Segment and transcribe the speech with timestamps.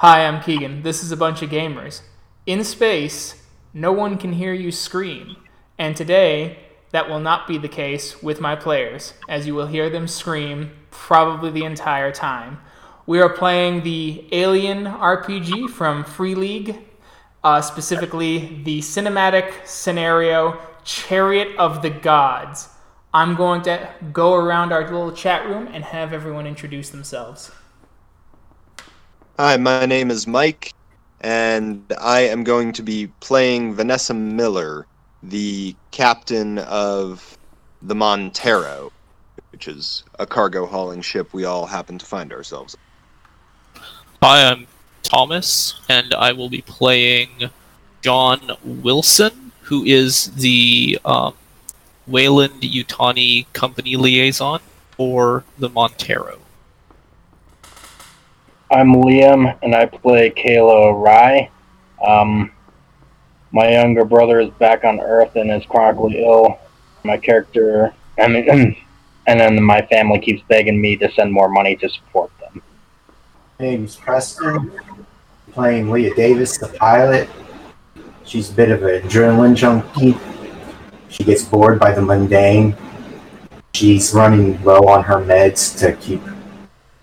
[0.00, 0.82] Hi, I'm Keegan.
[0.82, 2.00] This is a bunch of gamers.
[2.46, 3.34] In space,
[3.74, 5.36] no one can hear you scream.
[5.76, 6.58] And today,
[6.90, 10.70] that will not be the case with my players, as you will hear them scream
[10.90, 12.60] probably the entire time.
[13.04, 16.78] We are playing the Alien RPG from Free League,
[17.44, 22.70] uh, specifically the cinematic scenario Chariot of the Gods.
[23.12, 27.50] I'm going to go around our little chat room and have everyone introduce themselves.
[29.42, 30.74] Hi, my name is Mike,
[31.22, 34.86] and I am going to be playing Vanessa Miller,
[35.22, 37.38] the captain of
[37.80, 38.92] the Montero,
[39.50, 42.76] which is a cargo hauling ship we all happen to find ourselves.
[44.22, 44.66] Hi, I'm
[45.02, 47.30] Thomas, and I will be playing
[48.02, 51.32] John Wilson, who is the um,
[52.06, 56.40] Weyland Yutani company liaison for the Montero.
[58.72, 61.50] I'm Liam, and I play Kayla Rye.
[62.06, 62.52] Um,
[63.50, 66.56] my younger brother is back on Earth and is chronically ill.
[67.02, 68.76] My character, and
[69.26, 72.62] then my family keeps begging me to send more money to support them.
[73.58, 74.70] Name's Preston,
[75.50, 77.28] playing Leah Davis, the pilot.
[78.24, 80.16] She's a bit of an adrenaline junkie.
[81.08, 82.76] She gets bored by the mundane.
[83.74, 86.22] She's running low on her meds to keep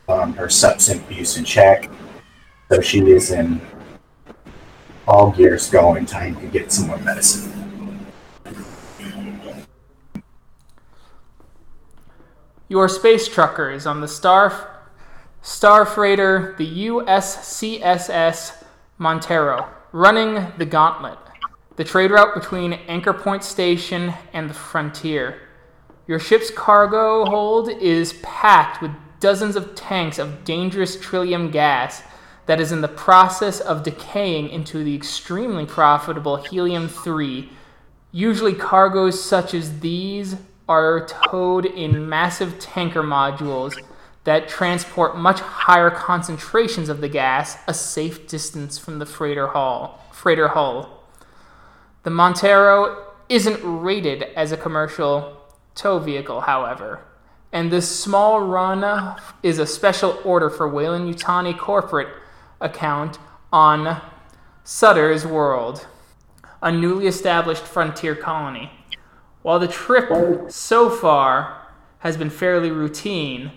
[0.08, 1.90] um, her substance abuse in check.
[2.70, 3.62] So she is in
[5.08, 7.54] all gears going, time to get some more medicine.
[12.70, 14.74] Your space trucker is on the Star
[15.42, 18.64] Star Freighter, the USCSS
[18.98, 21.18] Montero, running the gauntlet,
[21.78, 25.40] the trade route between Anchor Point Station and the frontier.
[26.06, 32.04] Your ship's cargo hold is packed with dozens of tanks of dangerous trillium gas
[32.46, 37.50] that is in the process of decaying into the extremely profitable helium 3.
[38.12, 40.38] Usually, cargoes such as these
[40.68, 43.74] are towed in massive tanker modules
[44.24, 50.02] that transport much higher concentrations of the gas a safe distance from the freighter hull.
[50.12, 51.04] Freighter hull.
[52.04, 55.38] The Montero isn't rated as a commercial
[55.76, 57.02] tow vehicle, however,
[57.52, 62.10] and this small run is a special order for Weyland Yutani corporate
[62.60, 63.18] account
[63.52, 64.02] on
[64.64, 65.88] Sutter's World,
[66.62, 68.72] a newly established frontier colony.
[69.44, 71.68] While the trip so far
[72.00, 73.52] has been fairly routine,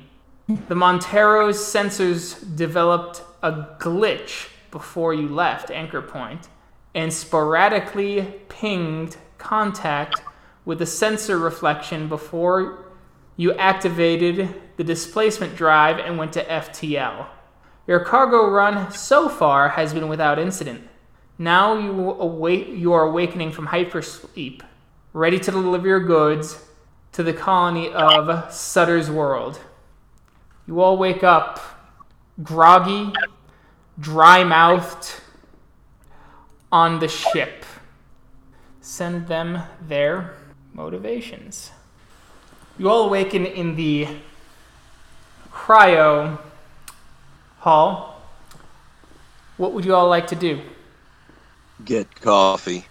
[0.69, 6.49] the Montero's sensors developed a glitch before you left Anchor Point
[6.95, 10.23] and sporadically pinged contact
[10.65, 12.90] with a sensor reflection before
[13.41, 17.27] you activated the displacement drive and went to FTL.
[17.87, 20.87] Your cargo run so far has been without incident.
[21.39, 24.61] Now you, await, you are awakening from hypersleep,
[25.15, 26.63] ready to deliver your goods
[27.13, 29.59] to the colony of Sutter's World.
[30.67, 31.61] You all wake up
[32.43, 33.11] groggy,
[33.99, 35.15] dry mouthed
[36.71, 37.65] on the ship.
[38.83, 40.37] Send them their
[40.75, 41.71] motivations.
[42.81, 44.09] You all awaken in the
[45.53, 46.39] cryo
[47.59, 48.23] hall.
[49.59, 50.63] What would you all like to do?
[51.85, 52.87] Get coffee.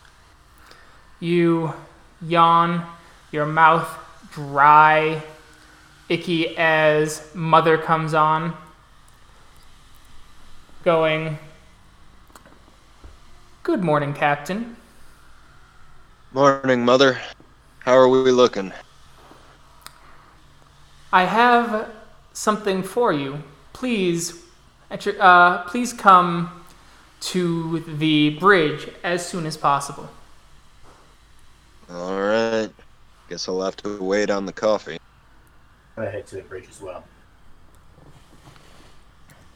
[1.19, 1.73] You
[2.21, 2.85] yawn,
[3.31, 3.89] your mouth
[4.31, 5.23] dry,
[6.07, 8.53] icky as Mother comes on,
[10.83, 11.39] going,
[13.63, 14.75] Good morning, Captain.
[16.31, 17.19] Morning, Mother.
[17.79, 18.71] How are we looking?
[21.11, 21.89] I have
[22.33, 23.43] something for you.
[23.73, 24.43] Please,
[25.19, 26.63] uh, please come
[27.21, 30.09] to the bridge as soon as possible.
[31.91, 32.69] All right.
[33.29, 34.99] Guess I'll have to wait on the coffee.
[35.97, 37.03] I'm head to the bridge as well.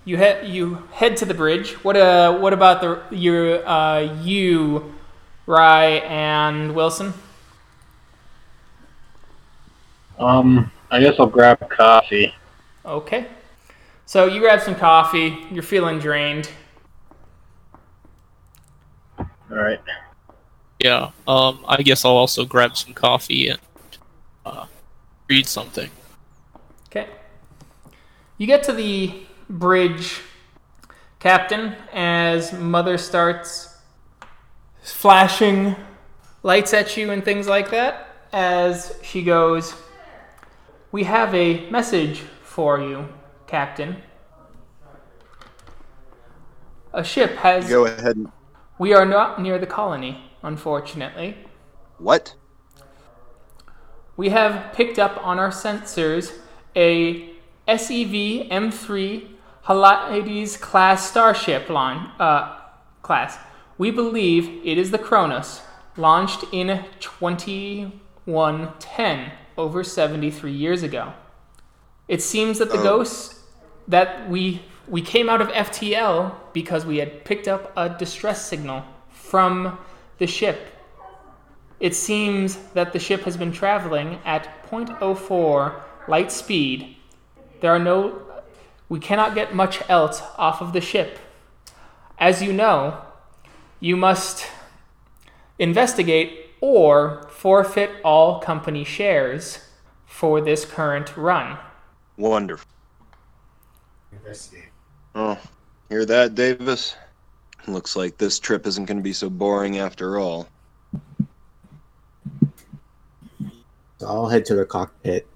[0.06, 1.74] You head you head to the bridge.
[1.84, 4.94] What uh what about the your uh you,
[5.46, 7.14] Rye and Wilson?
[10.20, 12.32] Um, I guess I'll grab coffee.
[12.86, 13.26] Okay.
[14.06, 15.40] So you grab some coffee.
[15.52, 16.52] You're feeling drained.
[19.18, 19.82] All right.
[20.78, 23.60] Yeah, um, I guess I'll also grab some coffee and
[24.46, 24.68] uh,
[25.28, 25.90] read something.
[26.90, 27.08] Okay.
[28.38, 30.22] You get to the bridge,
[31.18, 33.76] Captain, as Mother starts
[34.84, 35.76] flashing
[36.44, 38.10] lights at you and things like that.
[38.32, 39.74] As she goes,
[40.94, 43.10] We have a message for you,
[43.48, 44.04] Captain.
[46.94, 47.68] A ship has.
[47.68, 48.28] Go ahead.
[48.78, 51.36] We are not near the colony, unfortunately.
[51.98, 52.36] what?
[54.16, 56.38] We have picked up on our sensors
[56.76, 57.32] a
[57.68, 59.30] SEV M3
[59.66, 62.60] Heliades class starship line uh,
[63.02, 63.40] class.
[63.80, 65.64] We believe it is the Cronus,
[65.98, 71.14] launched in 2110, over 73 years ago.
[72.08, 72.84] It seems that the Oh.
[72.84, 73.42] ghosts
[73.88, 78.84] that we we came out of FTL because we had picked up a distress signal
[79.10, 79.78] from
[80.18, 80.74] the ship
[81.84, 86.96] it seems that the ship has been traveling at 0.04 light speed.
[87.60, 88.22] There are no.
[88.88, 91.20] We cannot get much else off of the ship.
[92.18, 93.02] As you know,
[93.82, 94.48] you must
[95.60, 99.60] investigate or forfeit all company shares
[100.06, 101.58] for this current run.
[102.16, 102.72] Wonderful.
[105.14, 105.38] Oh,
[105.90, 106.96] hear that, Davis?
[107.68, 110.48] Looks like this trip isn't going to be so boring after all.
[113.98, 115.28] So I'll head to the cockpit.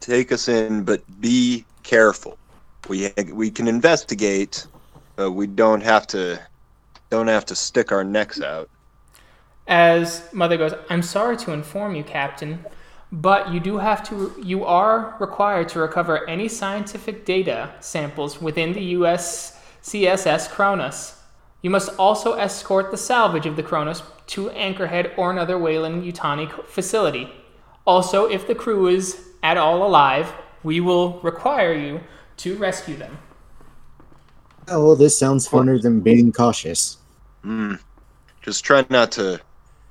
[0.00, 2.36] Take us in, but be careful.
[2.88, 4.66] We we can investigate,
[5.14, 6.40] but we don't have to
[7.10, 8.68] don't have to stick our necks out.
[9.66, 12.64] As Mother goes, I'm sorry to inform you, Captain,
[13.12, 18.72] but you do have to, you are required to recover any scientific data samples within
[18.72, 21.22] the US CSS Cronus.
[21.62, 26.64] You must also escort the salvage of the Cronus to Anchorhead or another Weyland Yutani
[26.66, 27.32] facility.
[27.86, 30.32] Also, if the crew is at all alive,
[30.62, 32.00] we will require you
[32.38, 33.18] to rescue them.
[34.68, 36.98] Oh, well, this sounds funner than being cautious.
[37.42, 37.74] Hmm.
[38.42, 39.40] Just try not to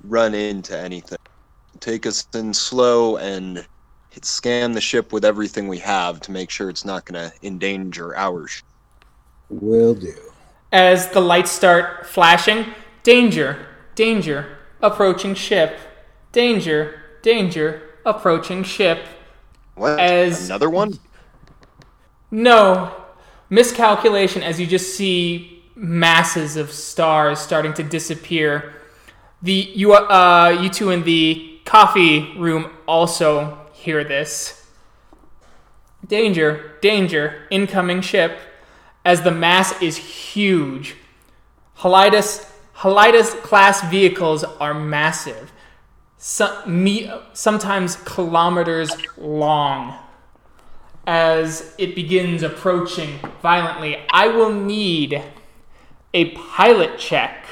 [0.04, 1.18] run into anything.
[1.80, 3.66] Take us in slow and
[4.10, 7.46] hit, scan the ship with everything we have to make sure it's not going to
[7.46, 8.64] endanger our ship.
[9.48, 10.14] Will do.
[10.72, 12.66] As the lights start flashing,
[13.02, 15.78] danger, danger, approaching ship,
[16.32, 19.04] danger, danger, approaching ship.
[19.74, 19.98] What?
[19.98, 20.98] As- Another one?
[22.30, 22.94] No,
[23.48, 28.74] miscalculation as you just see masses of stars starting to disappear.
[29.42, 34.66] The you uh you two in the coffee room also hear this.
[36.06, 38.38] Danger, danger, incoming ship.
[39.04, 40.96] As the mass is huge.
[41.78, 42.46] Heliades
[42.76, 45.52] Heliades class vehicles are massive.
[46.18, 49.98] Some, me, sometimes kilometers long
[51.06, 55.22] as it begins approaching violently, I will need
[56.12, 57.46] a pilot check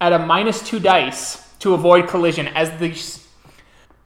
[0.00, 2.94] at a minus two dice to avoid collision as the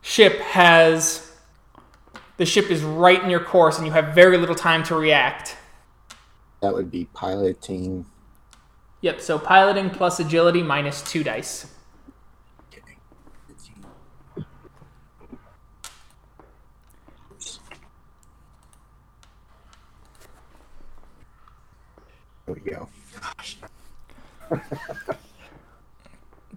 [0.03, 1.25] ship has.
[2.37, 5.57] The ship is right in your course and you have very little time to react.
[6.61, 8.07] That would be piloting.
[9.01, 11.67] Yep, so piloting plus agility minus two dice.
[22.49, 22.89] There we go.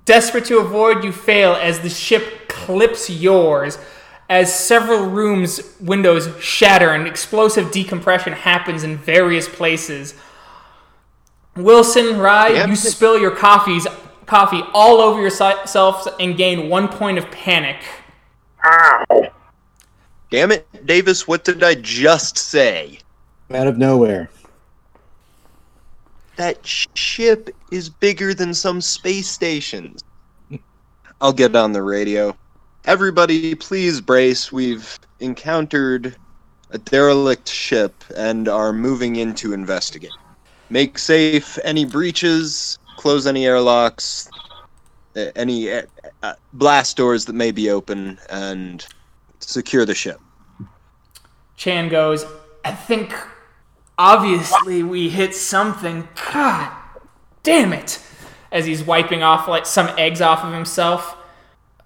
[0.05, 3.77] Desperate to avoid, you fail as the ship clips yours.
[4.29, 10.13] As several rooms' windows shatter and explosive decompression happens in various places.
[11.57, 12.69] Wilson, Rye, Yep.
[12.69, 13.85] you spill your coffees,
[14.25, 17.77] coffee all over yourselves and gain one point of panic.
[18.65, 19.31] Ow!
[20.29, 22.99] Damn it, Davis, what did I just say?
[23.53, 24.29] Out of nowhere.
[26.41, 30.03] That ship is bigger than some space stations.
[31.21, 32.35] I'll get on the radio.
[32.85, 34.51] Everybody, please brace.
[34.51, 36.15] We've encountered
[36.71, 40.09] a derelict ship and are moving in to investigate.
[40.71, 44.27] Make safe any breaches, close any airlocks,
[45.35, 48.83] any uh, blast doors that may be open, and
[49.41, 50.19] secure the ship.
[51.55, 52.25] Cham goes,
[52.65, 53.13] I think
[53.97, 56.07] obviously we hit something.
[56.33, 56.71] God
[57.43, 57.99] damn it.
[58.51, 61.17] As he's wiping off like some eggs off of himself.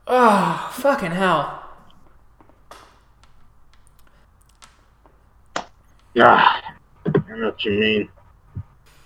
[0.08, 1.64] Oh, fucking hell.
[6.18, 6.74] Ah,
[7.06, 8.10] I know what you mean.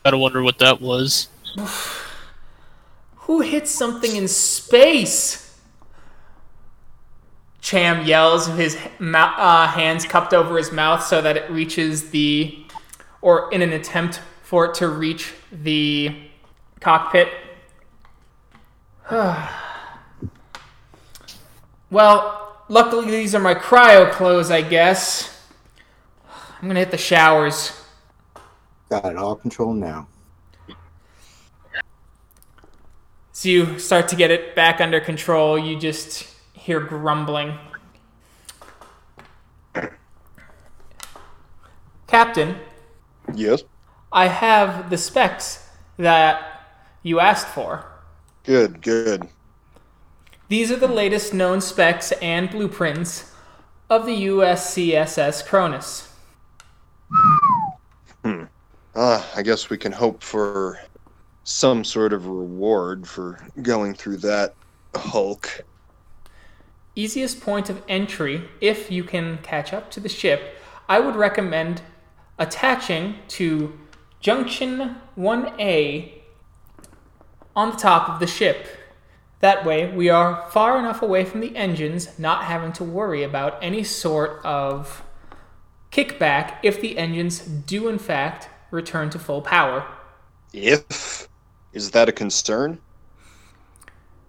[0.03, 1.27] Gotta wonder what that was.
[3.15, 5.58] Who hit something in space?
[7.62, 12.58] Cham yells, with his uh, hands cupped over his mouth so that it reaches the,
[13.21, 16.15] or in an attempt for it to reach the
[16.79, 17.29] cockpit.
[21.89, 25.35] well, luckily these are my cryo clothes, I guess.
[26.61, 27.71] I'm gonna hit the showers.
[28.89, 30.07] Got it all controlled now.
[33.31, 35.57] So you start to get it back under control.
[35.57, 37.57] You just hear grumbling.
[42.07, 42.55] Captain,
[43.36, 43.63] Yes.
[44.12, 45.67] I have the specs
[45.98, 46.65] that
[47.03, 47.86] you asked for.
[48.43, 49.27] Good, good.
[50.48, 53.31] These are the latest known specs and blueprints
[53.89, 56.12] of the USCSS Cronus.
[58.24, 58.43] Hmm.
[58.95, 60.79] Uh, I guess we can hope for
[61.43, 64.55] some sort of reward for going through that
[64.95, 65.63] Hulk.
[66.95, 70.57] Easiest point of entry, if you can catch up to the ship,
[70.88, 71.81] I would recommend
[72.39, 73.77] attaching to
[74.19, 76.13] Junction 1A
[77.55, 78.67] on the top of the ship.
[79.41, 83.62] That way, we are far enough away from the engines, not having to worry about
[83.62, 85.03] any sort of
[85.91, 89.86] kickback if the engines do, in fact, return to full power.
[90.53, 91.27] If
[91.74, 92.79] is that a concern?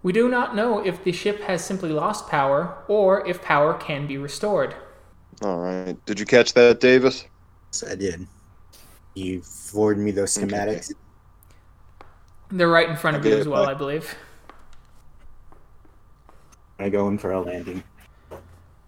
[0.02, 4.06] We do not know if the ship has simply lost power or if power can
[4.06, 4.74] be restored.
[5.42, 5.96] All right.
[6.06, 7.26] Did you catch that, Davis?
[7.88, 8.26] I did.
[9.14, 10.92] You forwarded me those schematics.
[12.50, 13.68] They're right in front of you as well.
[13.68, 14.14] I believe.
[16.78, 17.82] I go in for a landing.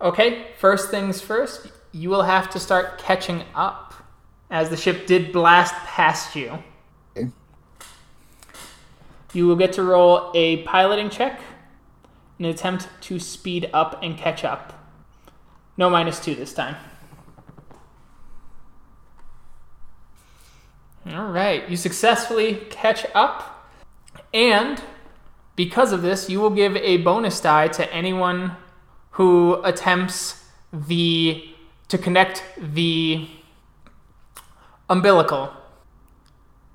[0.01, 3.95] Okay, first things first, you will have to start catching up
[4.51, 6.59] as the ship did blast past you.
[7.17, 7.31] Okay.
[9.33, 11.41] You will get to roll a piloting check
[12.39, 14.73] in an attempt to speed up and catch up.
[15.77, 16.77] No minus two this time.
[21.11, 23.69] All right, you successfully catch up,
[24.33, 24.81] and
[25.57, 28.57] because of this, you will give a bonus die to anyone
[29.13, 31.45] who attempts the
[31.89, 33.29] to connect the
[34.89, 35.53] umbilical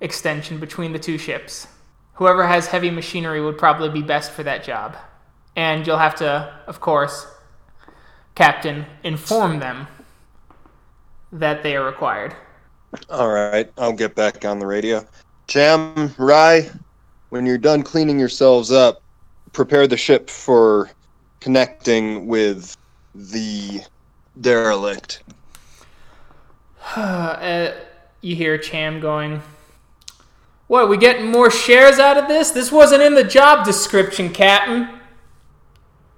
[0.01, 1.67] extension between the two ships.
[2.15, 4.98] Whoever has heavy machinery would probably be best for that job.
[5.55, 7.25] And you'll have to, of course,
[8.36, 9.88] Captain, inform them
[11.31, 12.36] that they are required.
[13.10, 13.72] All right.
[13.77, 15.06] I'll get back on the radio.
[15.48, 16.70] Cham, Rye,
[17.30, 19.01] when you're done cleaning yourselves up,
[19.54, 20.89] prepare the ship for
[21.39, 22.75] connecting with
[23.16, 23.82] the
[24.42, 25.24] derelict.
[26.96, 27.74] Uh,
[28.22, 29.42] you hear Cham going,
[30.68, 32.51] What, we getting more shares out of this?
[32.51, 34.89] This wasn't in the job description, Captain.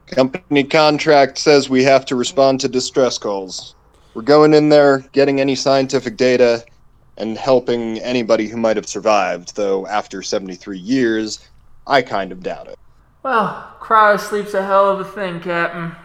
[0.08, 3.76] Company contract says we have to respond to distress calls.
[4.20, 6.66] We're going in there, getting any scientific data,
[7.16, 11.50] and helping anybody who might have survived, though after 73 years,
[11.88, 12.78] I kind of doubt it.
[13.24, 15.96] Well, cryosleep's a hell of a thing, Captain.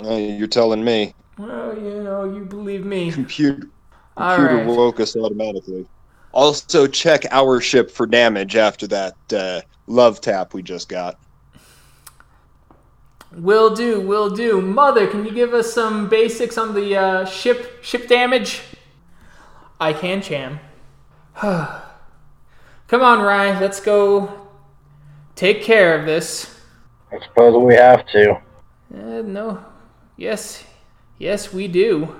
[0.00, 1.12] Uh, you're telling me.
[1.36, 3.10] Well, you know, you believe me.
[3.10, 3.68] Computer,
[4.16, 4.66] All computer right.
[4.68, 5.88] woke us automatically.
[6.30, 11.18] Also, check our ship for damage after that uh, love tap we just got.
[13.36, 14.60] Will do, will do.
[14.60, 18.62] Mother, can you give us some basics on the uh, ship ship damage?
[19.80, 20.60] I can, Cham.
[21.40, 21.82] Come
[23.02, 24.48] on, Rye, let's go
[25.34, 26.60] take care of this.
[27.10, 28.34] I suppose we have to.
[28.94, 29.64] Uh, no.
[30.16, 30.64] Yes.
[31.18, 32.14] Yes, we do.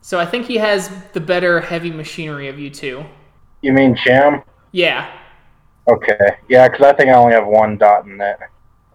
[0.00, 3.04] So I think he has the better heavy machinery of you two.
[3.62, 4.42] You mean Cham?
[4.72, 5.10] Yeah.
[5.88, 6.38] Okay.
[6.48, 8.38] Yeah, because I think I only have one dot in it.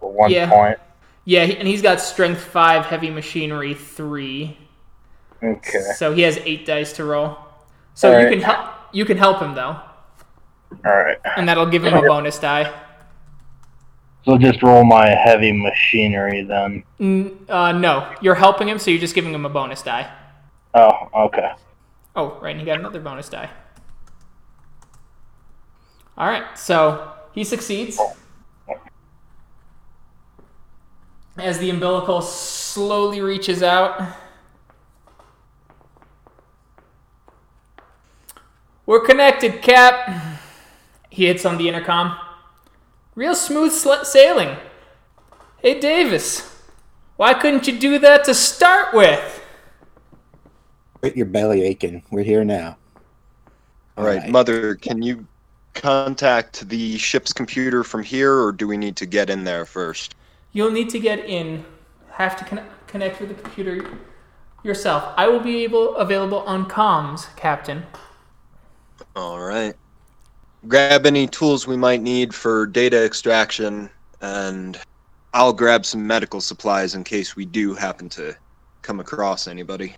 [0.03, 0.49] Or one Yeah.
[0.49, 0.79] point.
[1.25, 4.57] Yeah, and he's got strength 5, heavy machinery 3.
[5.41, 5.79] Okay.
[5.95, 7.37] So he has 8 dice to roll.
[7.93, 8.31] So you Alright.
[8.33, 9.77] can help you can help him though,
[10.85, 11.17] Alright.
[11.37, 12.71] and that'll give him a bonus die.
[14.25, 16.83] So just roll my heavy machinery then.
[16.99, 20.09] N- uh, no, you're helping him, so you're just giving him a bonus die.
[20.73, 21.51] Oh, okay.
[22.15, 23.49] Oh, right, and he got another bonus die.
[26.17, 27.99] All right, so he succeeds.
[31.37, 34.01] As the umbilical slowly reaches out.
[38.85, 40.39] We're connected, Cap.
[41.09, 42.17] He hits on the intercom.
[43.15, 44.57] Real smooth sl- sailing.
[45.57, 46.53] Hey, Davis.
[47.15, 49.41] Why couldn't you do that to start with?
[50.95, 52.03] Quit your belly aching.
[52.11, 52.77] We're here now.
[53.97, 54.31] All right, Alright.
[54.31, 55.25] Mother, can you
[55.73, 60.15] contact the ship's computer from here, or do we need to get in there first?
[60.53, 61.65] You'll need to get in.
[62.11, 63.85] Have to con- connect with the computer
[64.63, 65.13] yourself.
[65.17, 67.83] I will be able available on comms, Captain.
[69.15, 69.73] All right.
[70.67, 73.89] Grab any tools we might need for data extraction,
[74.21, 74.79] and
[75.33, 78.35] I'll grab some medical supplies in case we do happen to
[78.81, 79.95] come across anybody.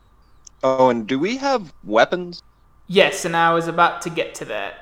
[0.64, 2.42] Oh, and do we have weapons?
[2.88, 4.76] Yes, and I was about to get to that.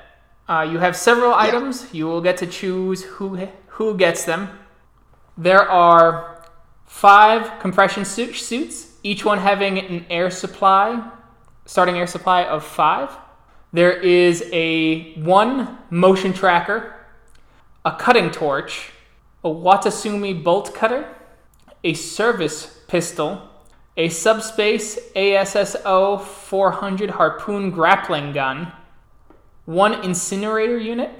[0.48, 1.92] Uh, you have several items.
[1.92, 4.48] You will get to choose who who gets them.
[5.36, 6.44] There are
[6.86, 11.10] five compression suit, suits, each one having an air supply,
[11.66, 13.10] starting air supply of five.
[13.72, 16.94] There is a one motion tracker,
[17.84, 18.92] a cutting torch,
[19.42, 21.12] a Watatsumi bolt cutter,
[21.82, 23.50] a service pistol,
[23.96, 28.72] a subspace ASSO 400 harpoon grappling gun,
[29.64, 31.10] one incinerator unit,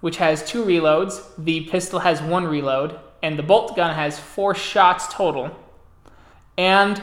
[0.00, 1.22] which has two reloads.
[1.36, 5.50] The pistol has one reload, and the bolt gun has four shots total.
[6.58, 7.02] And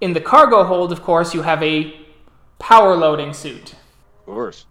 [0.00, 1.94] in the cargo hold, of course, you have a
[2.58, 3.74] power loading suit.
[4.20, 4.64] Of course.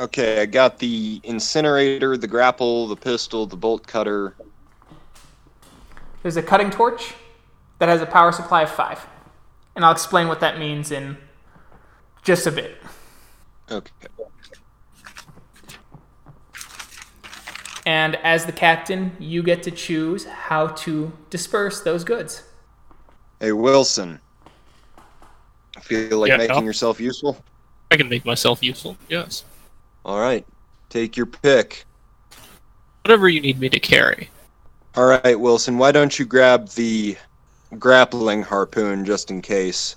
[0.00, 4.34] Okay, I got the incinerator, the grapple, the pistol, the bolt cutter.
[6.22, 7.14] There's a cutting torch
[7.78, 9.06] that has a power supply of five.
[9.76, 11.18] And I'll explain what that means in
[12.24, 12.78] just a bit.
[13.70, 13.92] Okay.
[17.86, 22.44] And as the captain, you get to choose how to disperse those goods.
[23.40, 24.20] Hey, Wilson.
[25.80, 26.64] Feel like Yeah, making Al?
[26.64, 27.42] yourself useful?
[27.90, 28.96] I can make myself useful.
[29.08, 29.44] Yes.
[30.04, 30.46] All right.
[30.90, 31.84] Take your pick.
[33.04, 34.30] Whatever you need me to carry.
[34.94, 37.16] All right, Wilson, why don't you grab the
[37.78, 39.96] grappling harpoon just in case?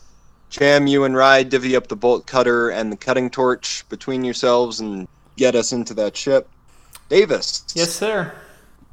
[0.50, 4.80] Cham, you and Rye divvy up the bolt cutter and the cutting torch between yourselves
[4.80, 6.48] and get us into that ship.
[7.10, 7.66] Davis.
[7.76, 8.34] Yes, sir.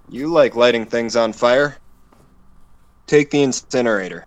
[0.09, 1.77] You like lighting things on fire.
[3.07, 4.27] Take the incinerator.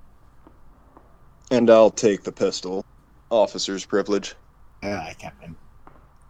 [1.52, 2.86] And I'll take the pistol.
[3.30, 4.36] Officer's privilege.
[4.84, 5.56] Aye, Captain.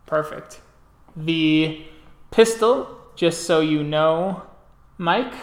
[0.06, 0.62] Perfect.
[1.16, 1.86] The
[2.32, 4.44] pistol, just so you know,
[4.98, 5.34] Mike,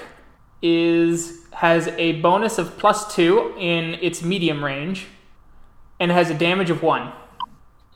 [0.60, 5.06] is has a bonus of plus two in its medium range,
[6.00, 7.12] and has a damage of one.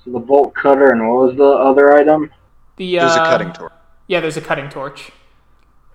[0.04, 2.30] So the bolt cutter and what was the other item?
[2.76, 3.72] The There's a uh, cutting torch.
[4.06, 5.10] Yeah, there's a cutting torch.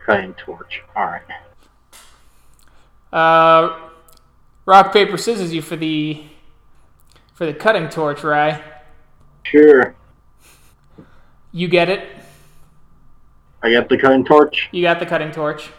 [0.05, 0.81] Cutting torch.
[0.95, 1.21] Alright.
[3.13, 3.89] Uh,
[4.65, 6.23] rock paper scissors you for the
[7.33, 8.61] for the cutting torch, Rye.
[9.43, 9.95] Sure.
[11.51, 12.07] You get it.
[13.63, 14.69] I got the cutting torch.
[14.71, 15.69] You got the cutting torch.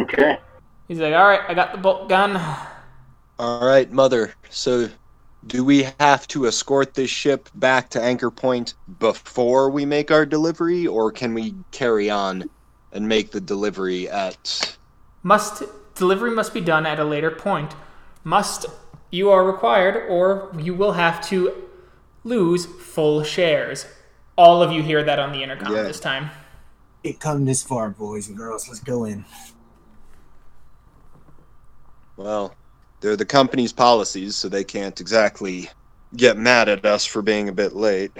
[0.00, 0.38] Okay.
[0.86, 2.36] He's like, all right, I got the bolt gun.
[3.38, 4.34] All right, Mother.
[4.50, 4.88] So,
[5.46, 10.26] do we have to escort this ship back to Anchor Point before we make our
[10.26, 12.50] delivery, or can we carry on
[12.92, 14.78] and make the delivery at.
[15.22, 15.62] Must
[15.94, 17.74] delivery must be done at a later point.
[18.24, 18.66] Must
[19.10, 21.68] you are required, or you will have to
[22.24, 23.86] lose full shares.
[24.36, 25.82] All of you hear that on the intercom Yeah.
[25.82, 26.30] this time.
[27.02, 28.68] It come this far, boys and girls.
[28.68, 29.24] Let's go in.
[32.16, 32.54] Well,
[33.00, 35.70] they're the company's policies, so they can't exactly
[36.16, 38.12] get mad at us for being a bit late.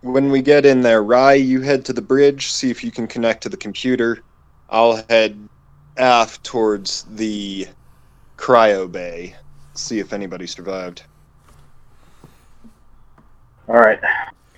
[0.00, 3.06] When we get in there, Rye, you head to the bridge, see if you can
[3.06, 4.22] connect to the computer.
[4.70, 5.48] I'll head
[5.96, 7.66] aft towards the
[8.36, 9.34] cryo bay,
[9.74, 11.02] see if anybody survived.
[13.68, 14.00] Alright.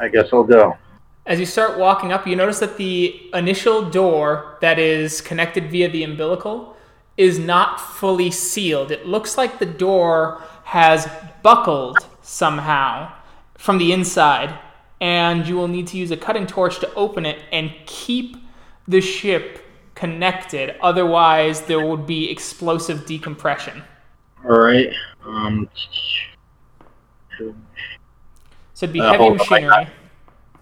[0.01, 0.77] I guess I'll go.
[1.27, 5.89] As you start walking up, you notice that the initial door that is connected via
[5.89, 6.76] the umbilical
[7.17, 8.91] is not fully sealed.
[8.91, 11.09] It looks like the door has
[11.43, 13.13] buckled somehow
[13.55, 14.59] from the inside,
[15.01, 18.37] and you will need to use a cutting torch to open it and keep
[18.89, 20.77] the ship connected.
[20.81, 23.83] Otherwise, there would be explosive decompression.
[24.45, 24.93] Alright.
[25.25, 25.69] Um.
[27.39, 27.55] So
[28.85, 29.89] it'd be Uh, heavy machinery.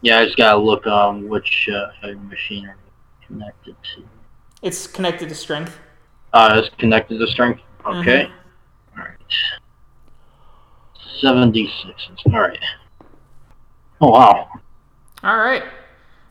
[0.03, 2.75] Yeah, I just gotta look on which uh, heavy machinery
[3.27, 4.05] connected to.
[4.63, 5.79] It's connected to strength.
[6.35, 7.63] Uh, it's connected to strength.
[7.87, 8.29] Okay.
[8.99, 9.19] Alright.
[11.21, 12.09] 76.
[12.27, 12.59] Alright.
[14.01, 14.49] Oh, wow.
[15.23, 15.63] All right.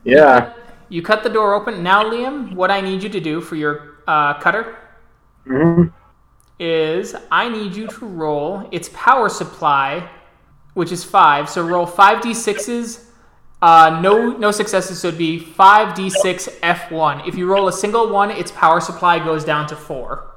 [0.04, 0.54] Yeah.
[0.90, 1.82] You cut the door open.
[1.82, 4.78] Now, Liam, what I need you to do for your uh, cutter
[5.46, 5.86] hmm
[6.60, 10.10] is I need you to roll its power supply,
[10.76, 11.50] which is five.
[11.50, 13.03] So roll five d6s.
[13.64, 15.00] Uh, no, no successes.
[15.00, 17.26] So it'd be five d6 f1.
[17.26, 20.34] If you roll a single one, its power supply goes down to four,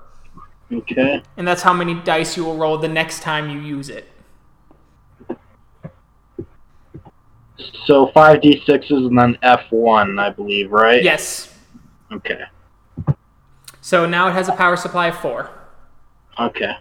[0.73, 1.21] Okay.
[1.37, 4.09] and that's how many dice you will roll the next time you use it.
[7.85, 11.03] So 5d6s and then F1, I believe, right?
[11.03, 11.53] Yes.
[12.13, 12.43] Okay.
[13.81, 15.51] So now it has a power supply of four.
[16.39, 16.77] Okay.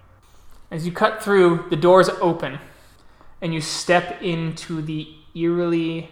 [0.70, 2.60] As you cut through, the doors open,
[3.42, 6.10] and you step into the eerily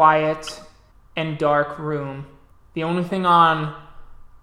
[0.00, 0.62] quiet
[1.14, 2.24] and dark room.
[2.72, 3.76] The only thing on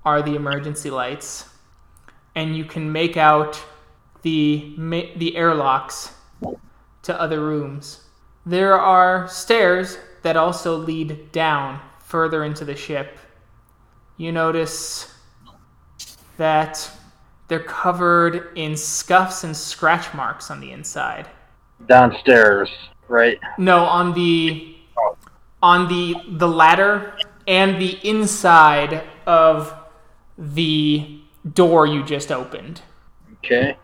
[0.05, 1.49] are the emergency lights,
[2.35, 3.59] and you can make out
[4.21, 6.13] the the airlocks
[7.01, 8.01] to other rooms.
[8.45, 13.17] There are stairs that also lead down further into the ship.
[14.17, 15.11] You notice
[16.37, 16.87] that
[17.47, 21.27] they're covered in scuffs and scratch marks on the inside.
[21.87, 22.69] Downstairs,
[23.07, 23.39] right?
[23.57, 24.76] No, on the
[25.61, 27.17] on the the ladder
[27.47, 29.73] and the inside of
[30.37, 31.19] the
[31.53, 32.81] door you just opened.
[33.37, 33.77] Okay.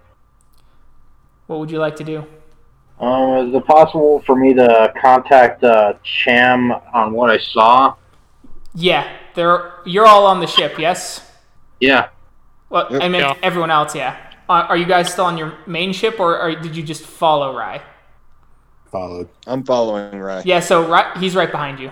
[1.48, 2.26] What would you like to do?
[3.00, 7.96] Um, is it possible for me to contact uh, Cham on what I saw?
[8.76, 11.30] Yeah, they're you're all on the ship, yes?
[11.80, 12.10] Yeah.
[12.70, 13.36] Well, I meant Yeah.
[13.44, 14.18] everyone else, yeah.
[14.50, 17.56] Uh, are you guys still on your main ship, or, or did you just follow
[17.56, 17.82] Rye?
[18.94, 19.28] Followed.
[19.48, 20.46] I'm following right.
[20.46, 21.90] Yeah, so Rye, he's right behind you.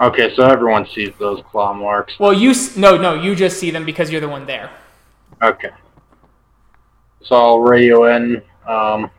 [0.00, 2.18] Okay, so everyone sees those claw marks.
[2.18, 4.70] Well, you s- no no you just see them because you're the one there.
[5.42, 5.68] Okay.
[7.22, 9.10] So I'll radio in, um,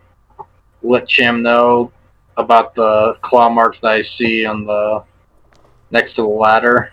[0.82, 1.92] let Cham know
[2.38, 5.04] about the claw marks that I see on the
[5.92, 6.92] next to the ladder.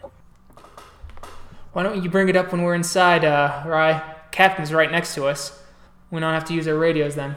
[1.72, 4.02] Why don't you bring it up when we're inside, uh, Rye?
[4.30, 5.62] Captain's right next to us.
[6.10, 7.34] We don't have to use our radios then.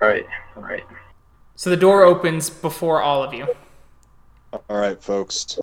[0.00, 0.84] Right, right.
[1.60, 3.46] So the door opens before all of you.
[4.50, 5.58] All right, folks.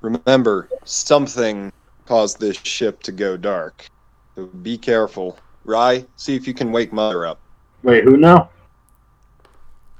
[0.00, 1.72] Remember, something
[2.06, 3.86] caused this ship to go dark.
[4.34, 5.38] So be careful.
[5.64, 7.38] Rye, see if you can wake Mother up.
[7.84, 8.50] Wait, who now?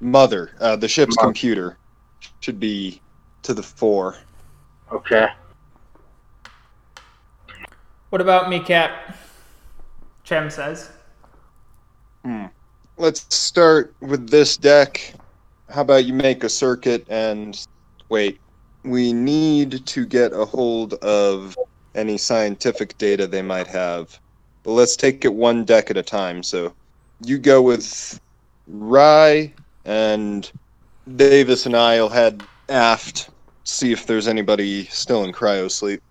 [0.01, 1.27] Mother, uh, the ship's Mother.
[1.29, 1.79] computer
[2.41, 3.01] should be
[3.43, 4.17] to the fore.
[4.91, 5.29] Okay.
[8.11, 9.17] What about me, Cap?
[10.25, 10.91] Cham says.
[13.01, 15.15] Let's start with this deck.
[15.71, 17.65] How about you make a circuit and
[18.09, 18.41] wait?
[18.83, 21.57] We need to get a hold of
[21.95, 24.19] any scientific data they might have.
[24.65, 26.43] But let's take it one deck at a time.
[26.43, 26.75] So
[27.25, 28.21] you go with
[28.67, 29.53] Rye
[29.85, 30.51] and
[31.15, 33.31] Davis and I'll head aft,
[33.63, 36.03] see if there's anybody still in cryo sleep.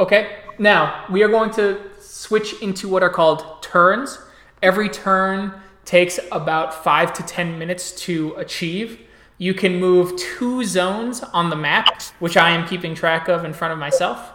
[0.00, 4.18] Okay, now we are going to switch into what are called turns.
[4.60, 5.54] Every turn
[5.90, 9.00] takes about five to ten minutes to achieve.
[9.38, 13.52] You can move two zones on the map, which I am keeping track of in
[13.52, 14.30] front of myself,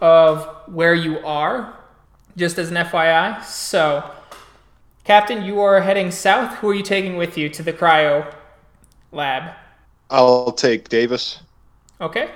[0.00, 1.74] of where you are,
[2.36, 3.42] just as an FYI.
[3.42, 4.08] So,
[5.02, 6.54] Captain, you are heading south.
[6.58, 8.32] Who are you taking with you to the cryo
[9.10, 9.56] lab?
[10.10, 11.40] I'll take Davis
[12.00, 12.30] Okay.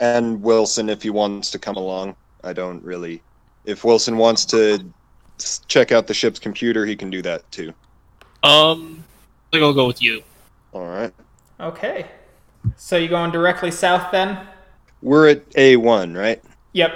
[0.00, 2.16] and Wilson if he wants to come along.
[2.42, 3.22] I don't really.
[3.64, 4.84] If Wilson wants to
[5.66, 7.72] check out the ship's computer, he can do that too.
[8.42, 9.04] Um,
[9.48, 10.22] I think I'll go with you.
[10.72, 11.12] All right.
[11.60, 12.06] Okay.
[12.76, 14.38] So you going directly south then?
[15.02, 16.42] We're at A1, right?
[16.72, 16.92] Yep.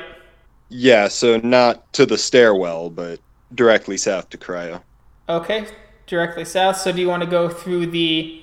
[0.68, 3.20] Yeah, so not to the stairwell, but
[3.54, 4.82] directly south to cryo.
[5.28, 5.66] Okay,
[6.06, 6.78] directly south.
[6.78, 8.42] So do you want to go through the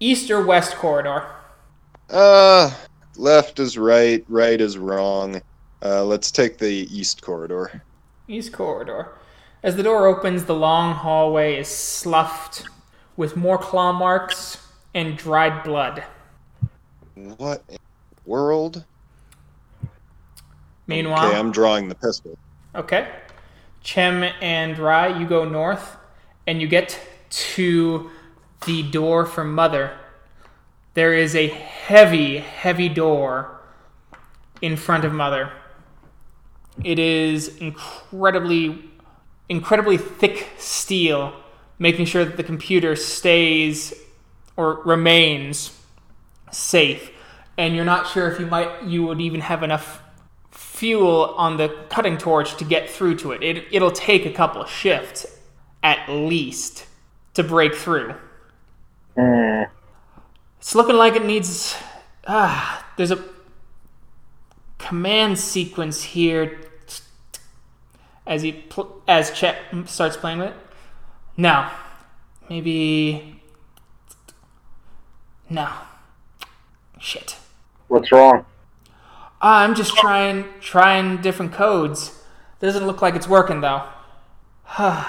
[0.00, 1.26] east or west corridor?
[2.10, 2.70] Uh,
[3.16, 5.40] left is right, right is wrong.
[5.82, 7.82] Uh, let's take the east corridor.
[8.28, 9.12] East corridor.
[9.62, 12.68] As the door opens, the long hallway is sloughed
[13.16, 14.58] with more claw marks
[14.94, 16.02] and dried blood.
[17.14, 18.84] What in the world?
[20.86, 22.36] Meanwhile, Okay, I'm drawing the pistol.
[22.74, 23.08] Okay.
[23.82, 25.96] Cham and Rye, you go north,
[26.46, 26.98] and you get
[27.30, 28.10] to
[28.66, 29.96] the door for Mother.
[30.94, 33.60] There is a heavy, heavy door
[34.60, 35.52] in front of Mother.
[36.84, 38.90] It is incredibly,
[39.52, 41.34] incredibly thick steel,
[41.78, 43.92] making sure that the computer stays
[44.56, 45.78] or remains
[46.50, 47.10] safe.
[47.58, 50.00] And you're not sure if you might, you would even have enough
[50.50, 53.42] fuel on the cutting torch to get through to it.
[53.42, 55.26] it it'll take a couple of shifts
[55.82, 56.86] at least
[57.34, 58.14] to break through.
[59.14, 59.64] Hmm.
[60.58, 61.76] It's looking like it needs.
[62.26, 63.22] Ah, there's a
[64.78, 66.58] command sequence here.
[68.26, 70.56] As he pl- as Chet starts playing with it.
[71.36, 71.68] No,
[72.48, 73.42] maybe.
[75.50, 75.68] No.
[77.00, 77.36] Shit.
[77.88, 78.46] What's wrong?
[79.40, 82.22] I'm just trying trying different codes.
[82.60, 83.82] Doesn't look like it's working though.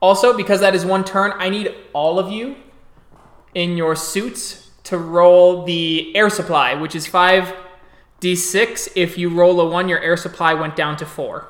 [0.00, 2.56] also, because that is one turn, I need all of you
[3.54, 7.06] in your suits to roll the air supply, which is
[8.20, 8.92] 5d6.
[8.94, 11.48] If you roll a 1, your air supply went down to 4.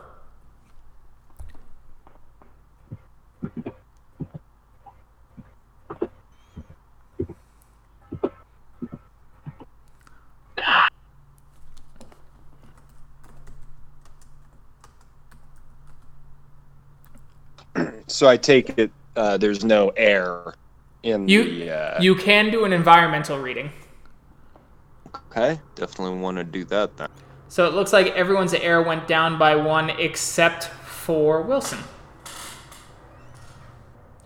[18.07, 20.55] So I take it uh, there's no air
[21.03, 21.71] in You the.
[21.71, 23.71] Uh, you can do an environmental reading.
[25.37, 27.09] Okay, definitely want to do that then.
[27.49, 31.81] So it looks like everyone's air went down by one except for Wilson.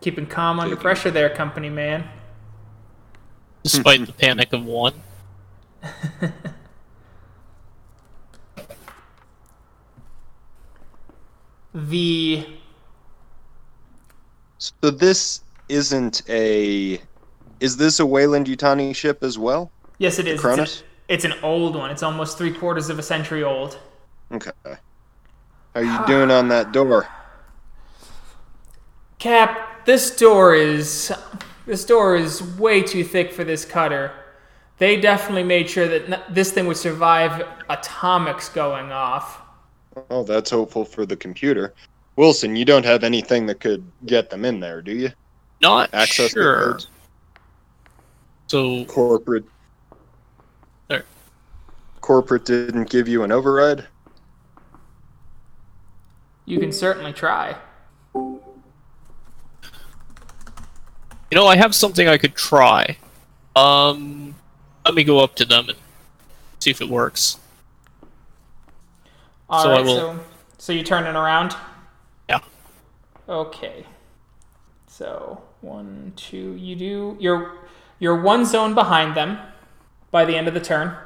[0.03, 2.05] Keeping calm under Taking- pressure there, company man.
[3.62, 4.92] Despite the panic of one.
[11.75, 12.47] The
[14.59, 17.01] So this isn't a.
[17.61, 19.71] Is this a Weyland Yutani ship as well?
[19.99, 20.35] yes, it is.
[20.35, 20.83] It's an, Cronus?
[21.09, 21.90] It's an old one.
[21.90, 23.79] It's almost three quarters of a century old.
[24.31, 24.51] Okay.
[24.64, 24.77] How
[25.75, 27.09] are you doing on that door?
[29.18, 31.12] Cap, this door is
[31.66, 34.12] this door is way too thick for this cutter.
[34.79, 39.40] They definitely made sure that this thing would survive atomics going off.
[40.11, 41.75] Oh, that's hopeful for the computer.
[42.14, 45.11] Wilson, you don't have anything that could get them in there, do you?
[45.61, 46.73] Not Access the sure.
[46.73, 46.88] codes?
[48.47, 49.44] So Corporate.
[52.09, 52.14] There.
[52.14, 53.87] Corporate didn't give you an override?
[56.47, 57.55] You can certainly try.
[58.14, 58.40] you
[61.33, 62.97] know, I have something I could try.
[63.55, 64.35] Um,
[64.87, 65.77] let me go up to them and
[66.61, 67.38] see if it works.
[69.51, 70.18] All So I right, will- so
[70.57, 71.55] so you turning around?
[72.31, 72.40] Yeah.
[73.29, 73.85] Okay.
[74.87, 76.55] So one, two.
[76.55, 77.16] You do.
[77.21, 77.53] You're
[77.99, 79.38] you're one zone behind them
[80.11, 80.97] by the end of the turn.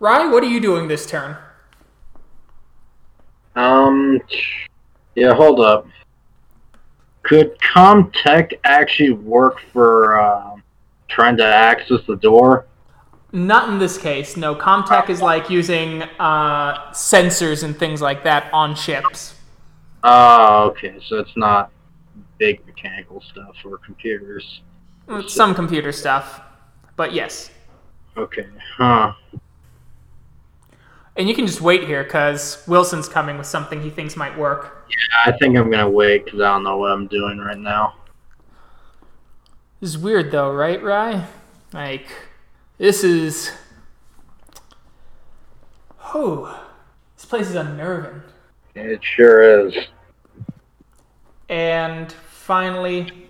[0.00, 1.36] Rye, what are you doing this turn?
[3.56, 4.20] Um,
[5.14, 5.86] yeah, hold up.
[7.22, 10.62] Could Comtech actually work for um
[11.08, 12.66] trying to access the door?
[13.32, 14.36] Not in this case.
[14.36, 19.34] No, Comtech is like using uh, sensors and things like that on ships.
[20.04, 21.72] Oh, okay, so it's not
[22.38, 24.60] big mechanical stuff or computers.
[25.26, 26.42] Some computer stuff,
[26.96, 27.50] but yes.
[28.16, 29.14] Okay, huh.
[31.16, 34.88] And you can just wait here because Wilson's coming with something he thinks might work.
[34.90, 37.94] Yeah, I think I'm gonna wait because I don't know what I'm doing right now.
[39.80, 41.26] This is weird though, right, Rye?
[41.72, 42.06] Like,
[42.78, 43.52] this is.
[46.14, 46.64] Oh,
[47.16, 48.22] this place is unnerving.
[48.74, 49.74] It sure is.
[51.48, 53.28] And finally,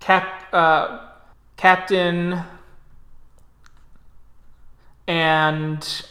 [0.00, 1.08] Cap, uh,
[1.56, 2.42] Captain
[5.06, 6.06] and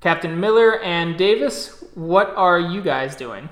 [0.00, 3.50] Captain Miller and Davis, what are you guys doing?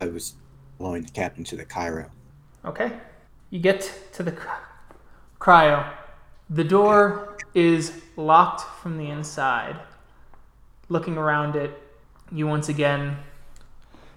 [0.00, 0.34] I was
[0.76, 2.10] following the captain to the Cairo.
[2.64, 2.92] Okay.
[3.50, 4.36] You get to the
[5.40, 5.90] cryo.
[6.50, 9.80] The door is locked from the inside.
[10.90, 11.82] Looking around it,
[12.30, 13.16] you once again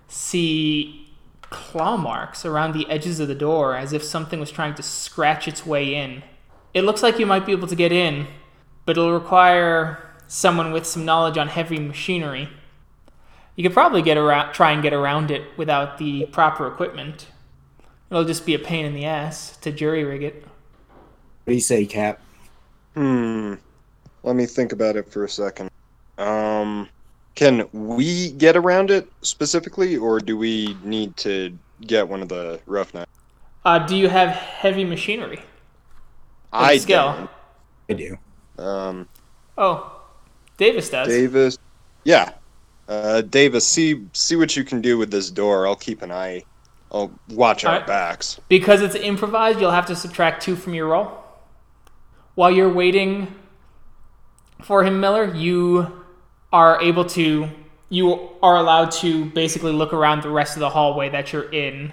[0.10, 1.08] see
[1.42, 5.48] claw marks around the edges of the door as if something was trying to scratch
[5.48, 6.24] its way in.
[6.74, 8.28] It looks like you might be able to get in,
[8.86, 12.50] but it'll require someone with some knowledge on heavy machinery.
[13.56, 17.28] You could probably get around, try and get around it without the proper equipment.
[18.10, 20.44] It'll just be a pain in the ass to jury rig it.
[21.44, 22.22] What do you say, Cap?
[22.96, 23.56] Hmm.
[24.24, 25.70] Let me think about it for a second.
[26.18, 26.88] Um,
[27.36, 32.60] can we get around it specifically, or do we need to get one of the
[32.66, 33.10] roughnecks?
[33.66, 35.42] Uh, do you have heavy machinery?
[36.52, 37.30] I skill.
[37.90, 38.18] I do.
[38.58, 39.08] Um,
[39.58, 40.02] Oh,
[40.58, 41.08] Davis does.
[41.08, 41.58] Davis.
[42.04, 42.34] Yeah.
[42.88, 45.68] Uh, Davis, see see what you can do with this door.
[45.68, 46.44] I'll keep an eye.
[46.92, 47.88] I'll watch our Alright.
[47.88, 48.40] backs.
[48.50, 51.24] Because it's improvised, you'll have to subtract two from your roll.
[52.36, 53.34] While you're waiting
[54.62, 56.04] for him, Miller, you
[56.52, 57.48] are able to.
[57.90, 61.92] You are allowed to basically look around the rest of the hallway that you're in,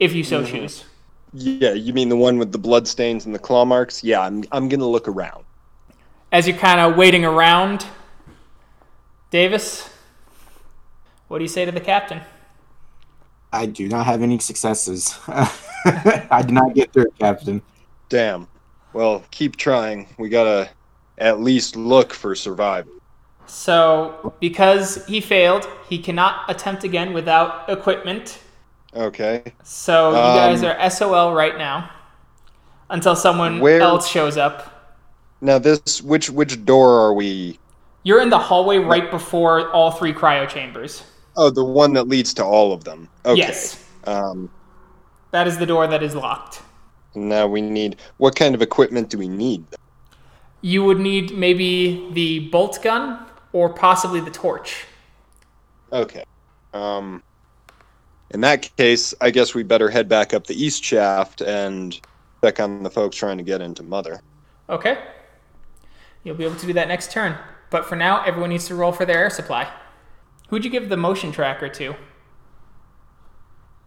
[0.00, 0.84] if you so choose.
[1.36, 4.04] Yeah, you mean the one with the blood stains and the claw marks?
[4.04, 5.44] Yeah, I'm I'm gonna look around.
[6.30, 7.84] As you're kind of waiting around,
[9.30, 9.90] Davis,
[11.26, 12.20] what do you say to the captain?
[13.52, 15.18] I do not have any successes.
[15.28, 17.62] I did not get through, Captain.
[18.08, 18.46] Damn.
[18.92, 20.08] Well, keep trying.
[20.18, 20.70] We gotta
[21.18, 22.92] at least look for survival.
[23.46, 28.38] So, because he failed, he cannot attempt again without equipment.
[28.94, 29.42] Okay.
[29.62, 31.90] So, you Um, guys are SOL right now
[32.90, 34.70] until someone Where- else shows up.
[35.40, 37.58] Now this which which door are we?
[38.02, 41.02] You're in the hallway right before all three cryo chambers.
[41.36, 43.08] Oh, the one that leads to all of them.
[43.26, 43.38] Okay.
[43.38, 44.48] Yes, Um.
[45.32, 46.62] that is the door that is locked.
[47.14, 47.96] Now we need.
[48.18, 49.64] What kind of equipment do we need?
[50.60, 53.18] You would need maybe the bolt gun
[53.52, 54.86] or possibly the torch.
[55.92, 56.24] Okay.
[56.72, 57.22] Um,
[58.30, 61.98] in that case, I guess we better head back up the east shaft and
[62.42, 64.20] check on the folks trying to get into Mother.
[64.68, 64.98] Okay.
[66.22, 67.36] You'll be able to do that next turn.
[67.70, 69.70] But for now, everyone needs to roll for their air supply.
[70.48, 71.94] Who'd you give the motion tracker to?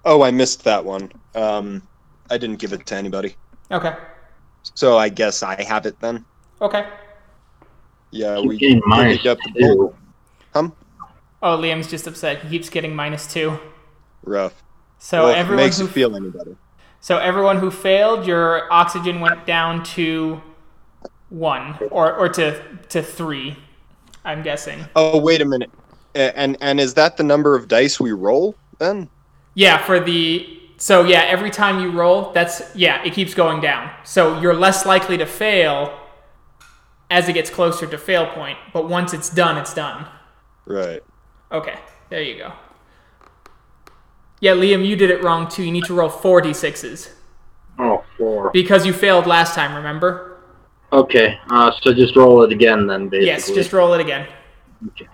[0.06, 1.12] Oh, I missed that one.
[1.36, 1.88] Um,
[2.30, 3.36] I didn't give it to anybody.
[3.72, 3.96] Okay.
[4.76, 6.26] So I guess I have it then.
[6.62, 6.88] Okay.
[8.12, 9.96] Yeah, Keep we getting minus picked up the two.
[10.54, 10.74] Hum?
[11.42, 12.42] Oh, Liam's just upset.
[12.44, 13.60] He keeps getting minus two.
[14.28, 14.64] Rough.
[15.00, 16.56] So well, everyone makes who it feel any better.
[17.00, 20.42] so everyone who failed, your oxygen went down to
[21.30, 23.58] one or or to to three.
[24.26, 24.86] I'm guessing.
[24.96, 25.72] Oh, wait a minute.
[26.16, 29.10] And and is that the number of dice we roll then?
[29.54, 33.92] Yeah, for the so yeah, every time you roll, that's yeah, it keeps going down.
[34.04, 35.98] So you're less likely to fail
[37.10, 40.08] as it gets closer to fail point, but once it's done, it's done.
[40.66, 41.02] Right.
[41.52, 42.52] Okay, there you go.
[44.40, 45.64] Yeah, Liam, you did it wrong too.
[45.64, 47.12] You need to roll four d6s
[47.80, 48.52] Oh, four.
[48.52, 49.76] because you failed last time.
[49.76, 50.38] Remember?
[50.94, 53.28] Okay, uh, so just roll it again then, basically.
[53.28, 54.28] Yes, just roll it again.
[54.88, 55.08] Okay.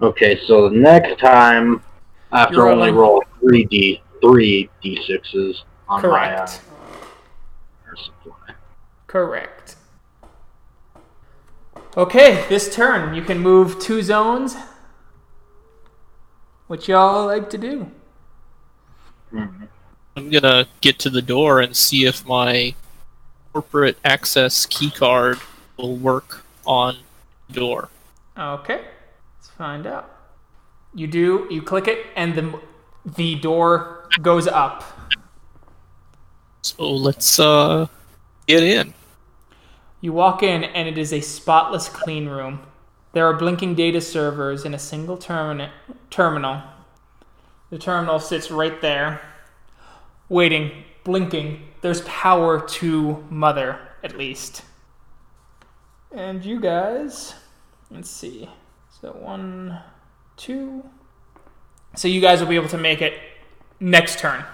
[0.00, 1.82] Okay, so the next time,
[2.30, 6.60] I have to You're only roll three d three d sixes on Correct.
[7.86, 8.52] my uh.
[9.06, 9.76] Correct.
[11.98, 14.54] Okay, this turn you can move two zones.
[16.68, 17.90] What y'all like to do?
[19.34, 22.76] I'm gonna get to the door and see if my
[23.52, 25.42] corporate access keycard
[25.76, 26.98] will work on
[27.48, 27.88] the door.
[28.38, 28.80] Okay,
[29.36, 30.08] let's find out.
[30.94, 31.48] You do.
[31.50, 32.60] You click it, and the
[33.16, 34.84] the door goes up.
[36.62, 37.88] So let's uh
[38.46, 38.94] get in.
[40.00, 42.60] You walk in, and it is a spotless clean room.
[43.12, 45.70] There are blinking data servers in a single termina-
[46.10, 46.62] terminal.
[47.70, 49.20] The terminal sits right there,
[50.28, 51.62] waiting, blinking.
[51.80, 54.62] There's power to Mother, at least.
[56.12, 57.34] And you guys,
[57.90, 58.48] let's see.
[59.00, 59.80] So one,
[60.36, 60.88] two.
[61.96, 63.14] So you guys will be able to make it
[63.80, 64.44] next turn,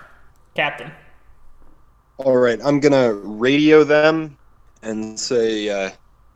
[0.55, 0.91] Captain.
[2.17, 4.39] All right, I'm gonna radio them
[4.85, 5.91] and say, uh,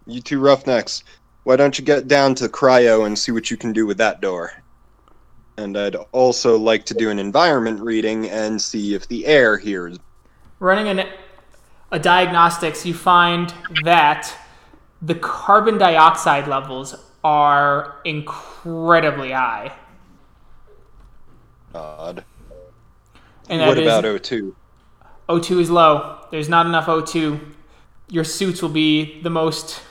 [0.06, 1.04] "You two roughnecks,
[1.44, 4.20] why don't you get down to cryo and see what you can do with that
[4.20, 4.52] door?"
[5.56, 9.88] And I'd also like to do an environment reading and see if the air here
[9.88, 9.98] is.
[10.60, 11.06] running an,
[11.92, 14.32] a diagnostics, you find that
[15.00, 19.72] the carbon dioxide levels are incredibly high.
[21.74, 22.24] odd.
[23.48, 24.54] And What is- about O2?
[25.28, 26.18] O2 is low.
[26.30, 27.38] There's not enough O2.
[28.08, 29.82] Your suits will be the most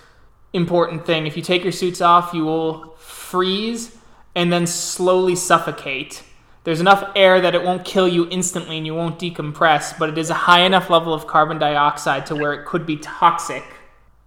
[0.53, 1.27] important thing.
[1.27, 3.95] If you take your suits off, you will freeze
[4.36, 6.23] and then slowly suffocate.
[6.63, 10.17] There's enough air that it won't kill you instantly and you won't decompress, but it
[10.17, 13.63] is a high enough level of carbon dioxide to where it could be toxic.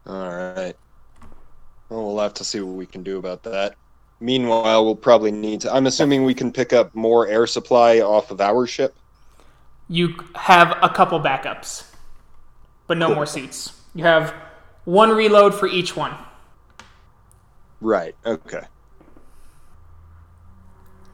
[0.07, 0.74] All right.
[1.88, 3.74] Well, we'll have to see what we can do about that.
[4.20, 5.74] Meanwhile, we'll probably need to.
[5.74, 8.94] I'm assuming we can pick up more air supply off of our ship.
[9.88, 11.85] You have a couple backups,
[12.87, 13.79] but no more suits.
[13.94, 14.35] You have
[14.85, 16.14] one reload for each one.
[17.81, 18.14] Right.
[18.24, 18.62] Okay.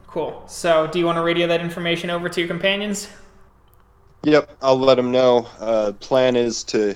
[0.07, 0.43] Cool.
[0.47, 3.09] So, do you want to radio that information over to your companions?
[4.23, 4.57] Yep.
[4.61, 5.47] I'll let them know.
[5.59, 6.95] Uh, plan is to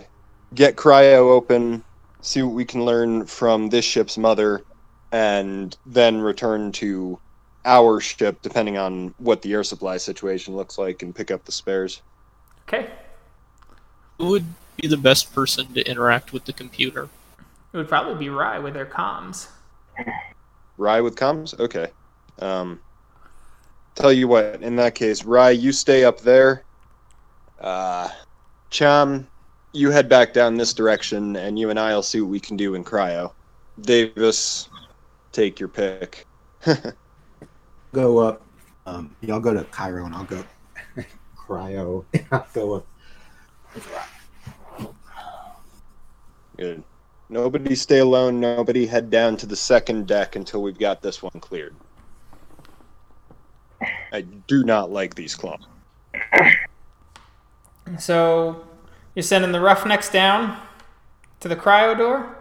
[0.54, 1.84] get cryo open,
[2.22, 4.64] see what we can learn from this ship's mother,
[5.12, 7.20] and then return to
[7.64, 11.52] our ship, depending on what the air supply situation looks like, and pick up the
[11.52, 12.02] spares.
[12.68, 12.90] Okay.
[14.18, 14.46] Would
[14.82, 17.08] be the best person to interact with the computer?
[17.74, 19.48] It would probably be Rye with their comms.
[20.78, 21.58] Rye with comms?
[21.60, 21.90] Okay.
[22.40, 22.80] Um,
[23.96, 26.64] tell you what, in that case, Rye, you stay up there.
[27.60, 28.10] Uh,
[28.72, 29.28] Cham,
[29.74, 32.74] you head back down this direction, and you and I'll see what we can do
[32.74, 33.32] in cryo.
[33.82, 34.68] Davis,
[35.32, 36.26] take your pick.
[37.94, 38.42] Go up.
[38.86, 40.44] Um, y'all go to Cairo and I'll go
[41.38, 42.04] cryo.
[42.32, 42.88] I'll go up.
[46.62, 46.84] Good.
[47.30, 48.40] Nobody stay alone.
[48.40, 51.76] Nobody head down to the second deck until we've got this one cleared.
[54.14, 55.66] I do not like these claws.
[57.98, 58.64] So,
[59.16, 60.56] you're sending the Roughnecks down
[61.40, 62.38] to the cryo door?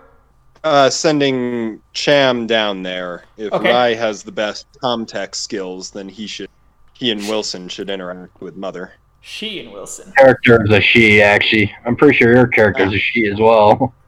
[0.65, 3.25] Uh, sending Cham down there.
[3.39, 3.71] If Okay.
[3.71, 6.51] Rye has the best Comtech skills, then he should,
[6.93, 8.93] he and Wilson should interact with Mother.
[9.23, 10.13] She and Wilson.
[10.19, 11.75] Character is a she, actually.
[11.87, 13.95] I'm pretty sure your character is a she as well.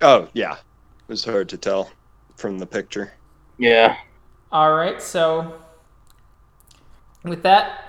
[0.00, 0.62] Oh yeah, it
[1.08, 1.90] was hard to tell
[2.36, 3.12] from the picture.
[3.58, 3.96] Yeah.
[4.52, 5.60] All right, so
[7.24, 7.84] with that,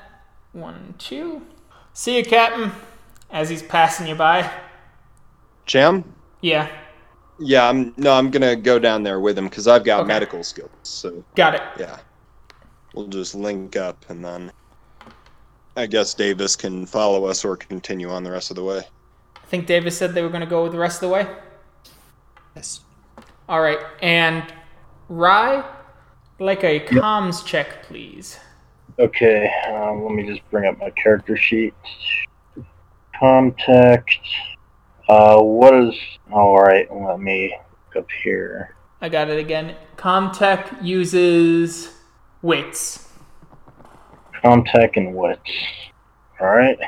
[0.53, 1.41] one, two.
[1.93, 2.71] See you, Captain.
[3.29, 4.49] As he's passing you by.
[5.65, 6.15] Jam?
[6.41, 6.69] Yeah,
[7.39, 10.07] Yeah, I'm no, I'm gonna go down there with him because I've got Okay.
[10.07, 10.69] medical skills.
[10.83, 11.61] So got it.
[11.79, 11.97] yeah,
[12.93, 14.51] we'll just link up and then
[15.75, 18.83] I guess Davis can follow us or continue on the rest of the way.
[19.35, 21.27] I think Davis said they were going to go the rest of the way.
[22.55, 22.81] Yes.
[23.47, 24.43] All right, and
[25.09, 25.63] Rye,
[26.39, 28.39] like a comms check, please.
[28.97, 29.51] Okay.
[29.67, 31.73] Um, let me just bring up my character sheet.
[33.19, 34.19] Context.
[35.09, 35.93] Uh, what is?
[36.31, 36.87] All right.
[36.91, 37.55] Let me
[37.87, 38.75] look up here.
[39.01, 39.75] I got it again.
[39.97, 41.91] Comtech uses
[42.41, 43.09] wits.
[44.43, 45.51] Comtech and wits.
[46.39, 46.79] All right.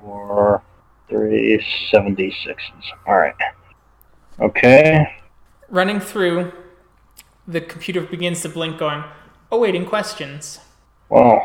[0.00, 0.62] Four,
[1.08, 2.92] three, seventy sixes.
[3.06, 3.34] All right.
[4.40, 5.14] Okay.
[5.68, 6.52] Running through,
[7.46, 9.04] the computer begins to blink, going,
[9.50, 10.60] awaiting questions.
[11.08, 11.42] Well,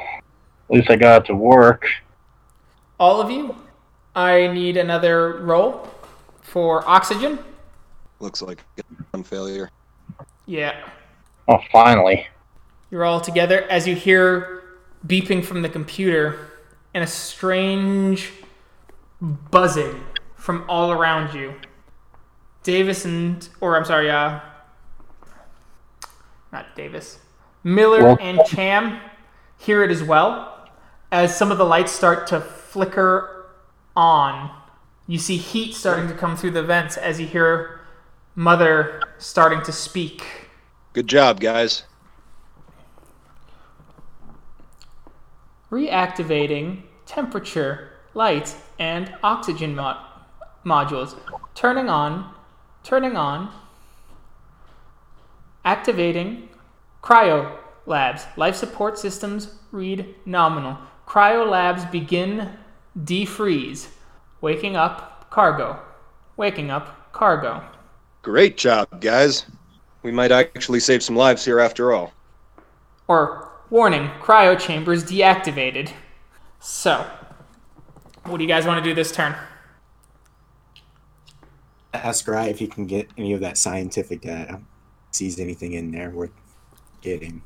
[0.70, 1.88] at least I got it to work.
[3.00, 3.56] All of you,
[4.16, 5.90] I need another roll
[6.42, 7.40] for oxygen.
[8.20, 8.64] Looks like
[9.14, 9.72] a failure.
[10.46, 10.88] Yeah.
[11.48, 12.28] Oh, finally.
[12.92, 14.64] You're all together as you hear
[15.08, 16.52] beeping from the computer
[16.94, 18.32] and a strange
[19.20, 20.04] buzzing
[20.36, 21.56] from all around you.
[22.64, 24.40] Davis and, or I'm sorry, uh,
[26.52, 27.20] not Davis,
[27.64, 29.00] Miller Well- and Cham
[29.58, 30.70] hear it as well
[31.12, 33.46] as some of the lights start to flicker
[33.96, 34.50] on.
[35.08, 37.82] You see heat starting to come through the vents as you hear
[38.36, 40.24] Mother starting to speak.
[40.94, 41.84] Good job, guys.
[45.74, 49.98] reactivating temperature, light, and oxygen mo-
[50.64, 51.16] modules.
[51.56, 52.32] Turning on,
[52.84, 53.50] turning on,
[55.66, 56.50] activating
[57.02, 58.26] cryo labs.
[58.38, 60.78] Life support systems read nominal.
[61.08, 62.50] Cryo labs begin
[63.04, 63.88] defreeze.
[64.42, 65.80] Waking up cargo.
[66.38, 67.64] Waking up cargo.
[68.22, 69.46] Great job, guys.
[70.02, 72.14] We might actually save some lives here after all.
[73.08, 75.92] Or, warning, cryo chambers deactivated.
[76.60, 77.06] So,
[78.26, 79.36] what do you guys want to do this turn?
[81.94, 84.60] Ask Rye if he can get any of that scientific data.
[85.12, 86.32] Sees anything in there worth
[87.02, 87.44] getting.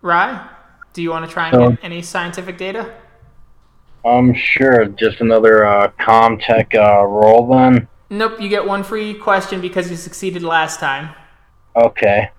[0.00, 0.48] Rye,
[0.92, 2.92] do you want to try and So- get any scientific data?
[4.04, 4.86] Um, sure.
[4.86, 7.86] Just another uh, Comtech uh, roll then.
[8.10, 11.10] Nope, you get one free question because you succeeded last time.
[11.76, 12.30] Okay.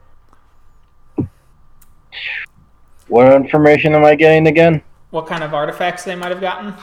[3.08, 4.82] What information am I getting again?
[5.12, 6.74] What kind of artifacts they might have gotten?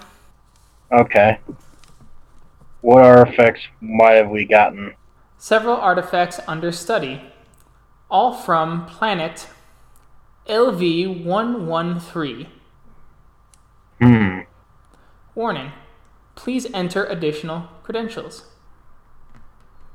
[0.92, 1.38] Okay.
[2.80, 4.94] What artifacts might have we gotten?
[5.38, 7.22] Several artifacts under study,
[8.10, 9.46] all from planet
[10.48, 12.46] LV 113.
[14.00, 14.38] Hmm.
[15.34, 15.72] Warning
[16.34, 18.44] please enter additional credentials.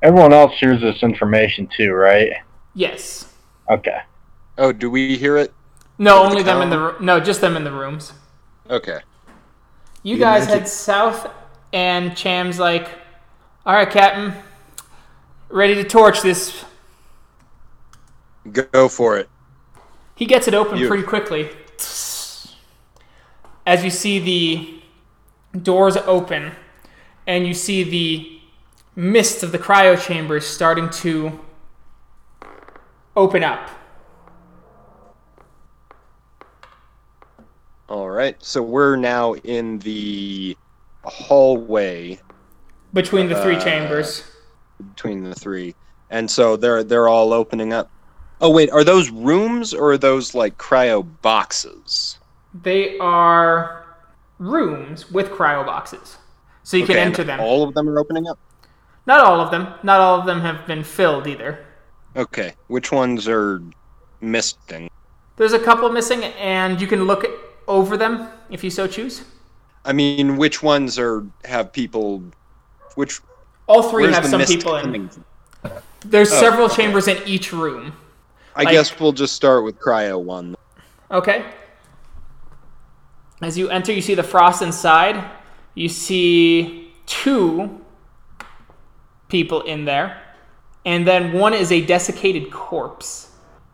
[0.03, 2.29] Everyone else hears this information too, right?
[2.75, 3.33] Yes.
[3.67, 3.97] Okay.
[4.59, 5.51] Oh, do we hear it?
[5.97, 6.81] No, With only them in the cow?
[6.91, 8.13] ro- no, just them in the rooms.
[8.69, 8.99] Okay.
[10.03, 11.31] You The guys magic- head south,
[11.75, 12.87] and Cham's like,
[13.65, 14.33] "All right, Captain,
[15.49, 16.63] ready to torch this."
[18.51, 19.29] Go for it.
[20.15, 21.49] He gets it open You- pretty quickly.
[23.67, 26.53] As you see the doors open,
[27.27, 28.39] and you see the
[28.95, 31.37] mist of the cryo chambers starting to
[33.17, 33.69] open up.
[37.89, 38.41] All right.
[38.41, 40.55] So we're now in the
[41.05, 42.19] hallway
[42.93, 44.23] Between the three Uh, chambers.
[44.89, 45.75] between the three,
[46.09, 47.89] and so they're they're all opening up.
[48.41, 52.19] Oh wait, are those rooms or are those like cryo boxes?
[52.53, 53.83] They are
[54.39, 56.17] rooms with cryo boxes.
[56.63, 57.39] So you Okay, can enter them.
[57.39, 58.39] All of them are opening up.
[59.05, 59.67] Not all of them.
[59.83, 61.59] Not all of them have been filled either.
[62.15, 63.61] Okay, which ones are
[64.21, 64.89] missing?
[65.37, 67.25] There's a couple missing, and you can look
[67.67, 69.23] over them if you so choose.
[69.85, 72.23] I mean, which ones are have people?
[72.95, 73.21] Which
[73.67, 75.09] All three have some people in.
[75.09, 75.23] from?
[76.05, 76.83] There's Oh, several okay.
[76.83, 77.93] chambers in each room.
[78.55, 80.55] I Like- guess we'll just start with cryo one.
[81.11, 81.45] Okay.
[83.41, 85.23] As you enter, you see the frost inside.
[85.75, 87.81] You see two
[89.27, 90.21] people in there,
[90.85, 93.29] and then one is a desiccated corpse.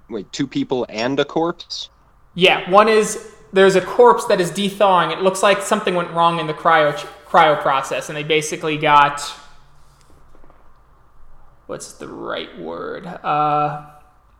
[0.10, 1.90] Wait, two people and a corpse?
[2.34, 5.12] Yeah, one is there's a corpse that is thawing.
[5.12, 6.94] It looks like something went wrong in the cryo
[7.28, 9.22] cryo process, and they basically got
[11.68, 13.06] what's the right word?
[13.08, 13.86] Uh,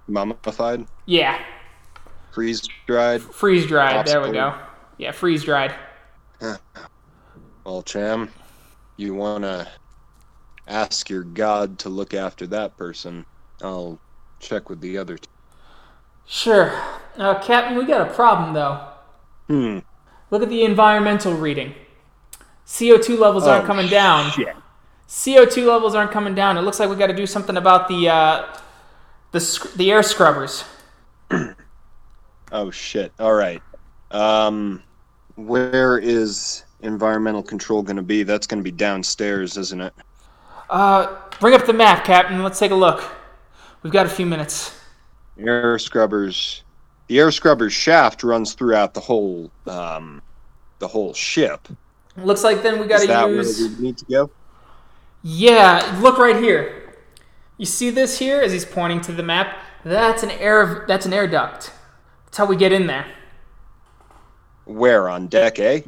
[0.08, 1.42] Mummified, yeah,
[2.32, 3.22] freeze dried.
[3.22, 4.06] freeze dried.
[4.06, 4.56] There we go.
[4.98, 5.74] Yeah, freeze dried.
[7.64, 8.32] Well, Cham,
[8.98, 9.68] you wanna
[10.68, 13.26] ask your god to look after that person?
[13.62, 14.00] I'll
[14.40, 15.18] check with the other.
[15.18, 15.28] T-
[16.26, 16.72] Sure.
[17.18, 18.88] Uh, Captain, we got a problem though.
[19.52, 19.80] Hmm.
[20.30, 21.74] Look at the environmental reading.
[22.66, 24.32] CO2 levels aren't Oh, coming down.
[24.32, 24.56] shit.
[25.10, 26.58] CO2 levels aren't coming down.
[26.58, 28.58] It looks like we got to do something about the uh,
[29.32, 30.64] the sc- the air scrubbers.
[32.54, 33.14] Oh shit.
[33.18, 33.62] All right.
[34.12, 34.84] Um,
[35.36, 38.24] where is environmental control gonna be?
[38.24, 39.94] That's gonna be downstairs, isn't it?
[40.70, 42.44] Uh, bring up the map, Captain.
[42.44, 43.10] Let's take a look.
[43.84, 44.78] We've got a few minutes.
[45.40, 46.64] Air scrubbers.
[47.12, 50.22] The air scrubbers shaft runs throughout the whole um,
[50.80, 51.68] the whole ship.
[52.16, 53.60] Looks like then we got to use.
[53.60, 54.32] where we need to go?
[55.22, 56.96] Yeah, look right here.
[57.58, 59.58] You see this here as he's pointing to the map?
[59.84, 60.86] That's an air.
[60.88, 61.74] That's an air duct.
[62.28, 63.06] That's how we get in there.
[64.64, 65.84] Where on deck A?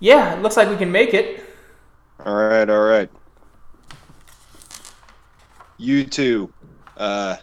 [0.00, 1.44] Yeah, it looks like we can make it.
[2.18, 3.10] All right, all right.
[5.78, 6.52] You two,
[6.96, 7.36] uh,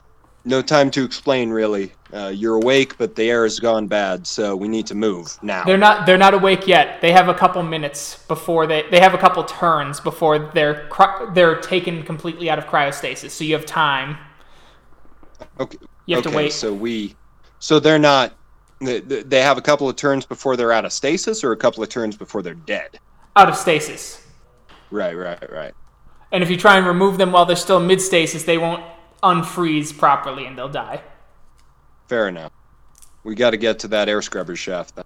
[0.43, 1.91] no time to explain really.
[2.13, 5.63] Uh, you're awake, but the air has gone bad, so we need to move now.
[5.63, 6.05] They're not.
[6.05, 6.99] They're not awake yet.
[6.99, 8.83] They have a couple minutes before they.
[8.91, 10.89] They have a couple turns before they're
[11.33, 13.29] they're taken completely out of cryostasis.
[13.29, 14.17] So you have time.
[15.59, 15.77] Okay.
[16.05, 16.53] You have okay, to wait.
[16.53, 17.15] So we,
[17.59, 18.35] so they're not.
[18.79, 21.81] They, they have a couple of turns before they're out of stasis, or a couple
[21.83, 22.99] of turns before they're dead.
[23.35, 24.27] out of stasis.
[24.89, 25.73] Right, right, right.
[26.31, 28.83] And if you try and remove them while they're still mid stasis, they won't
[29.24, 31.01] unfreeze properly and they'll die.
[32.07, 32.51] Fair enough.
[33.24, 34.99] We got to get to that air scrubber shaft.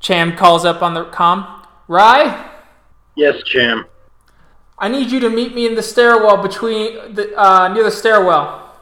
[0.00, 1.64] Cham calls up on the comm.
[1.88, 2.48] Rye,
[3.16, 3.84] Yes, Cham.
[4.78, 8.74] I need you to meet me in the stairwell between the uh, near the stairwell,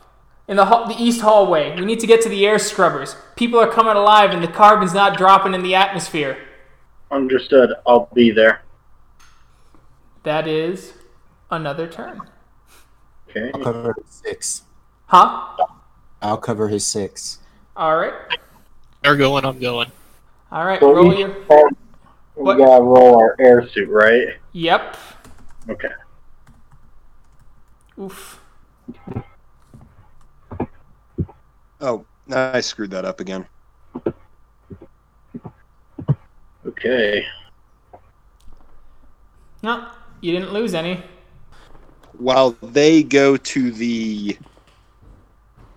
[0.46, 1.74] in the hall, the east hallway.
[1.74, 3.16] We need to get to the air scrubbers.
[3.34, 6.38] People are coming alive, and the carbon's not dropping in the atmosphere.
[7.10, 7.70] Understood.
[7.86, 8.62] I'll be there.
[10.22, 10.92] That is
[11.50, 12.20] another turn.
[13.30, 13.50] Okay.
[13.54, 14.62] I'll cover his six.
[15.06, 15.56] Huh?
[16.22, 17.38] I'll cover his six.
[17.76, 18.12] All right.
[19.02, 19.90] They're going, I'm going.
[20.50, 20.80] All right.
[20.80, 21.28] So Roll each your.
[21.44, 21.70] turn,
[22.36, 22.58] we What?
[22.58, 24.36] gotta roll our air suit, right?
[24.52, 24.96] Yep.
[25.68, 25.88] Okay.
[28.00, 28.40] Oof.
[31.80, 33.46] Oh, I screwed that up again.
[36.66, 37.26] Okay.
[39.62, 39.88] No,
[40.20, 41.02] you didn't lose any.
[42.18, 44.36] While they go to the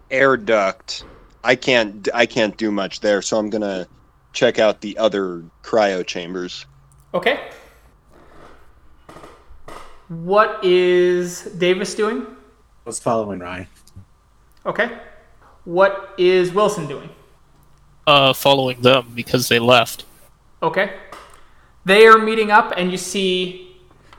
[0.09, 1.05] air duct,
[1.43, 2.07] I can't.
[2.13, 3.87] I can't do much there, so I'm gonna
[4.33, 6.65] check out the other cryo chambers.
[7.13, 7.49] Okay.
[10.07, 12.21] What is Davis doing?
[12.21, 13.67] I was following Ryan.
[14.65, 14.99] Okay.
[15.63, 17.09] What is Wilson doing?
[18.05, 20.05] Uh, following them because they left.
[20.61, 20.97] Okay.
[21.85, 23.70] They are meeting up, and you see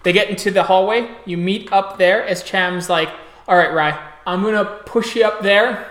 [0.03, 1.09] they get into the hallway.
[1.24, 3.09] You meet up there as Cham's like,
[3.46, 5.88] All right, Rye, I'm going to push you up there.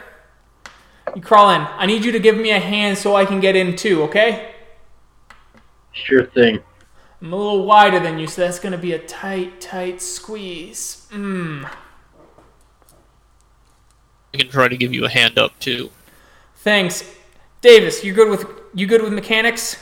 [1.15, 1.61] You crawl in.
[1.61, 4.53] I need you to give me a hand so I can get in too, okay?
[5.91, 6.59] Sure thing.
[7.21, 11.07] I'm a little wider than you, so that's going to be a tight, tight squeeze.
[11.11, 11.69] Mmm.
[14.33, 15.91] I can try to give you a hand up too.
[16.57, 17.15] Thanks.
[17.61, 19.77] Davis, you good with you good with mechanics?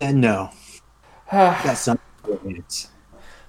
[0.00, 0.50] And no,
[1.30, 1.98] got some
[2.42, 2.89] minutes.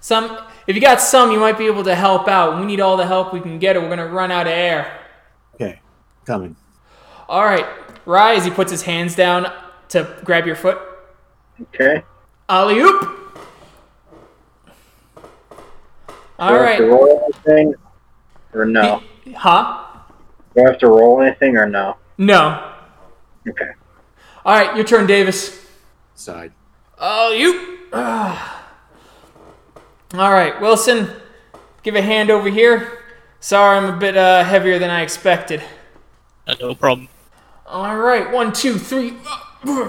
[0.02, 0.36] Some
[0.66, 2.58] if you got some, you might be able to help out.
[2.58, 5.00] We need all the help we can get or we're gonna run out of air.
[5.54, 5.80] Okay,
[6.24, 6.56] coming.
[7.28, 7.64] Alright.
[8.04, 9.50] Rise, he puts his hands down
[9.90, 10.78] to grab your foot.
[11.62, 12.02] Okay.
[12.48, 13.00] Alley oop!
[15.16, 15.22] Do
[16.38, 16.78] I have Alright.
[16.78, 17.74] to roll anything?
[18.54, 19.02] Or no?
[19.36, 19.86] Huh?
[20.56, 21.96] Do I have to roll anything or no?
[22.18, 22.72] No.
[23.48, 23.70] Okay.
[24.44, 25.64] Alright, your turn, Davis.
[26.16, 26.52] Side.
[26.98, 27.30] Oh,
[27.92, 28.58] ah.
[28.58, 28.61] you.
[30.14, 31.08] All right, Wilson,
[31.82, 32.98] give a hand over here.
[33.40, 35.62] Sorry, I'm a bit uh, heavier than I expected.
[36.46, 37.08] Uh, no problem.
[37.64, 39.14] All right, one, two, three.
[39.64, 39.80] All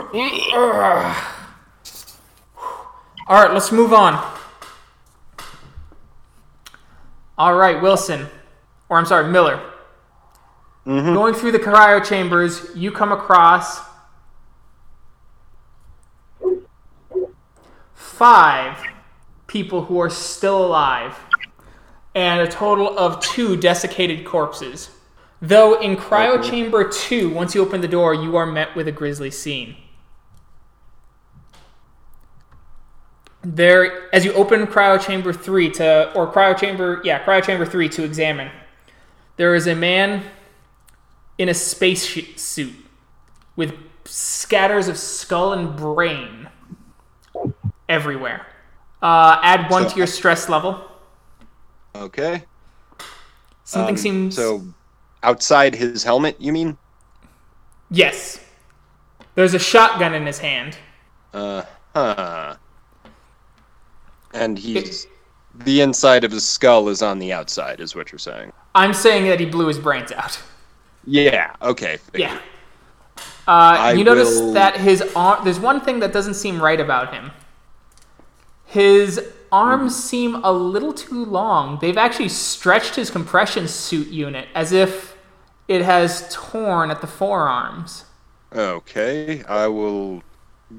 [3.28, 4.14] right, let's move on.
[7.38, 8.28] All right, Wilson,
[8.88, 9.62] or I'm sorry, Miller.
[10.86, 13.82] Going through the cryo chambers, you come across
[17.94, 18.78] five
[19.54, 21.16] people who are still alive,
[22.16, 24.90] and a total of two desiccated corpses.
[25.42, 28.92] Though in cryo chamber two, once you open the door, you are met with a
[28.92, 29.78] grisly scene.
[33.44, 37.90] there as you open cryo chamber 3 to or cryo chamber yeah cryo chamber 3
[37.90, 38.50] to examine
[39.36, 40.24] there is a man
[41.38, 42.74] in a space sh- suit
[43.58, 43.76] with
[44.06, 46.48] scatters of skull and brain
[47.90, 48.48] everywhere
[49.04, 50.82] uh, add one So- to your stress level
[51.96, 52.44] Okay.
[53.64, 54.64] something Um, seems So,
[55.22, 56.78] outside his helmet, you mean?
[57.92, 58.40] yes
[59.36, 60.78] there's a shotgun in his hand
[61.34, 61.64] Uh
[61.96, 62.56] huh.
[64.34, 65.06] And he's.
[65.66, 68.52] The inside of his skull is on the outside, is what you're saying.
[68.76, 70.40] i'm saying that he blew his brains out
[71.06, 71.98] Yeah, okay.
[72.16, 72.40] Yeah.
[73.48, 75.44] Uh, you notice will- that his arm.
[75.44, 77.30] There's one thing that doesn't seem right about him.
[78.74, 79.22] His
[79.52, 81.78] arms seem a little too long.
[81.80, 85.16] They've actually stretched his compression suit unit as if
[85.68, 88.06] it has torn at the forearms.
[88.52, 90.24] Okay, I will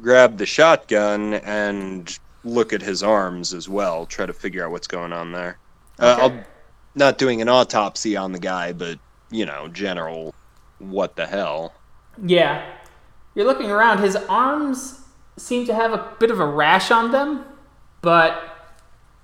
[0.03, 4.88] grab the shotgun and look at his arms as well, try to figure out what's
[4.88, 5.59] going on there.
[6.01, 6.45] Uh, I'll
[6.97, 8.99] not doing an autopsy on the guy, but
[9.30, 10.34] you know, general
[10.80, 11.72] what the hell.
[12.20, 12.68] Yeah.
[13.36, 13.99] You're looking around.
[13.99, 15.01] His arms
[15.36, 17.45] seem to have a bit of a rash on them,
[18.05, 18.68] but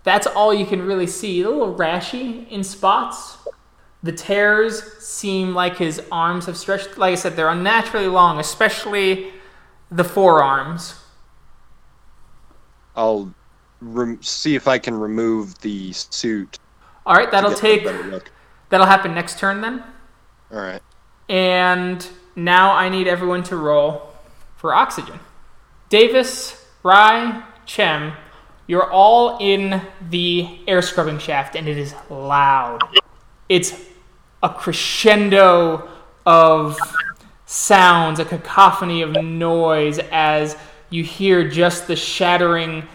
[0.02, 1.42] that's all you can really see.
[1.42, 3.36] A little rashy in spots.
[4.02, 6.96] The tears seem like his arms have stretched.
[6.96, 9.32] Like I said, they're unnaturally long, especially
[9.90, 10.94] the forearms.
[12.96, 13.34] I'll
[13.82, 16.58] rem- see if I can remove the suit.
[17.04, 17.84] All right, that'll take.
[18.70, 19.82] That'll happen next turn then.
[20.50, 20.80] All right.
[21.28, 24.14] And now I need everyone to roll
[24.56, 25.20] for oxygen.
[25.90, 28.12] Davis, Rye, Cham,
[28.70, 32.78] you're all in the air scrubbing shaft, and it is loud.
[33.48, 33.74] It's
[34.44, 35.88] a crescendo
[36.24, 36.78] of
[37.46, 40.56] sounds, a cacophony of noise as
[40.88, 42.86] you hear just the shattering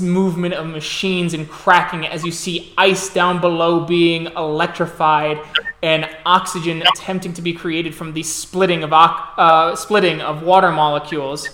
[0.00, 5.38] movement of machines and cracking as you see ice down below being electrified
[5.82, 11.50] and oxygen attempting to be created from the splitting of uh, splitting of water molecules.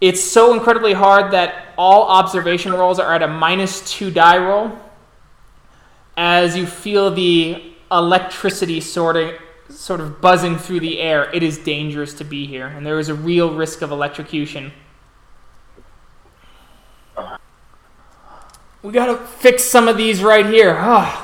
[0.00, 4.78] It's so incredibly hard that all observation rolls are at a minus two die roll
[6.16, 11.30] as you feel the electricity sort of buzzing through the air.
[11.34, 14.72] It is dangerous to be here, and there is a real risk of electrocution.
[18.82, 20.74] We gotta fix some of these right here.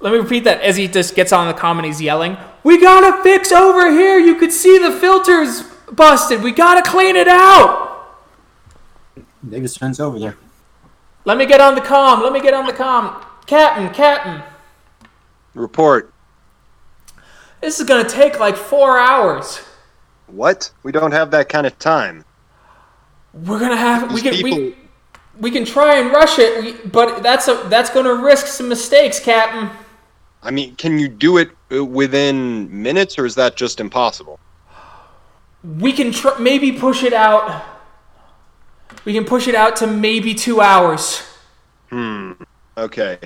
[0.00, 2.80] Let me repeat that as he just gets on the comm and he's yelling, We
[2.80, 4.18] gotta fix over here!
[4.18, 6.42] You could see the filters busted!
[6.42, 8.16] We gotta clean it out!
[9.48, 10.36] Davis turns over there.
[11.24, 13.22] Let me get on the comm, let me get on the comm.
[13.46, 14.42] Captain, Captain,
[15.54, 16.12] Report.
[17.60, 19.60] this is gonna take like four hours.
[20.26, 20.70] What?
[20.82, 22.24] We don't have that kind of time.
[23.32, 24.78] We're gonna have we can we, people-
[25.40, 29.20] we can try and rush it, we, but that's a that's gonna risk some mistakes,
[29.20, 29.70] Captain.
[30.42, 34.38] I mean, can you do it uh, within minutes, or is that just impossible?
[35.64, 37.64] We can tr- maybe push it out.
[39.04, 41.22] We can push it out to maybe two hours.
[41.90, 42.32] Hmm.
[42.76, 43.18] Okay.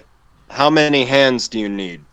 [0.50, 2.04] How many hands do you need?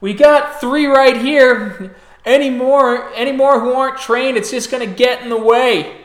[0.00, 1.96] We got three right here.
[2.24, 6.00] Any more, any more who aren't trained, it's just gonna get in the way.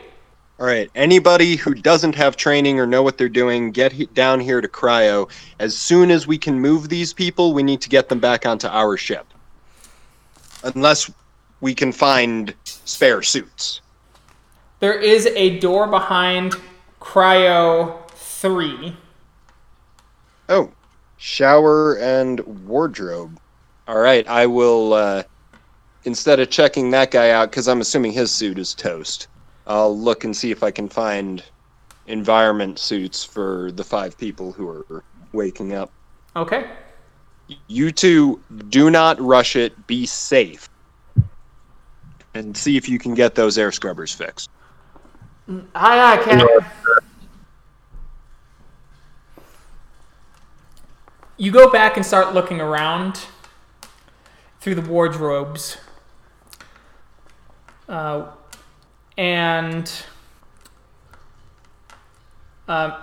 [0.58, 0.90] All right.
[0.94, 4.68] Anybody who doesn't have training or know what they're doing, get he- down here to
[4.68, 5.30] cryo.
[5.58, 8.66] As soon as we can move these people, we need to get them back onto
[8.66, 9.26] our ship.
[10.62, 11.10] Unless
[11.60, 13.80] we can find spare suits.
[14.80, 16.54] There is a door behind
[17.00, 18.96] Cryo Three.
[20.48, 20.72] Oh,
[21.18, 23.38] shower and wardrobe.
[23.86, 24.94] All right, I will.
[24.94, 25.22] Uh,
[26.04, 29.28] instead of checking that guy out, because I'm assuming his suit is toast,
[29.66, 31.44] I'll look and see if I can find
[32.06, 35.92] environment suits for the five people who are waking up.
[36.36, 36.70] Okay.
[37.66, 38.40] You two
[38.70, 39.86] do not rush it.
[39.86, 40.69] Be safe,
[42.34, 44.50] and see if you can get those air scrubbers fixed.
[45.48, 46.48] Aye, aye, Captain.
[51.36, 53.26] You go back and start looking around
[54.60, 55.78] through the wardrobes.
[57.88, 58.26] Uh,
[59.16, 59.90] and
[62.68, 62.94] um,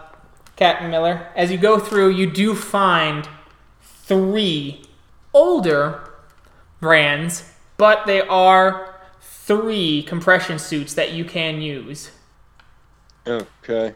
[0.55, 3.27] Captain Miller, as you go through, you do find
[3.81, 4.83] three
[5.33, 6.09] older
[6.79, 8.86] brands, but they are
[9.47, 12.11] three compression suits that you can use.
[13.25, 13.95] Okay.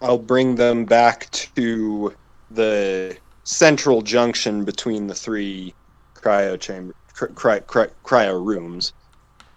[0.00, 2.12] I'll bring them back to
[2.50, 5.72] the central junction between the three
[6.14, 8.92] cryo chamber cry, cry, cryo rooms.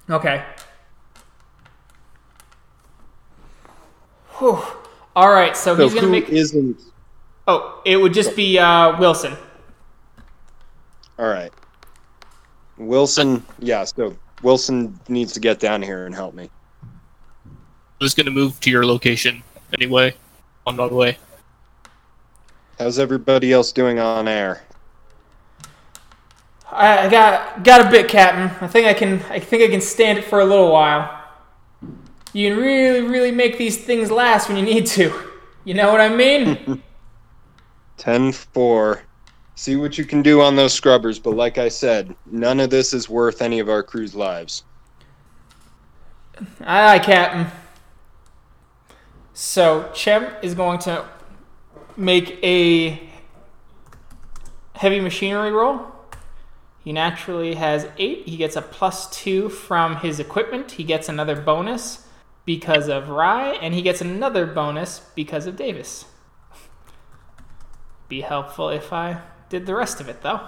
[0.10, 0.44] Okay.
[4.38, 4.62] Whew.
[5.16, 6.30] All right, so So he's gonna make.
[6.30, 6.80] isn't?
[7.48, 9.36] Oh, it would just be uh, Wilson.
[11.18, 11.52] All right.
[12.78, 13.86] Wilson, yeah.
[13.86, 16.50] So Wilson needs to get down here and help me.
[17.46, 20.16] I was going to move to your location anyway,
[20.68, 21.18] on my way.
[22.78, 24.64] How's everybody else doing on air?
[26.70, 28.52] I, I got got a bit, Captain.
[28.62, 29.22] I think I can.
[29.30, 31.24] I think I can stand it for a little while.
[32.34, 35.14] You can really, really make these things last when you need to.
[35.64, 36.84] You know what I mean?
[37.98, 39.05] 10 4.
[39.56, 42.94] See what you can do on those scrubbers, but like I said, none of this
[42.94, 44.64] is worth any of our crew's lives.
[46.62, 47.48] Aye, aye, Captain.
[49.34, 51.06] So Cham is going to
[51.96, 53.10] make a
[54.74, 55.86] heavy machinery roll.
[56.84, 58.28] He naturally has eight.
[58.28, 60.72] He gets a plus two from his equipment.
[60.72, 62.06] He gets another bonus
[62.44, 66.06] because of Rye, and he gets another bonus because of Davis.
[68.10, 70.42] Be helpful if I did the rest of it, though.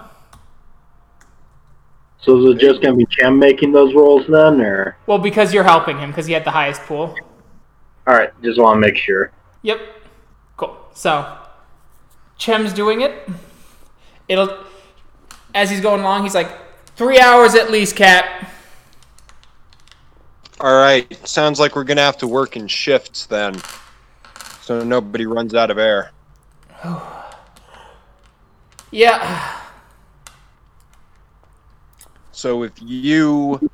[2.20, 4.96] So is it just gonna be Cham making those rolls then, or?
[5.06, 7.14] Well, because you're helping him, because he had the highest pool.
[8.06, 9.32] All right, just want to make sure.
[9.62, 9.80] Yep.
[10.56, 10.76] Cool.
[10.94, 11.36] So,
[12.38, 13.28] Cham's doing it.
[14.28, 14.64] It'll,
[15.54, 16.50] as he's going along, he's like,
[16.96, 18.50] three hours at least, Cap.
[20.60, 23.60] All right, sounds like we're going to have to work in shifts then.
[24.62, 26.12] So nobody runs out of air.
[28.90, 29.60] Yeah.
[32.32, 33.68] So if you,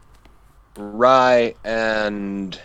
[0.77, 2.59] Rye, and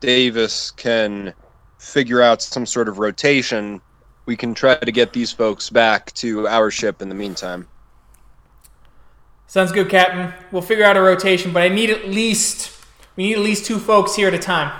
[0.00, 1.34] Davis can
[1.78, 3.80] figure out some sort of rotation,
[4.26, 7.68] we can try to get these folks back to our ship in the meantime.
[9.46, 10.32] Sounds good, Captain.
[10.50, 12.72] We'll figure out a rotation, but I need at least,
[13.16, 14.72] we need at least two folks here at a time.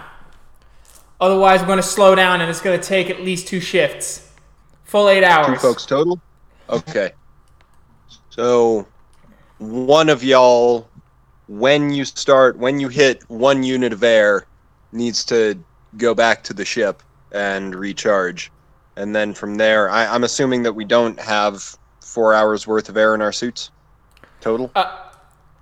[1.20, 4.32] Otherwise, we're going to slow down and it's going to take at least two shifts.
[4.84, 5.48] Full eight hours.
[5.48, 6.18] Two folks total?
[6.68, 7.12] Okay.
[8.30, 8.86] So
[9.58, 10.88] one of y'all,
[11.48, 14.46] when you start, when you hit one unit of air,
[14.92, 15.58] needs to
[15.96, 17.02] go back to the ship
[17.32, 18.50] and recharge.
[18.96, 22.96] And then from there, I, I'm assuming that we don't have four hours worth of
[22.96, 23.70] air in our suits
[24.42, 24.70] total.
[24.74, 25.08] Uh,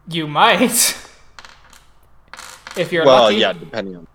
[0.09, 0.63] you might.
[2.77, 3.37] if you're well, lucky.
[3.37, 4.07] yeah, depending on.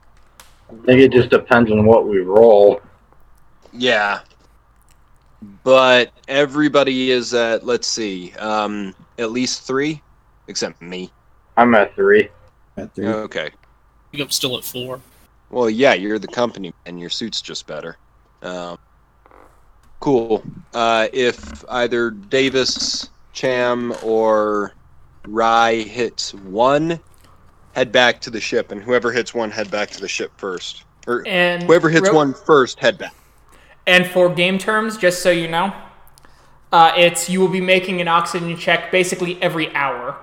[0.70, 2.82] I think it just depends on what we roll.
[3.72, 4.22] Yeah.
[5.64, 10.02] But everybody is at, let's see, um, at least three,
[10.48, 11.12] except me.
[11.58, 12.30] I'm at three.
[12.78, 13.08] At three.
[13.08, 13.48] Okay.
[13.48, 15.02] I think I'm still at four.
[15.50, 17.98] Well, yeah, you're the company, and your suit's just better.
[18.42, 18.78] Um,
[20.00, 20.44] cool.
[20.74, 24.74] Uh, if either Davis, Cham, or
[25.28, 27.00] Rye hits one,
[27.74, 30.84] head back to the ship, and whoever hits one, head back to the ship first.
[31.08, 33.14] Or and whoever hits ro- one first, head back.
[33.88, 35.74] And for game terms, just so you know,
[36.72, 40.18] uh, it's you will be making an oxygen check basically every hour.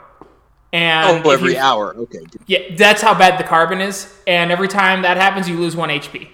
[0.73, 1.95] And oh, every you- hour.
[1.95, 2.21] Okay.
[2.47, 4.13] Yeah, that's how bad the carbon is.
[4.27, 6.29] And every time that happens, you lose one HP.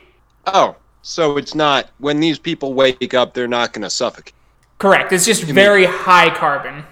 [0.46, 4.34] Oh, so it's not when these people wake up, they're not going to suffocate.
[4.78, 5.12] Correct.
[5.12, 6.84] It's just mean- very high carbon,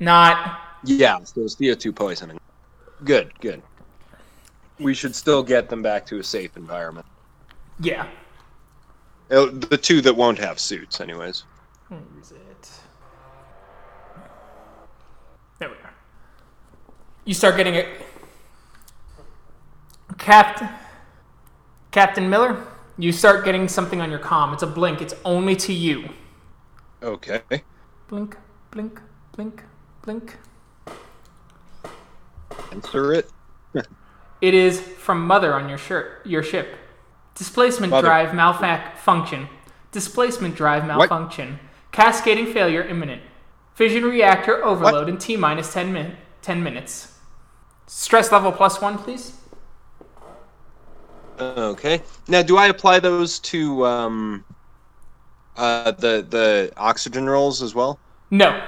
[0.00, 0.60] not.
[0.84, 2.38] Yeah, so it's CO2 poisoning.
[3.04, 3.62] Good, good.
[4.78, 7.06] We should still get them back to a safe environment.
[7.80, 8.06] Yeah.
[9.30, 11.44] Uh, The two that won't have suits, anyways.
[11.88, 12.70] Where is it?
[15.58, 15.94] There we are.
[17.24, 17.88] You start getting it.
[20.16, 20.68] Captain.
[21.90, 22.64] Captain Miller,
[22.98, 24.52] you start getting something on your comm.
[24.52, 25.00] It's a blink.
[25.00, 26.08] It's only to you.
[27.02, 27.42] Okay.
[28.08, 28.36] Blink,
[28.70, 29.00] blink,
[29.32, 29.62] blink,
[30.02, 30.36] blink.
[32.72, 33.30] Answer it.
[34.40, 36.76] It is from Mother on your shirt, your ship.
[37.38, 38.06] Displacement Mother.
[38.08, 39.48] drive malfunction.
[39.92, 41.58] Displacement drive malfunction.
[41.92, 43.22] Cascading failure imminent.
[43.74, 47.14] Fission reactor overload in T minus 10, min- 10 minutes.
[47.86, 49.32] Stress level plus one, please.
[51.40, 52.02] Okay.
[52.26, 54.44] Now, do I apply those to um,
[55.56, 58.00] uh, the the oxygen rolls as well?
[58.32, 58.60] No.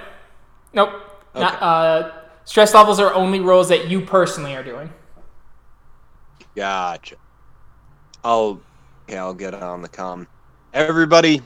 [0.73, 0.91] Nope.
[1.35, 1.59] Not, Okay.
[1.61, 2.11] uh,
[2.45, 4.93] stress levels are only rolls that you personally are doing.
[6.55, 7.17] Gotcha.
[8.25, 8.61] I'll
[9.09, 10.27] yeah, I'll get on the com.
[10.73, 11.43] Everybody,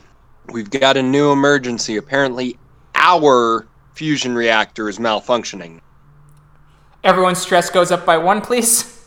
[0.51, 1.97] we've got a new emergency.
[1.97, 2.57] Apparently,
[2.93, 5.79] our fusion reactor is malfunctioning.
[7.03, 9.05] Everyone's stress goes up by one, please.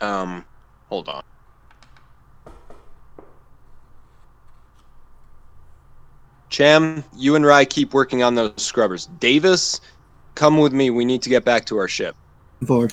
[0.00, 0.44] Um,
[0.88, 1.22] hold on.
[6.48, 9.06] Cham, you and Rye keep working on those scrubbers.
[9.18, 9.80] Davis,
[10.34, 10.90] come with me.
[10.90, 12.16] We need to get back to our ship.
[12.66, 12.88] Four.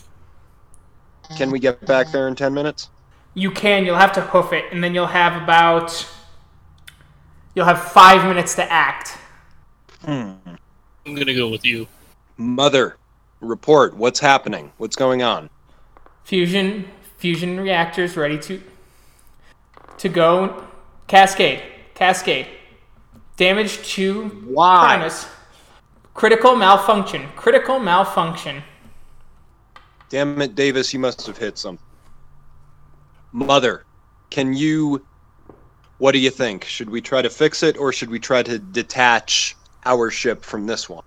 [1.37, 2.89] Can we get back there in 10 minutes?
[3.33, 3.85] You can.
[3.85, 6.07] You'll have to hoof it, and then you'll have about.
[7.55, 9.17] You'll have five minutes to act.
[10.05, 10.33] Hmm.
[11.05, 11.87] I'm gonna go with you.
[12.37, 12.97] Mother,
[13.41, 13.95] report.
[13.95, 14.71] What's happening?
[14.77, 15.49] What's going on?
[16.23, 16.85] Fusion
[17.17, 18.61] fusion reactors ready to
[19.97, 20.67] to go.
[21.07, 21.61] Cascade.
[21.95, 22.47] Cascade.
[23.37, 24.95] Damage to Why?
[24.95, 25.27] Primus.
[26.13, 27.29] Critical malfunction.
[27.35, 28.63] Critical malfunction.
[30.13, 31.83] Damn it, Davis, you must have hit something.
[33.31, 33.83] Mother,
[34.29, 35.03] can you.
[35.97, 36.65] What do you think?
[36.65, 39.55] Should we try to fix it or should we try to detach
[39.85, 41.03] our ship from this one?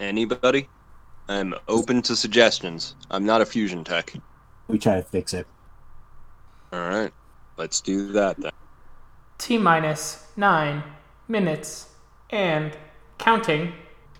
[0.00, 0.68] Anybody?
[1.30, 2.94] I'm open to suggestions.
[3.10, 4.12] I'm not a fusion tech.
[4.68, 5.46] We try to fix it.
[6.74, 7.14] Alright,
[7.56, 8.52] let's do that then.
[9.38, 10.82] T minus nine
[11.26, 11.88] minutes
[12.28, 12.76] and
[13.16, 13.72] counting.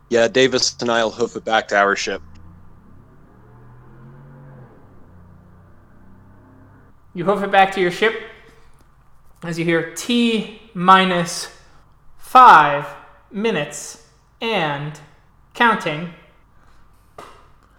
[0.09, 2.22] Yeah, Davis and I'll hoof it back to our ship.
[7.15, 8.15] You hoof it back to your ship
[9.43, 11.49] as you hear T minus
[12.19, 12.87] five
[13.33, 14.07] minutes
[14.41, 14.99] and
[15.55, 16.15] counting.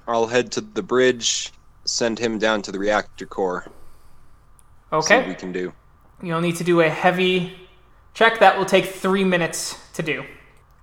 [0.08, 1.52] I'll head to the bridge,
[1.86, 3.64] send him down to the reactor core.
[3.66, 3.72] See
[4.90, 5.28] what Okay.
[5.30, 5.72] we can do.
[6.22, 7.54] You'll need to do a heavy
[8.14, 10.26] check that will take three minutes to do.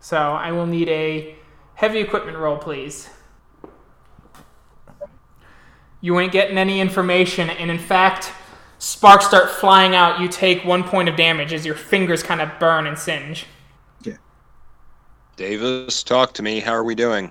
[0.00, 1.36] So I will need a
[1.74, 3.10] heavy equipment roll, please.
[6.00, 8.32] You ain't getting any information, and in fact,
[8.78, 10.20] sparks start flying out.
[10.20, 13.46] You take one point of damage as your fingers kind of burn and singe.
[15.36, 16.58] Davis, talk to me.
[16.58, 17.30] How are we doing?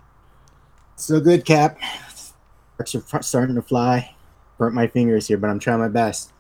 [0.96, 1.78] So good, Cap.
[2.78, 4.16] Sparks are starting to fly.
[4.58, 6.32] Burnt my fingers here, but I'm trying my best.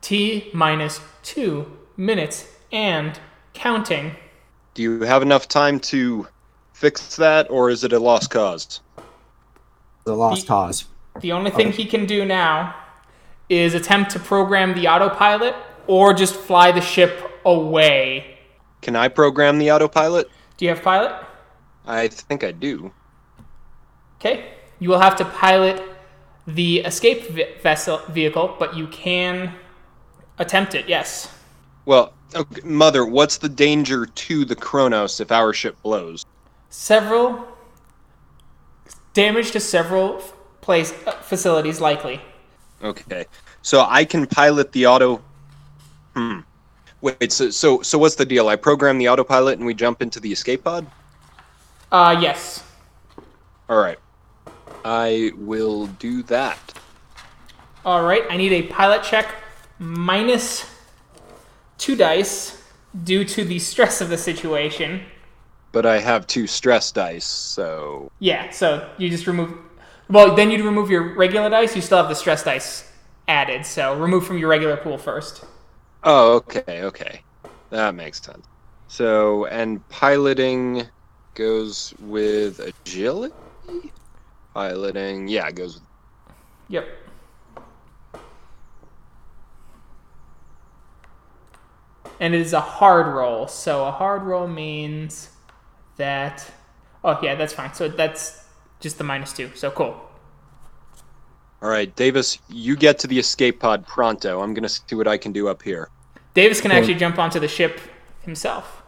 [0.00, 3.18] T minus two minutes and
[3.52, 4.14] counting.
[4.74, 6.28] Do you have enough time to
[6.72, 8.80] fix that, or is it a lost cause?
[8.96, 10.84] It's a lost The- cause.
[11.20, 11.72] The only thing oh.
[11.72, 12.74] he can do now
[13.48, 15.54] is attempt to program the autopilot
[15.86, 18.38] or just fly the ship away.
[18.80, 20.30] Can I program the autopilot?
[20.56, 21.12] Do you have pilot?
[21.86, 22.92] I think I do.
[24.18, 24.52] Okay.
[24.78, 25.82] You will have to pilot
[26.46, 29.54] the escape vi- vessel vehicle, but you can
[30.38, 30.88] attempt it.
[30.88, 31.34] Yes.
[31.84, 36.24] Well, okay, Mother, what's the danger to the Cronus if our ship blows?
[36.68, 37.46] Several
[39.12, 40.22] damage to several
[40.60, 42.20] place uh, facilities likely.
[42.82, 43.26] Okay,
[43.62, 45.22] so I can pilot the auto.
[46.14, 46.40] Hmm.
[47.00, 48.48] Wait, so so so what's the deal?
[48.48, 50.86] I program the autopilot and we jump into the escape pod.
[51.92, 52.64] Uh yes.
[53.68, 53.98] All right,
[54.84, 56.58] I will do that.
[57.84, 59.34] All right, I need a pilot check
[59.78, 60.66] minus
[61.78, 62.62] two dice
[63.04, 65.00] due to the stress of the situation.
[65.72, 69.56] But I have two stress dice, so Yeah, so you just remove.
[70.10, 71.76] Well, then you'd remove your regular dice.
[71.76, 72.90] You still have the stress dice
[73.28, 75.44] added, so remove from your regular pool first.
[76.02, 77.22] Oh, okay, okay.
[77.70, 78.44] That makes sense.
[78.88, 80.88] So, and piloting
[81.34, 83.34] goes with agility?
[84.52, 85.84] Piloting, yeah, it goes with.
[86.70, 86.88] Yep.
[92.18, 95.30] And it is a hard roll, so a hard roll means
[95.98, 96.50] that.
[97.04, 97.72] Oh, yeah, that's fine.
[97.74, 98.44] So that's
[98.80, 99.50] just the minus two.
[99.54, 100.08] So cool.
[101.62, 104.40] All right, Davis, you get to the escape pod pronto.
[104.40, 105.90] I'm going to see what I can do up here.
[106.32, 107.80] Davis can actually jump onto the ship
[108.22, 108.82] himself.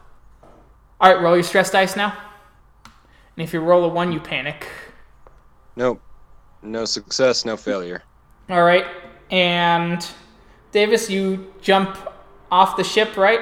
[0.99, 2.17] All right, roll your stress dice now.
[2.85, 4.67] And if you roll a one, you panic.
[5.75, 6.01] Nope.
[6.63, 8.03] No success, no failure.
[8.49, 8.85] All right,
[9.29, 10.05] and
[10.71, 11.97] Davis, you jump
[12.51, 13.41] off the ship, right?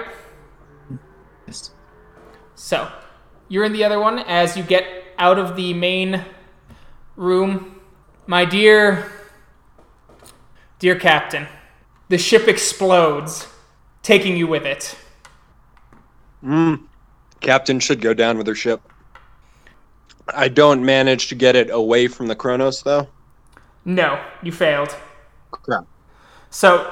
[1.48, 1.72] Yes.
[2.56, 2.92] So
[3.48, 4.86] you're in the other one as you get
[5.18, 6.26] out of the main
[7.22, 7.80] room.
[8.26, 9.12] My dear,
[10.80, 11.48] dear captain,
[12.10, 13.48] the ship explodes,
[14.02, 14.98] taking you with it.
[16.42, 16.76] Hmm.
[17.40, 18.82] Captain should go down with her ship.
[20.34, 23.08] I don't manage to get it away from the Cronus, though.
[23.86, 24.96] No, you failed.
[25.52, 25.86] Crap.
[26.50, 26.92] So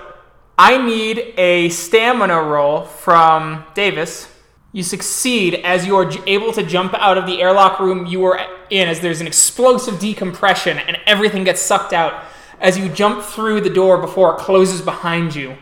[0.57, 4.27] I need a stamina roll from Davis.
[4.71, 8.39] You succeed as you are able to jump out of the airlock room you were
[8.69, 12.23] in, as there's an explosive decompression and everything gets sucked out
[12.59, 15.57] as you jump through the door before it closes behind you.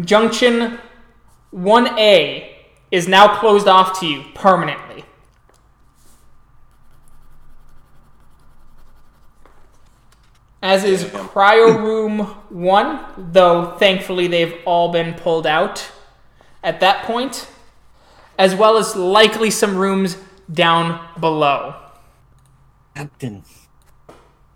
[0.00, 0.78] Junction
[1.52, 2.54] 1A
[2.90, 5.04] is now closed off to you permanently.
[10.62, 15.90] As is Cryo Room 1, though thankfully they've all been pulled out
[16.64, 17.46] at that point,
[18.38, 20.16] as well as likely some rooms
[20.52, 21.76] down below.
[22.96, 23.44] Captain.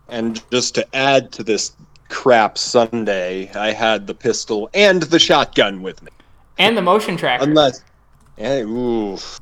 [0.09, 1.77] And just to add to this
[2.09, 6.11] crap Sunday, I had the pistol and the shotgun with me.
[6.57, 7.45] And the motion tracker.
[7.45, 7.85] Unless,
[8.39, 9.39] eh, oof,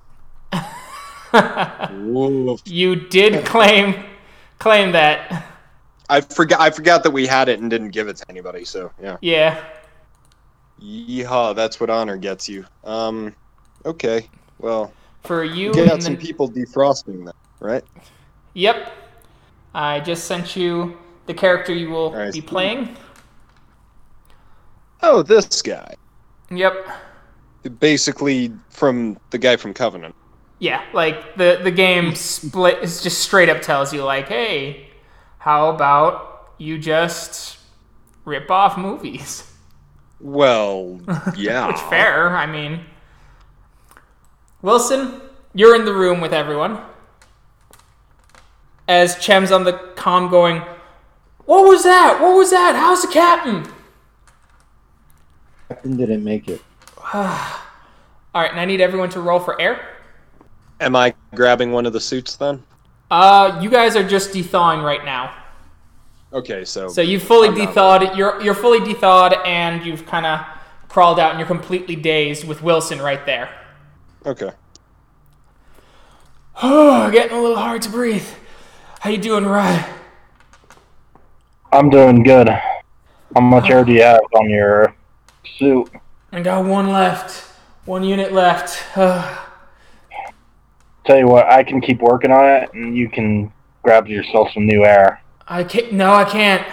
[1.34, 2.60] oof.
[2.66, 4.04] you did claim
[4.58, 5.46] claim that.
[6.10, 6.60] I forgot.
[6.60, 8.64] I forgot that we had it and didn't give it to anybody.
[8.64, 9.16] So yeah.
[9.22, 9.64] Yeah.
[10.82, 11.54] Yeehaw!
[11.54, 12.64] That's what honor gets you.
[12.84, 13.34] Um,
[13.84, 14.28] okay.
[14.58, 14.92] Well,
[15.24, 17.84] For you get out some people defrosting them, right?
[18.54, 18.92] Yep.
[19.74, 20.96] I just sent you
[21.26, 22.32] the character you will Alright.
[22.32, 22.96] be playing.
[25.02, 25.94] Oh, this guy.
[26.50, 26.86] Yep.
[27.80, 30.14] Basically, from the guy from Covenant.
[30.58, 34.88] Yeah, like the the game split is just straight up tells you like, hey,
[35.38, 37.58] how about you just
[38.24, 39.52] rip off movies?
[40.20, 41.00] Well,
[41.36, 41.66] yeah.
[41.66, 42.80] Which fair, I mean.
[44.62, 45.20] Wilson,
[45.54, 46.80] you're in the room with everyone.
[48.88, 50.62] As Chem's on the comm going,
[51.44, 52.20] What was that?
[52.20, 52.76] What was that?
[52.76, 53.70] How's the captain?
[55.68, 56.62] Captain didn't make it.
[57.14, 59.96] Alright, and I need everyone to roll for air.
[60.80, 62.62] Am I grabbing one of the suits then?
[63.10, 65.34] Uh, you guys are just thawing right now.
[66.32, 68.16] Okay, so So you've fully I'm not thawed.
[68.16, 70.40] You're you're fully thawed, and you've kind of
[70.88, 73.50] crawled out, and you're completely dazed with Wilson right there.
[74.24, 74.50] okay.
[76.62, 78.26] Oh, getting a little hard to breathe.
[79.00, 79.86] How you doing, Rye?
[81.70, 82.48] I'm doing good.
[82.48, 83.74] How much oh.
[83.74, 84.96] air do you have on your
[85.58, 85.90] suit?
[86.32, 87.52] I got one left.
[87.84, 88.96] One unit left.
[88.96, 89.38] Ugh.
[91.04, 93.52] Tell you what, I can keep working on it, and you can
[93.82, 95.20] grab yourself some new air.
[95.48, 95.92] I can't.
[95.92, 96.66] No, I can't.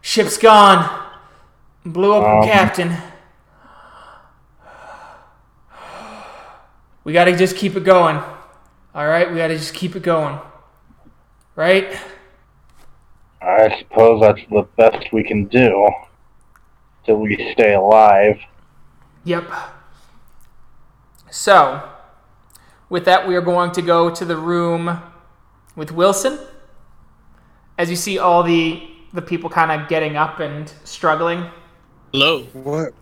[0.00, 1.08] Ship's gone.
[1.84, 2.40] Blew up Um.
[2.42, 2.96] the captain.
[7.04, 8.16] We gotta just keep it going.
[8.94, 10.38] All right, we gotta just keep it going.
[11.56, 11.98] Right?
[13.40, 15.90] I suppose that's the best we can do
[17.04, 18.38] till we stay alive.
[19.24, 19.44] Yep.
[21.30, 21.88] So,
[22.90, 25.00] with that, we are going to go to the room
[25.74, 26.38] with Wilson.
[27.80, 28.82] As you see all the
[29.14, 31.46] the people kind of getting up and struggling.
[32.12, 32.42] Hello.
[32.52, 32.92] What?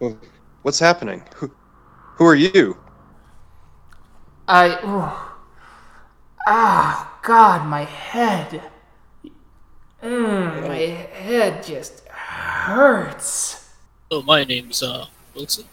[0.00, 0.18] Well,
[0.62, 1.22] What's happening?
[1.36, 1.48] Who,
[2.16, 2.76] who are you?
[4.48, 4.80] I.
[4.84, 5.12] ooh.
[6.44, 8.62] Ah, God, my head.
[10.02, 13.74] Mm, my head just hurts.
[14.10, 15.06] Oh, my name's uh
[15.36, 15.66] Wilson.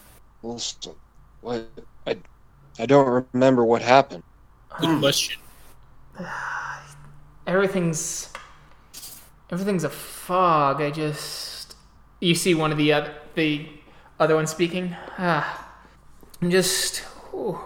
[0.43, 0.93] Wilson.
[1.41, 1.67] What?
[2.05, 2.17] I,
[2.77, 4.21] I don't remember what happened.
[4.79, 5.39] Good question.
[7.47, 8.29] Everything's.
[9.51, 10.81] Everything's a fog.
[10.81, 11.75] I just.
[12.19, 13.67] You see one of the other the
[14.19, 14.95] other one speaking.
[15.17, 15.69] Ah,
[16.41, 17.03] I'm just.
[17.33, 17.59] ooh.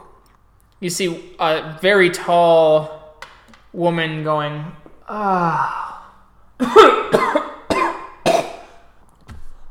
[0.80, 3.22] You see a very tall
[3.74, 4.72] woman going.
[5.08, 5.86] Ah.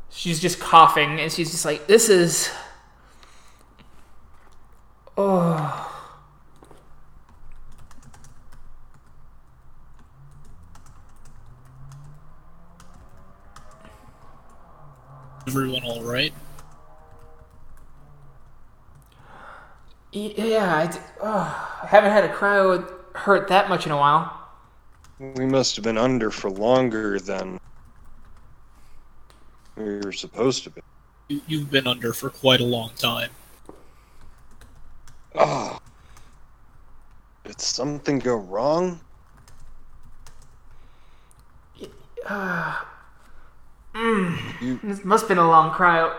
[0.09, 2.49] she's just coughing, and she's just like, "This is."
[5.17, 5.88] Oh.
[15.49, 16.31] Everyone all right?
[20.11, 24.47] Yeah, I, d- oh, I haven't had a cryo hurt that much in a while.
[25.17, 27.59] We must have been under for longer than
[29.75, 30.81] we were supposed to be.
[31.29, 33.31] You, you've been under for quite a long time.
[35.33, 35.79] Oh.
[37.43, 38.99] Did something go wrong?
[43.95, 46.13] You, This must have been a long cryo.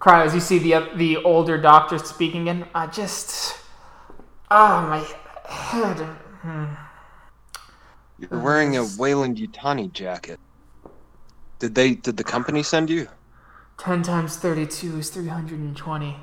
[0.00, 2.64] Cryo, as you see the oth- the older doctor speaking in.
[2.74, 3.56] I just,
[4.50, 5.04] oh my
[5.48, 5.98] head.
[6.42, 6.74] Hmm.
[8.18, 10.40] you're wearing a Weyland Yutani jacket.
[11.58, 11.94] Did they?
[11.94, 13.08] Did the company send you?
[13.78, 16.16] Ten times thirty-two is three hundred and twenty.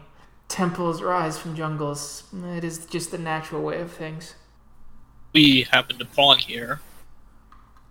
[0.50, 2.24] Temples rise from jungles.
[2.34, 4.36] It is just the natural way of things.
[5.34, 6.82] We happened upon here.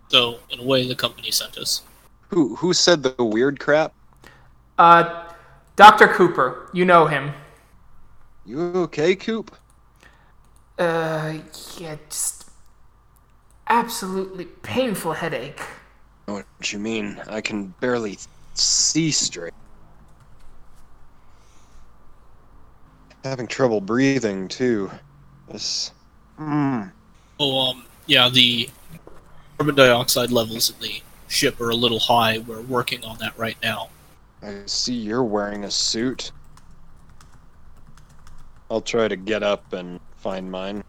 [0.09, 1.83] So, in a way, the company sent us.
[2.29, 2.55] Who?
[2.55, 3.93] Who said the weird crap?
[4.77, 5.25] Uh,
[5.75, 7.31] Doctor Cooper, you know him.
[8.45, 9.55] You okay, Coop?
[10.77, 11.39] Uh,
[11.77, 12.49] yeah, just
[13.67, 15.61] absolutely painful headache.
[16.27, 17.21] I know what you mean.
[17.27, 18.17] I can barely
[18.53, 19.53] see straight.
[23.23, 24.89] Having trouble breathing too.
[25.51, 25.91] This.
[26.39, 26.91] Mm.
[27.39, 28.69] Oh, um, yeah, the
[29.57, 32.39] carbon dioxide levels in the ship are a little high.
[32.39, 33.89] We're working on that right now.
[34.43, 36.31] I see you're wearing a suit.
[38.69, 40.83] I'll try to get up and find mine.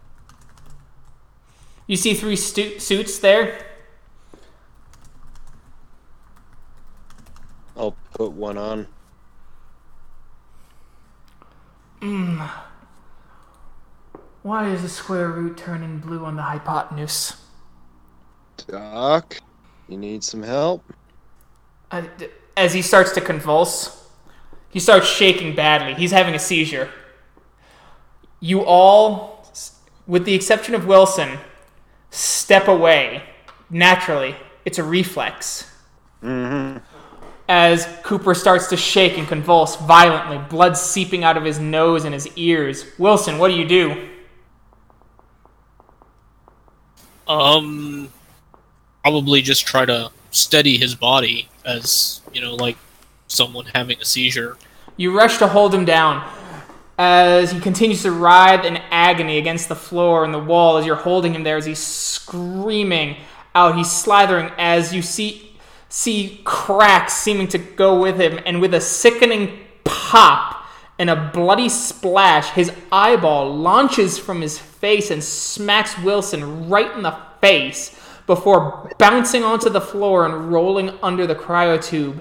[1.87, 3.65] You see three stu- suits there.
[7.75, 8.87] I'll put one on.
[11.99, 12.41] Hmm.
[14.43, 17.35] Why is the square root turning blue on the hypotenuse?
[18.67, 19.40] Doc,
[19.91, 20.83] you need some help?
[21.91, 22.03] Uh,
[22.55, 24.09] As he starts to convulse,
[24.69, 25.93] he starts shaking badly.
[25.93, 26.89] He's having a seizure.
[28.39, 29.45] You all,
[30.07, 31.37] with the exception of Wilson,
[32.09, 33.23] step away.
[33.69, 34.35] Naturally,
[34.65, 35.69] it's a reflex.
[36.23, 36.77] Mm-hmm.
[37.47, 42.13] As Cooper starts to shake and convulse violently, blood seeping out of his nose and
[42.13, 42.85] his ears.
[42.97, 44.09] Wilson, what do you do?
[47.27, 48.11] Um,
[49.01, 52.77] probably just try to steady his body as you know, like
[53.27, 54.57] someone having a seizure.
[54.97, 56.27] You rush to hold him down
[56.97, 60.95] as he continues to writhe in agony against the floor and the wall as you're
[60.95, 63.17] holding him there as he's screaming
[63.55, 63.75] out.
[63.75, 65.57] He's slithering as you see
[65.89, 70.65] see cracks seeming to go with him, and with a sickening pop
[70.97, 77.01] and a bloody splash, his eyeball launches from his face and smacks Wilson right in
[77.01, 77.97] the face
[78.27, 82.19] before bouncing onto the floor and rolling under the cryotube.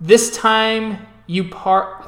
[0.00, 2.06] This time you par-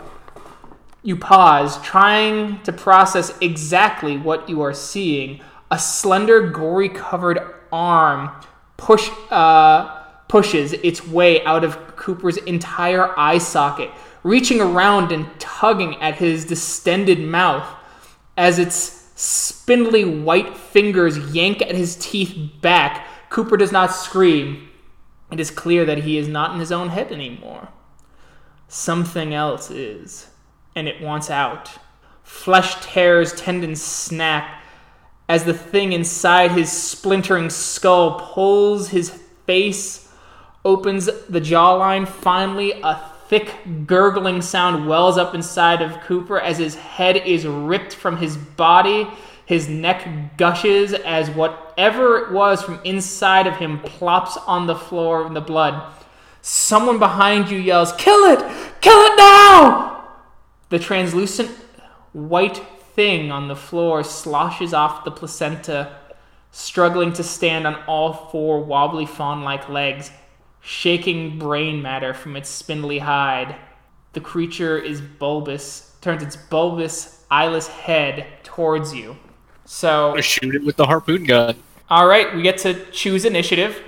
[1.03, 5.41] you pause, trying to process exactly what you are seeing.
[5.71, 7.41] A slender, gory covered
[7.73, 8.31] arm
[8.77, 13.91] push uh, pushes its way out of Cooper's entire eye socket,
[14.23, 17.67] reaching around and tugging at his distended mouth
[18.37, 23.07] as its spindly white fingers yank at his teeth back.
[23.31, 24.69] Cooper does not scream.
[25.31, 27.69] It is clear that he is not in his own head anymore.
[28.67, 30.27] Something else is,
[30.75, 31.71] and it wants out.
[32.25, 34.63] Flesh tears, tendons snap
[35.29, 39.11] as the thing inside his splintering skull pulls his
[39.47, 40.13] face,
[40.65, 42.09] opens the jawline.
[42.09, 47.95] Finally, a thick gurgling sound wells up inside of Cooper as his head is ripped
[47.95, 49.09] from his body.
[49.47, 55.27] His neck gushes as whatever it was from inside of him plops on the floor
[55.27, 55.95] in the blood.
[56.43, 58.41] Someone behind you yells, Kill it!
[58.83, 60.11] Kill it now!
[60.69, 61.49] The translucent
[62.13, 62.59] white
[62.95, 65.97] thing on the floor sloshes off the placenta,
[66.51, 70.11] struggling to stand on all four wobbly fawn like legs,
[70.63, 73.57] shaking brain matter from its spindly hide.
[74.15, 79.17] The creature is bulbous, turns its bulbous, eyeless head towards you.
[79.65, 81.57] So, shoot it with the harpoon gun.
[81.91, 83.83] all right, we get to choose initiative.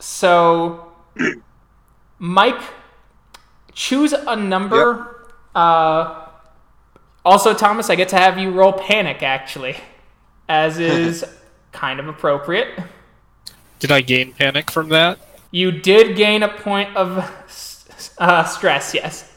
[0.00, 0.92] So,
[2.18, 2.60] Mike,
[3.72, 5.28] choose a number.
[5.54, 6.26] Uh,
[7.24, 9.76] also, Thomas, I get to have you roll panic, actually,
[10.48, 11.24] as is
[11.72, 12.78] kind of appropriate.
[13.78, 15.18] Did I gain panic from that?
[15.50, 17.18] You did gain a point of
[18.18, 19.32] uh, stress, yes.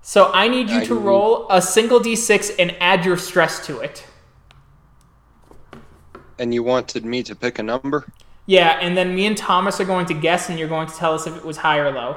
[0.00, 3.64] So I need you I to need- roll a single d6 and add your stress
[3.66, 4.04] to it.
[6.38, 8.10] And you wanted me to pick a number?
[8.46, 11.12] Yeah, and then me and Thomas are going to guess, and you're going to tell
[11.12, 12.16] us if it was high or low.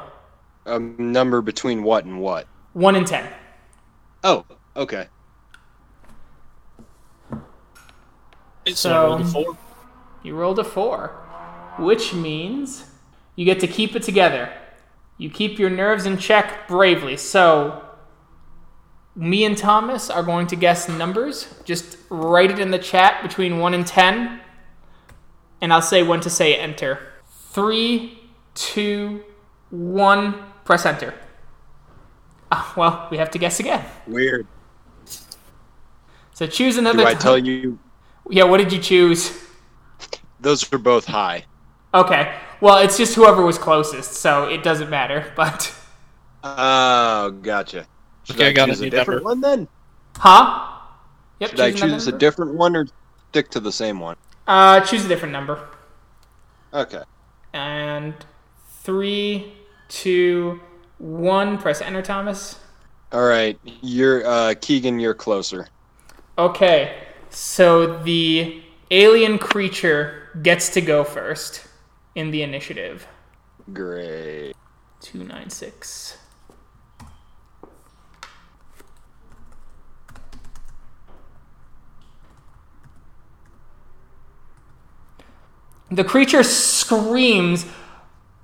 [0.65, 2.47] A number between what and what?
[2.73, 3.27] One and ten.
[4.23, 4.45] Oh,
[4.77, 5.07] okay.
[8.73, 9.57] So, I rolled a four.
[10.23, 11.07] You rolled a four,
[11.79, 12.85] which means
[13.41, 14.53] you get to keep it together.
[15.17, 17.17] You keep your nerves in check bravely.
[17.17, 17.83] So,
[19.15, 21.51] me and Thomas are going to guess numbers.
[21.65, 24.39] Just write it in the chat between 1 and 10,
[25.59, 26.99] and I'll say when to say enter.
[27.49, 28.19] Three,
[28.53, 29.23] two,
[29.71, 31.15] one, press enter.
[32.51, 33.83] Ah, well, we have to guess again.
[34.05, 34.45] Weird.
[36.35, 36.99] So choose another.
[36.99, 37.79] Do I tell you
[38.29, 39.35] Yeah, what did you choose?
[40.39, 41.45] those are both high?
[41.93, 42.37] Okay.
[42.61, 45.31] Well, it's just whoever was closest, so it doesn't matter.
[45.35, 45.73] But
[46.43, 47.87] Oh, gotcha.
[48.23, 49.23] Should Okay, I got a choose a different number.
[49.23, 49.67] one then?
[50.17, 50.79] huh?
[51.39, 51.51] Yep.
[51.51, 52.87] Should I another choose a different one or
[53.29, 54.17] stick to the same one?
[54.47, 55.67] Uh, choose a different number.
[56.73, 57.03] Okay.
[57.53, 58.13] And
[58.83, 59.53] three,
[59.87, 60.59] two,
[60.97, 61.57] one.
[61.57, 62.59] Press enter, Thomas.
[63.13, 63.57] All right.
[63.81, 64.99] You're uh, Keegan.
[64.99, 65.67] You're closer.
[66.37, 67.03] Okay.
[67.29, 71.67] So the alien creature gets to go first
[72.15, 73.07] in the initiative.
[73.73, 74.53] Great.
[74.99, 76.17] Two nine six.
[85.89, 87.65] The creature screams,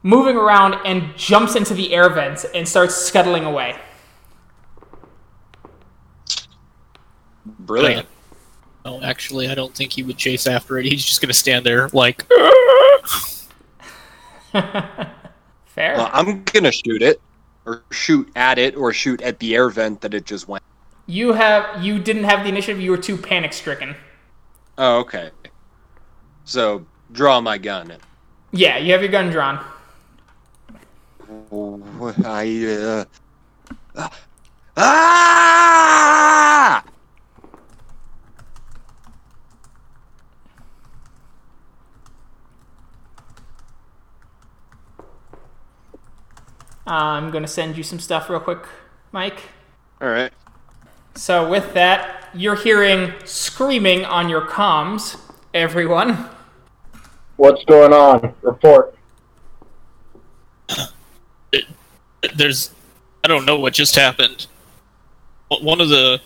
[0.04, 3.80] moving around, and jumps into the air vents and starts scuttling away.
[7.46, 8.08] Brilliant.
[8.84, 10.86] Oh, actually, I don't think he would chase after it.
[10.86, 12.26] He's just gonna stand there like.
[15.66, 15.96] Fair.
[15.96, 17.22] Well, I'm gonna shoot it,
[17.66, 20.64] or shoot at it, or shoot at the air vent that it just went.
[21.06, 22.82] you have you didn't have the initiative.
[22.82, 23.96] You were too panic stricken.
[24.78, 25.32] Oh, okay.
[26.46, 27.98] So draw my gun.
[28.52, 29.60] Yeah, you have your gun drawn.
[31.52, 31.82] Oh,
[32.24, 33.06] I
[33.98, 34.10] uh,
[34.78, 36.84] ah!
[46.88, 48.66] I'm gonna send you some stuff real quick,
[49.12, 49.42] Mike.
[50.02, 50.32] All right.
[51.16, 55.20] So with that, you're hearing screaming on your comms,
[55.54, 56.30] everyone.
[57.36, 58.34] What's going on?
[58.42, 58.96] Report.
[62.36, 62.72] There's,
[63.24, 64.48] I don't know what just happened.
[65.50, 66.22] One of the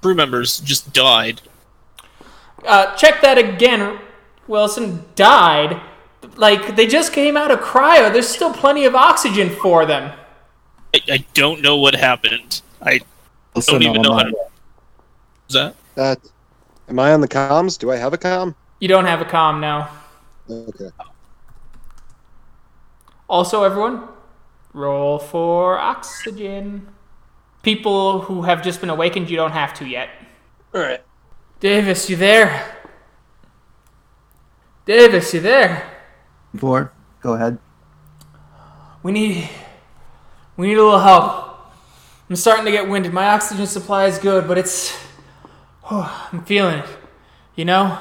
[0.00, 1.40] crew members just died.
[2.66, 3.98] Uh, check that again.
[4.46, 5.80] Wilson died.
[6.36, 8.12] Like they just came out of cryo.
[8.12, 10.12] There's still plenty of oxygen for them.
[10.94, 12.62] I, I don't know what happened.
[12.80, 13.00] I
[13.54, 14.34] Listen, don't even know how to.
[15.48, 15.74] Is that?
[15.94, 16.18] That.
[16.88, 17.78] Am I on the comms?
[17.78, 18.54] Do I have a comm?
[18.80, 19.90] You don't have a comm now.
[20.50, 20.90] Okay.
[23.28, 24.08] Also, everyone,
[24.72, 26.88] roll for oxygen.
[27.62, 30.10] People who have just been awakened, you don't have to yet.
[30.74, 31.00] All right.
[31.60, 32.76] Davis, you there?
[34.84, 35.91] Davis, you there?
[36.56, 36.92] Four.
[37.20, 37.58] Go ahead.
[39.02, 39.48] We need
[40.56, 41.50] we need a little help.
[42.28, 43.12] I'm starting to get winded.
[43.12, 44.96] My oxygen supply is good, but it's
[45.90, 46.86] oh, I'm feeling it.
[47.54, 47.98] You know?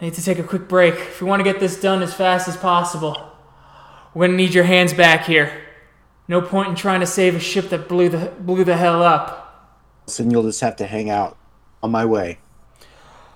[0.00, 0.94] I need to take a quick break.
[0.94, 3.32] If we want to get this done as fast as possible,
[4.14, 5.62] we're gonna need your hands back here.
[6.28, 9.72] No point in trying to save a ship that blew the blew the hell up.
[10.06, 11.36] Listen, you'll just have to hang out.
[11.82, 12.38] On my way.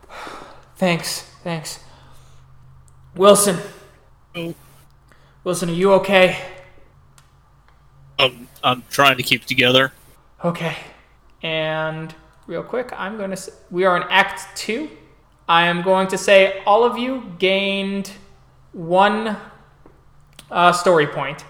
[0.77, 1.81] Thanks, thanks.
[3.15, 3.59] Wilson.
[4.37, 4.55] Oh.
[5.45, 6.39] Wilson, are you okay?
[8.19, 9.93] Um, I'm trying to keep it together.
[10.45, 10.77] Okay.
[11.43, 12.15] And
[12.47, 13.37] real quick, I'm going to.
[13.37, 14.91] s- We are in Act 2.
[15.49, 18.11] I am going to say all of you gained
[18.73, 19.37] one
[20.51, 21.45] uh, story point.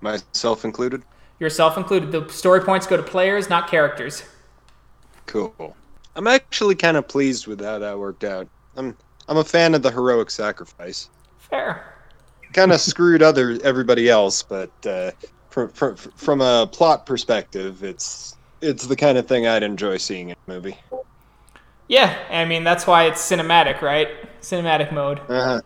[0.00, 1.02] Myself included.
[1.38, 2.10] Yourself included.
[2.12, 4.24] The story points go to players, not characters.
[5.26, 5.76] Cool.
[6.16, 8.48] I'm actually kind of pleased with how that worked out.
[8.76, 8.96] I'm
[9.28, 11.08] I'm a fan of the heroic sacrifice.
[11.38, 11.95] Fair.
[12.56, 15.10] Kind of screwed other everybody else, but uh,
[15.50, 20.30] from, from from a plot perspective, it's it's the kind of thing I'd enjoy seeing
[20.30, 20.78] in a movie.
[21.86, 24.08] Yeah, I mean, that's why it's cinematic, right?
[24.40, 25.20] Cinematic mode.
[25.28, 25.60] Uh-huh.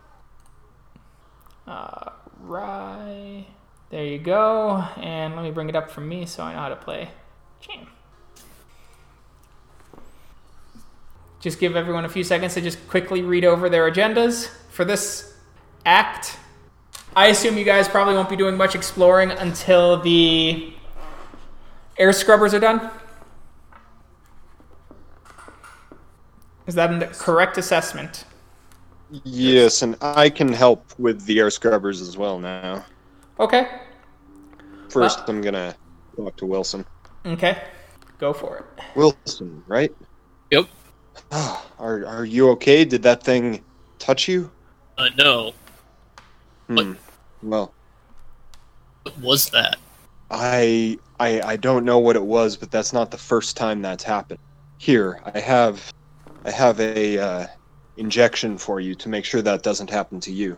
[1.65, 2.11] Uh,
[2.41, 3.45] right.
[3.89, 4.85] There you go.
[4.97, 7.09] And let me bring it up for me so I know how to play.
[7.61, 7.87] Jam.
[11.39, 15.33] Just give everyone a few seconds to just quickly read over their agendas for this
[15.85, 16.37] act.
[17.15, 20.73] I assume you guys probably won't be doing much exploring until the
[21.97, 22.89] air scrubbers are done.
[26.67, 28.25] Is that the correct assessment?
[29.23, 32.85] Yes, and I can help with the air scrubbers as well now.
[33.39, 33.67] Okay.
[34.89, 35.23] First, Uh.
[35.27, 35.75] I'm gonna
[36.15, 36.85] talk to Wilson.
[37.25, 37.61] Okay.
[38.19, 38.65] Go for it.
[38.95, 39.93] Wilson, right?
[40.51, 40.67] Yep.
[41.31, 42.85] Are are you okay?
[42.85, 43.63] Did that thing
[43.99, 44.49] touch you?
[44.97, 45.53] Uh, no.
[46.77, 46.93] Hmm.
[47.43, 47.73] Well,
[49.03, 49.77] What was that?
[50.29, 54.03] I I I don't know what it was, but that's not the first time that's
[54.03, 54.39] happened.
[54.77, 55.91] Here, I have
[56.45, 57.47] I have a uh,
[57.97, 60.57] injection for you to make sure that doesn't happen to you.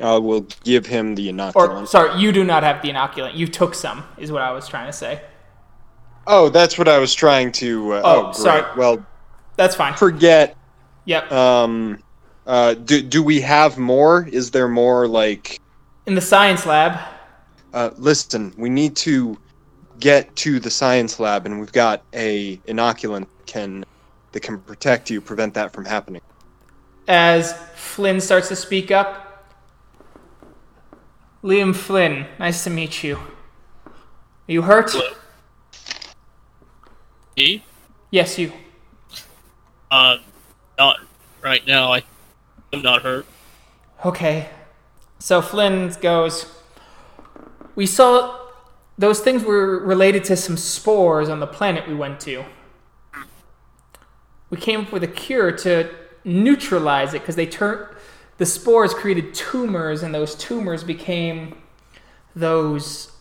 [0.00, 1.88] I will give him the Or, inoculant.
[1.88, 3.34] sorry, you do not have the inoculant.
[3.36, 5.22] You took some, is what I was trying to say.
[6.26, 7.94] oh, that's what I was trying to.
[7.94, 8.36] Uh, Oh, oh, great.
[8.36, 8.78] sorry.
[8.78, 9.06] Well,
[9.56, 9.94] That's fine.
[9.94, 10.56] forget.
[11.06, 11.30] Yep.
[11.32, 11.98] Um,
[12.46, 14.28] uh, do do we have more?
[14.30, 15.60] Is there more like?
[16.06, 16.98] In the science lab.
[17.72, 19.36] Uh, listen, we need to
[19.98, 23.84] get to the science lab, and we've got a inoculant can
[24.32, 26.20] that can protect you, prevent that from happening.
[27.08, 29.46] As Flynn starts to speak up.
[31.42, 33.16] Liam Flynn, nice to meet you.
[33.16, 33.92] Are
[34.52, 34.90] you hurt?
[34.90, 35.10] Hello.
[37.36, 37.64] Me?
[38.10, 38.52] Yes, you.
[39.90, 40.18] Uh,
[40.78, 41.00] not
[41.42, 41.92] right now.
[41.92, 42.02] I,
[42.74, 43.26] I'm not hurt.
[44.04, 44.48] Okay.
[45.18, 46.46] So Flynn goes,
[47.74, 48.38] We saw
[48.98, 52.44] those things were related to some spores on the planet we went to.
[54.50, 55.90] We came up with a cure to
[56.24, 57.88] neutralize it because they turned
[58.36, 61.56] the spores created tumors and those tumors became
[62.34, 63.12] those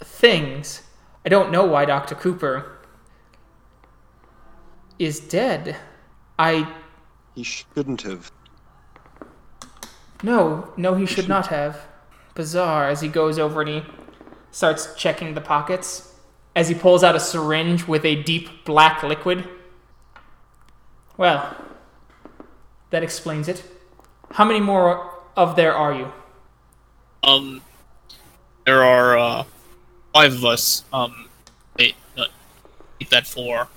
[0.00, 0.82] things.
[1.24, 2.14] I don't know why Dr.
[2.14, 2.78] Cooper.
[4.98, 5.76] is dead.
[6.38, 6.72] I
[7.34, 8.30] He shouldn't have.
[10.22, 11.86] No, no, he should not have.
[12.34, 12.88] Bizarre.
[12.88, 13.82] As he goes over and he
[14.50, 16.14] starts checking the pockets,
[16.56, 19.48] as he pulls out a syringe with a deep black liquid.
[21.16, 21.56] Well,
[22.90, 23.64] that explains it.
[24.32, 26.12] How many more of there are you?
[27.22, 27.62] Um,
[28.66, 29.44] there are uh,
[30.12, 30.84] five of us.
[30.92, 31.28] Um,
[31.78, 32.26] eight, uh,
[32.98, 33.68] keep that four.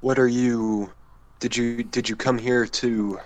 [0.00, 0.90] What are you?
[1.40, 3.18] Did you did you come here to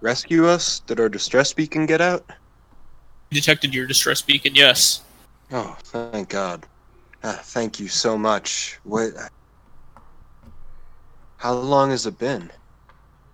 [0.00, 0.80] rescue us?
[0.80, 2.24] Did our distress beacon get out?
[3.30, 4.54] Detected your distress beacon.
[4.54, 5.02] Yes.
[5.52, 6.66] Oh, thank God.
[7.22, 8.78] Ah, thank you so much.
[8.84, 9.12] What?
[11.36, 12.50] How long has it been?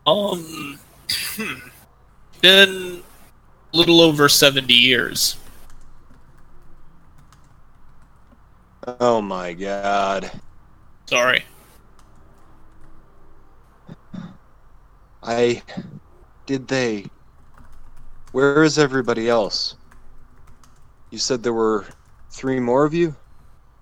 [0.07, 1.69] Um, hmm.
[2.41, 3.03] been
[3.73, 5.37] a little over seventy years.
[8.99, 10.31] Oh my God.
[11.07, 11.45] Sorry.
[15.23, 15.63] I
[16.47, 17.07] did they
[18.33, 19.77] Where is everybody else?
[21.11, 21.87] You said there were
[22.31, 23.17] three more of you?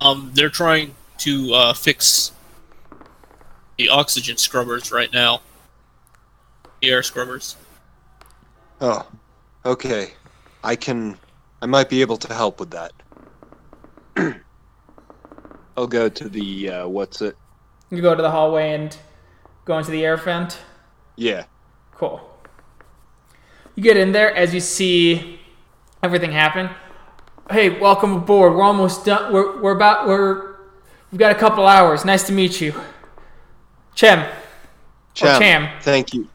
[0.01, 2.33] Um, they're trying to uh, fix
[3.77, 5.43] the oxygen scrubbers right now.
[6.81, 7.57] The air scrubbers.
[8.81, 9.07] Oh.
[9.65, 10.13] Okay.
[10.65, 11.19] I can
[11.61, 12.93] I might be able to help with that.
[15.77, 17.37] I'll go to the uh what's it?
[17.91, 18.97] You go to the hallway and
[19.65, 20.59] go into the air vent.
[21.19, 21.45] Yeah.
[21.97, 22.21] Cool.
[23.75, 25.41] You get in there as you see
[26.01, 26.71] everything happen.
[27.51, 28.55] Hey, welcome aboard.
[28.55, 29.33] We're almost done.
[29.33, 30.55] We're, we're about we're
[31.11, 32.05] we've got a couple hours.
[32.05, 32.73] Nice to meet you.
[33.97, 34.25] Chem.
[35.15, 35.81] Cham, Cham.
[35.83, 36.29] Thank you.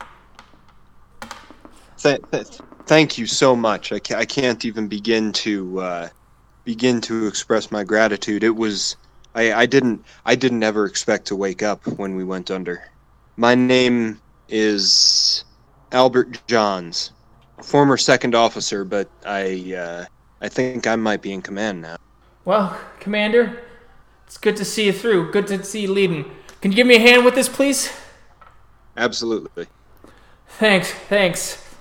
[1.98, 3.94] Th- th- thank you so much.
[3.94, 6.10] I, ca- I can't even begin to uh,
[6.66, 8.44] begin to express my gratitude.
[8.44, 8.98] It was
[9.34, 12.84] I, I didn't I didn't ever expect to wake up when we went under.
[13.38, 14.20] My name
[14.54, 15.44] is
[15.92, 17.12] Albert Johns,
[17.64, 20.06] former second officer, but I uh,
[20.42, 21.98] I think I might be in command now.
[22.46, 23.64] Well, Commander,
[24.28, 25.32] it's good to see you through.
[25.32, 26.26] Good to see you leading.
[26.62, 27.92] Can you give me a hand with this, please?
[28.96, 29.66] Absolutely.
[30.48, 31.76] Thanks, thanks.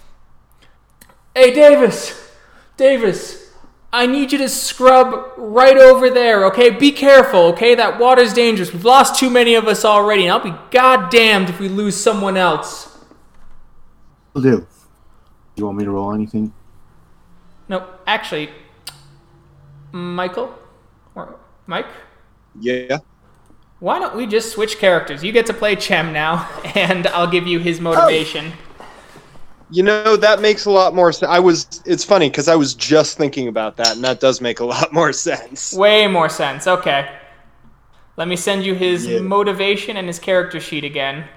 [1.35, 2.31] Hey, Davis!
[2.79, 3.42] Davis,
[3.95, 6.71] I need you to scrub right over there, okay?
[6.71, 7.75] Be careful, okay?
[7.75, 8.73] That water's dangerous.
[8.73, 12.39] We've lost too many of us already, and I'll be goddamned if we lose someone
[12.39, 12.99] else.
[14.33, 14.67] Will do.
[15.57, 16.55] You want me to roll anything?
[17.69, 18.49] No, actually,
[19.93, 20.55] Michael?
[21.15, 21.37] Or
[21.67, 21.87] Mike?
[22.59, 22.99] Yeah.
[23.81, 25.23] Why don't we just switch characters?
[25.23, 28.53] You get to play Chem now, and I'll give you his motivation.
[28.55, 28.72] Oh!
[29.73, 31.31] You know that makes a lot more sense.
[31.31, 31.67] I was.
[31.87, 34.93] It's funny because I was just thinking about that, and that does make a lot
[34.93, 35.73] more sense.
[35.73, 36.67] Way more sense.
[36.67, 37.11] Okay.
[38.17, 39.19] Let me send you his Yeah.
[39.19, 41.29] motivation and his character sheet again.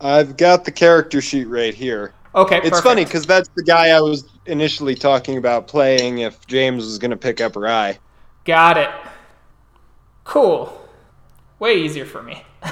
[0.00, 2.16] I've got the character sheet right here.
[2.34, 2.82] Okay, It's perfect.
[2.82, 7.10] funny because that's the guy I was initially talking about playing if James was going
[7.12, 8.00] to pick up Rye.
[8.44, 8.90] Got it.
[10.24, 10.72] Cool.
[11.58, 12.44] Way easier for me.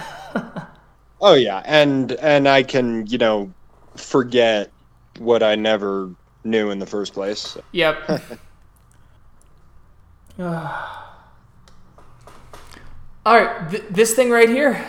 [1.21, 3.55] Oh yeah, and and I can you know
[3.97, 4.74] forget
[5.19, 6.11] what I never
[6.45, 7.57] knew in the first place.
[7.73, 8.09] Yep.
[10.39, 10.53] All
[13.27, 14.85] right, th- this thing right here.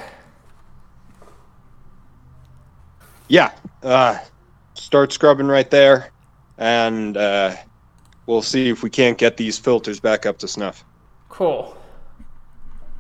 [3.28, 4.20] Yeah, uh,
[4.74, 6.12] start scrubbing right there,
[6.58, 7.56] and uh,
[8.26, 10.84] we'll see if we can't get these filters back up to snuff.
[11.30, 11.78] Cool.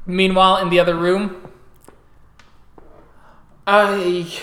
[0.05, 1.51] Meanwhile, in the other room,
[3.67, 4.39] I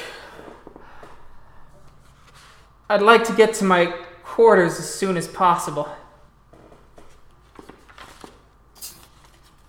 [2.93, 3.86] I'd like to get to my
[4.23, 5.89] quarters as soon as possible.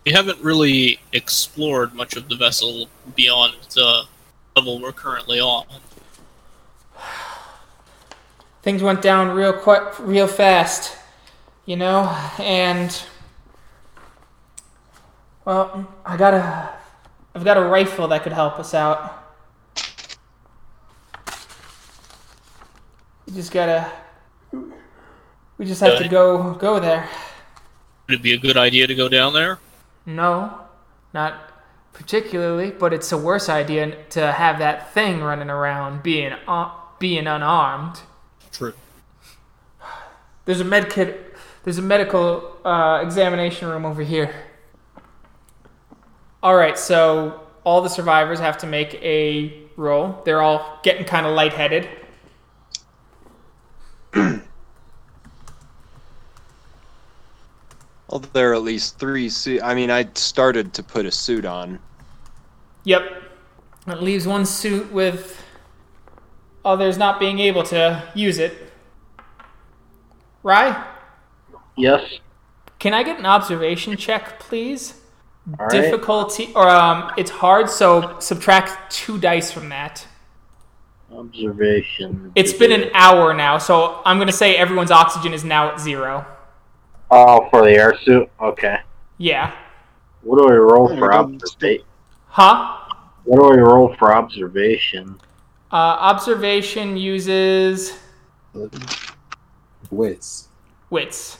[0.05, 4.03] We haven't really explored much of the vessel beyond the
[4.57, 5.65] level we're currently on.
[8.61, 10.97] Things went down real quick, real fast,
[11.65, 13.03] you know, and
[15.45, 16.69] well, I got a
[17.33, 19.22] I've got a rifle that could help us out.
[23.34, 23.91] We just gotta
[24.51, 27.10] we just have to go go there.
[28.07, 29.57] Would it be a good idea to go down there?
[30.05, 30.60] No,
[31.15, 31.51] not
[31.93, 36.69] particularly, but it's a worse idea to have that thing running around being uh,
[36.99, 38.01] being unarmed.
[38.51, 38.76] True.
[40.45, 41.35] There's a med kit.
[41.64, 44.31] There's a medical uh, examination room over here.
[46.43, 50.22] All right, so all the survivors have to make a roll.
[50.23, 51.89] They're all getting kind of lightheaded.
[58.10, 59.61] Well, there are at least three suit.
[59.64, 61.80] I mean, I started to put a suit on.
[62.84, 63.02] Yep.
[63.88, 65.44] It leaves one suit with
[66.64, 68.72] others not being able to use it.
[70.44, 70.85] Rye,
[71.76, 72.19] Yes.
[72.77, 75.02] can I get an observation check, please?
[75.57, 75.72] All right.
[75.72, 80.06] Difficulty, or um, it's hard, so subtract two dice from that.
[81.15, 82.31] Observation.
[82.35, 86.26] It's been an hour now, so I'm gonna say everyone's oxygen is now at zero.
[87.11, 88.30] Oh, for the air suit.
[88.41, 88.80] Okay.
[89.18, 89.53] Yeah.
[90.22, 91.85] What do I roll for observation?
[92.27, 92.80] Huh?
[93.26, 95.19] What do I roll for observation?
[95.72, 97.98] Uh, observation uses
[99.91, 100.48] Wits.
[100.90, 101.38] wits.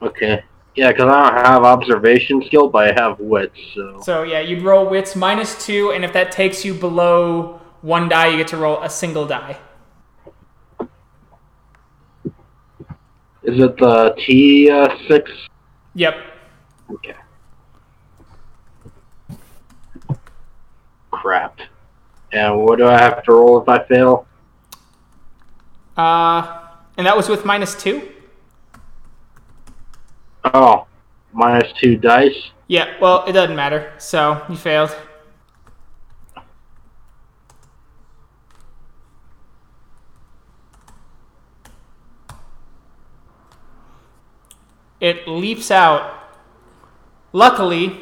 [0.00, 0.42] Okay.
[0.76, 3.58] Yeah, because I don't have observation skill, but I have wits.
[3.74, 8.08] So So yeah, you'd roll wits minus two, and if that takes you below one
[8.08, 9.58] die, you get to roll a single die.
[13.44, 15.30] is it the T uh, six?
[15.94, 16.14] Yep.
[16.90, 17.14] Okay.
[21.10, 21.60] Crap.
[22.32, 24.26] And what do I have to roll if I fail?
[25.96, 26.60] Uh,
[26.96, 28.08] and that was with minus two.
[30.52, 30.86] Oh,
[31.32, 32.50] minus two dice.
[32.66, 32.96] Yeah.
[33.00, 33.92] Well, it doesn't matter.
[33.98, 34.96] So you failed.
[45.00, 46.14] It leaps out.
[47.32, 48.00] Luckily,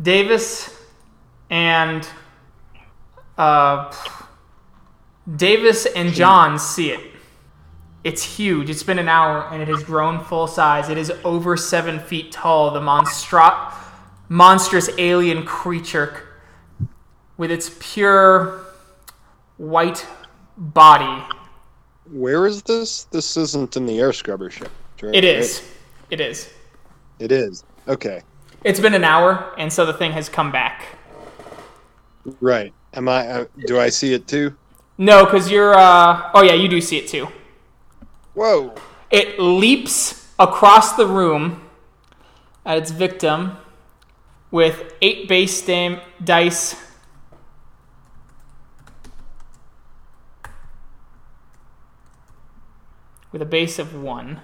[0.00, 0.76] Davis
[1.50, 2.08] and
[3.36, 3.92] uh,
[5.36, 7.00] Davis and John see it.
[8.02, 8.68] It's huge.
[8.68, 10.90] It's been an hour and it has grown full size.
[10.90, 12.70] It is over seven feet tall.
[12.70, 13.72] The monstro-
[14.28, 16.22] monstrous alien creature
[17.36, 18.60] with its pure
[19.56, 20.06] white
[20.56, 21.24] body.
[22.10, 23.04] Where is this?
[23.04, 24.70] This isn't in the air scrubber ship.
[25.04, 25.14] Right?
[25.14, 25.62] It is.
[26.10, 26.52] It is.
[27.18, 27.64] It is.
[27.88, 28.22] Okay.
[28.64, 30.96] It's been an hour, and so the thing has come back.
[32.40, 32.72] Right.
[32.94, 33.26] Am I?
[33.26, 34.56] Uh, do I see it too?
[34.96, 35.74] No, because you're.
[35.74, 37.28] Uh, oh, yeah, you do see it too.
[38.34, 38.74] Whoa.
[39.10, 41.68] It leaps across the room
[42.64, 43.56] at its victim
[44.50, 46.76] with eight base dam- dice.
[53.30, 54.40] With a base of one.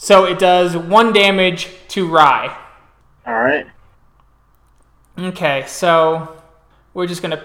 [0.00, 2.56] So it does one damage to Rye.
[3.26, 3.66] All right.
[5.18, 6.40] Okay, so
[6.94, 7.42] we're just going to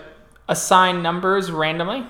[0.47, 2.05] assign numbers randomly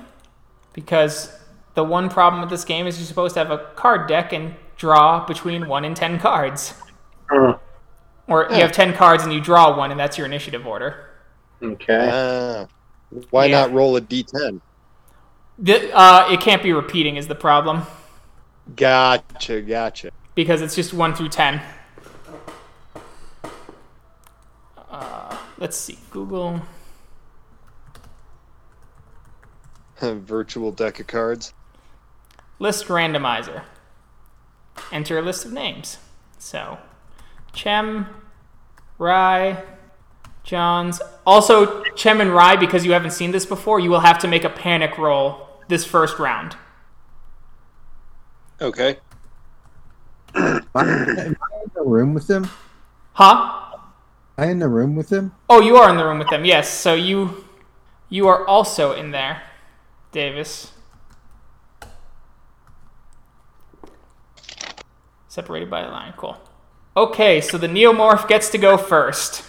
[0.74, 1.34] because
[1.76, 4.54] the one problem with this game is you're supposed to have a card deck and
[4.76, 6.74] draw between 1 and 10 cards.
[7.34, 7.54] Uh,
[8.28, 11.08] Or you have 10 cards and you draw one, and that's your initiative order.
[11.64, 12.10] okay.
[12.12, 12.68] Ah.
[13.30, 13.62] Why Yeah.
[13.62, 14.60] not roll a d10?
[15.58, 17.84] The, uh, it can't be repeating, is the problem,
[18.76, 19.62] Gotcha.
[19.62, 20.10] Gotcha.
[20.36, 21.62] Because it's just 1 through 10.
[24.90, 26.62] Uh, let's see, Google.
[30.02, 31.54] Virtual deck of cards.
[32.60, 33.64] List randomizer.
[34.92, 35.98] Enter a list of names.
[36.38, 36.78] So,
[37.54, 38.08] Chem,
[38.98, 39.64] Rye,
[40.44, 41.02] Johns.
[41.26, 44.44] Also, Chem and Rye, because you haven't seen this before, you will have to make
[44.44, 46.58] a panic roll this first round.
[48.62, 48.98] Okay.
[50.36, 52.50] Am I, am I in the room with them?
[53.14, 53.74] Huh?
[53.74, 53.80] Am
[54.38, 55.34] I in the room with them?
[55.50, 56.46] Oh, you are in the room with them.
[56.46, 56.70] Yes.
[56.70, 57.46] So you
[58.10, 59.44] you are also in there,
[60.12, 60.72] Davis.
[65.28, 66.14] Separated by a line.
[66.16, 66.38] Cool.
[66.96, 69.44] Okay, so the neomorph gets to go first.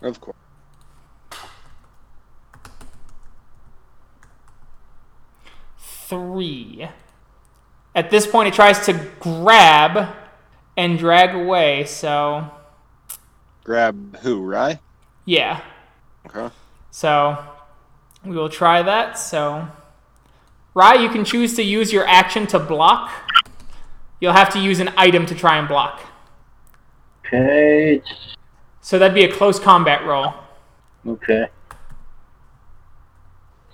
[0.00, 0.36] Of course.
[6.14, 6.88] three.
[7.94, 10.14] At this point, it tries to grab
[10.76, 11.84] and drag away.
[11.84, 12.50] So,
[13.62, 14.40] Grab who?
[14.42, 14.80] Rye.
[15.24, 15.60] yeah.
[16.26, 16.52] Okay.
[16.90, 17.38] So,
[18.24, 19.18] we will try that.
[19.18, 19.68] So,
[20.74, 23.10] Rye, you can choose to use your action to block.
[24.20, 26.00] You'll have to use an item to try and block.
[27.26, 28.02] Okay.
[28.80, 30.34] So, that'd be a close combat roll.
[31.06, 31.46] Okay.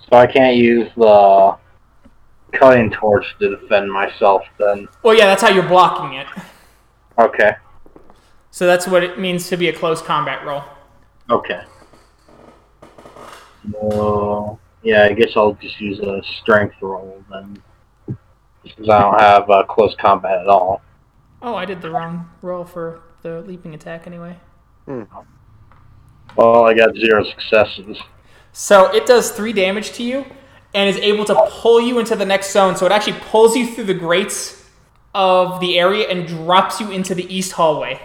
[0.09, 1.55] So I can't use the
[2.51, 4.87] cutting torch to defend myself then.
[5.03, 6.27] Well, yeah, that's how you're blocking it.
[7.17, 7.55] Okay.
[8.51, 10.63] So, that's what it means to be a close combat roll.
[11.29, 11.63] Okay.
[13.71, 17.61] So, yeah, I guess I'll just use a strength roll then.
[18.63, 20.81] Because I don't have uh, close combat at all.
[21.41, 24.37] Oh, I did the wrong roll for the leaping attack anyway.
[26.35, 27.97] Well, I got zero successes.
[28.51, 30.25] So it does three damage to you
[30.73, 32.75] and is able to pull you into the next zone.
[32.75, 34.69] So it actually pulls you through the grates
[35.13, 37.99] of the area and drops you into the east hallway.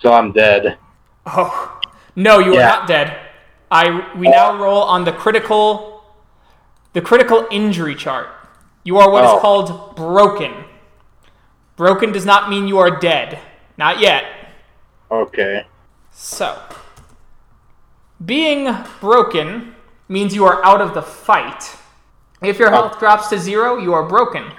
[0.00, 0.78] So I'm dead.
[1.26, 1.80] Oh,
[2.16, 3.16] no, you are not dead.
[3.70, 6.02] I we now roll on the critical
[6.92, 8.28] the critical injury chart.
[8.82, 9.38] You are what is Oh.
[9.38, 10.64] called broken.
[11.76, 13.38] Broken does not mean you are dead.
[13.76, 14.24] Not yet.
[15.10, 15.66] Okay.
[16.10, 16.58] So,
[18.24, 19.74] being broken
[20.10, 21.76] means you are out of the fight.
[22.42, 24.50] If your health drops to zero, you are broken.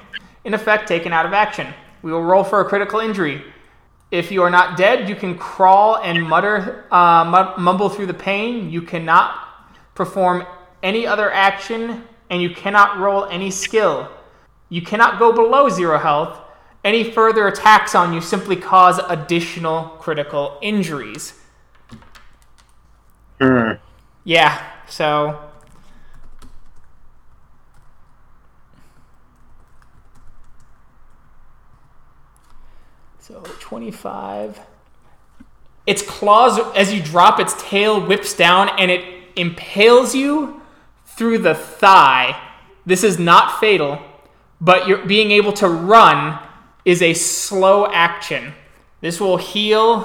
[0.45, 1.68] In effect, taken out of action.
[2.02, 3.44] We will roll for a critical injury.
[4.11, 8.14] If you are not dead, you can crawl and mutter, uh, mu- mumble through the
[8.14, 8.69] pain.
[8.69, 9.36] You cannot
[9.94, 10.45] perform
[10.82, 14.10] any other action, and you cannot roll any skill.
[14.69, 16.40] You cannot go below zero health.
[16.84, 21.40] Any further attacks on you simply cause additional critical injuries.
[23.40, 23.73] Hmm.
[24.23, 25.52] Yeah, so
[33.32, 34.60] So 25.
[35.86, 39.06] Its claws, as you drop, its tail whips down and it
[39.36, 40.62] impales you
[41.06, 42.36] through the thigh.
[42.86, 44.02] This is not fatal,
[44.60, 46.40] but you're being able to run
[46.84, 48.54] is a slow action.
[49.02, 50.02] This will heal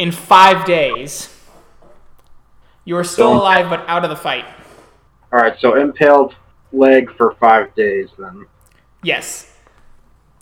[0.00, 1.28] in five days.
[2.86, 4.46] You are still So- alive, but out of the fight.
[5.30, 5.54] All right.
[5.60, 6.34] So impaled
[6.72, 8.46] leg for five days then.
[9.02, 9.54] Yes.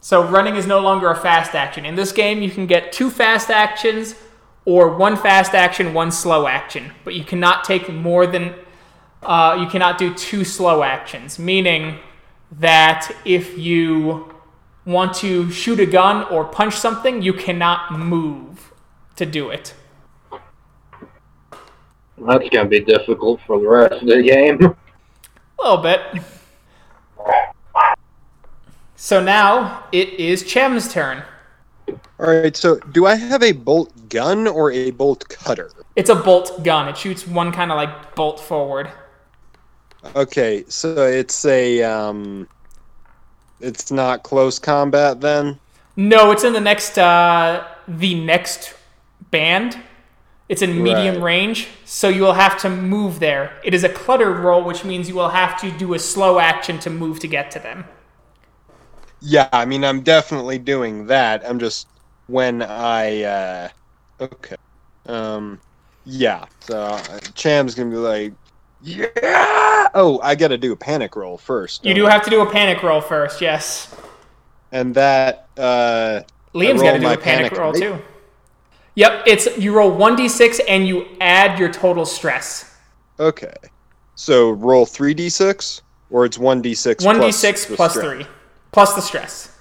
[0.01, 1.85] So running is no longer a fast action.
[1.85, 4.15] In this game, you can get two fast actions
[4.65, 8.55] or one fast action, one slow action, but you cannot take more than
[9.25, 11.37] uh, you cannot do two slow actions.
[11.41, 11.99] Meaning
[12.53, 14.33] that if you
[14.87, 18.68] want to shoot a gun or punch something, you cannot move
[19.19, 19.75] to do it.
[22.17, 24.65] That's gonna be difficult for the rest of the game.
[24.65, 26.01] A little bit.
[28.97, 31.23] So now it is Chem's turn.
[32.19, 32.57] All right.
[32.57, 35.71] So, do I have a bolt gun or a bolt cutter?
[35.95, 36.89] It's a bolt gun.
[36.89, 38.91] It shoots one kind of like bolt forward.
[40.17, 40.65] Okay.
[40.69, 42.49] So it's a um.
[43.61, 45.59] It's not close combat then.
[45.97, 48.75] No, it's in the next uh the next
[49.31, 49.79] band.
[50.49, 51.23] It's in medium Right.
[51.23, 53.61] range, so you will have to move there.
[53.65, 56.79] It is a clutter roll, which means you will have to do a slow action
[56.81, 57.85] to move to get to them.
[59.21, 61.45] Yeah, I mean, I'm definitely doing that.
[61.49, 61.89] I'm just
[62.27, 63.69] when I uh
[64.21, 64.57] okay.
[65.07, 65.61] Um
[66.05, 66.47] yeah.
[66.61, 68.35] So uh, Cham's going to be like,
[68.81, 71.85] "Yeah!" Oh, I got to do a panic roll first.
[71.85, 72.13] You don't I?
[72.13, 73.95] have to do a panic roll first, yes.
[74.73, 76.23] And that uh
[76.55, 77.99] Liam's got to do a panic, panic, roll too.
[78.99, 82.75] Yep, it's you roll 1d6 and you add your total stress.
[83.21, 83.55] okay.
[84.17, 88.05] So roll 3d6 or it's 1d6 1d6 the plus stress?
[88.05, 88.27] 3
[88.73, 89.57] plus the stress.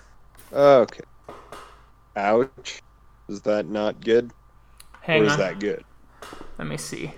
[0.51, 1.03] Okay.
[2.15, 2.81] Ouch.
[3.29, 4.31] Is that not good?
[5.01, 5.37] Hang or is on.
[5.37, 5.83] that good?
[6.57, 7.13] Let me see.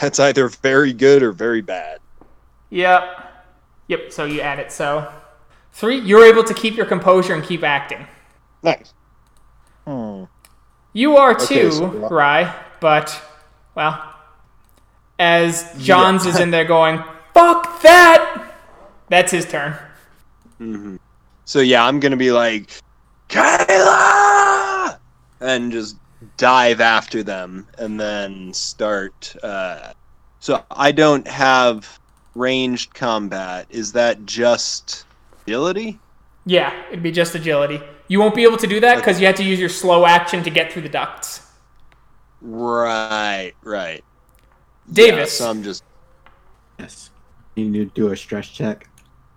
[0.00, 1.98] That's either very good or very bad.
[2.70, 3.02] Yep.
[3.88, 4.72] Yep, so you add it.
[4.72, 5.12] So,
[5.74, 8.06] three, you're able to keep your composure and keep acting.
[8.62, 8.94] Nice.
[9.86, 10.24] Hmm.
[10.98, 13.22] You are Okay, too, so- Rye, but,
[13.76, 14.02] well,
[15.20, 16.98] as Johns is in there going,
[17.34, 18.52] fuck that!
[19.08, 19.76] That's his turn.
[20.58, 20.96] hmm
[21.44, 22.72] So yeah, I'm gonna be like,
[23.28, 24.98] Kayla,
[25.38, 25.94] and just
[26.36, 29.36] dive after them, and then start.
[29.40, 29.92] Uh,
[30.40, 32.00] so I don't have
[32.34, 33.68] ranged combat.
[33.70, 35.06] Is that just
[35.46, 36.00] agility?
[36.44, 37.80] Yeah, it'd be just agility.
[38.08, 40.42] You won't be able to do that because you have to use your slow action
[40.42, 41.46] to get through the ducts.
[42.40, 44.02] Right, right.
[44.90, 45.38] Davis.
[45.38, 45.84] Yeah, so I'm just.
[46.78, 47.10] Yes.
[47.54, 48.88] You need to do a stress check.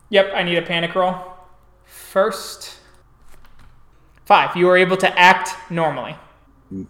[0.09, 1.15] Yep, I need a panic roll.
[1.85, 2.79] First.
[4.25, 4.55] Five.
[4.55, 6.15] You were able to act normally.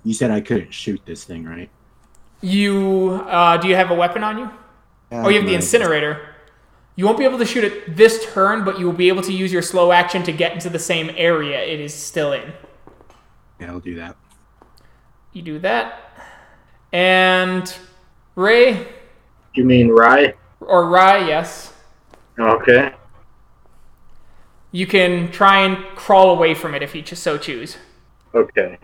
[0.04, 1.70] You said I couldn't shoot this thing, right?
[2.42, 4.50] You, uh, do you have a weapon on you?
[5.12, 6.31] Oh, you have the incinerator.
[7.02, 9.34] You won't be able to shoot it this turn, but you will be able to
[9.34, 12.54] use your slow action to get into the same area it is still in.
[13.60, 14.16] Yeah, I'll do that.
[15.34, 16.00] You do that.
[16.94, 17.76] And
[18.36, 18.86] Ray,
[19.56, 20.36] You mean Rye?
[20.60, 21.74] or Rye, yes.
[22.38, 22.94] Okay.
[24.72, 27.78] You can try and crawl away from it if you so choose.
[28.36, 28.78] Okay.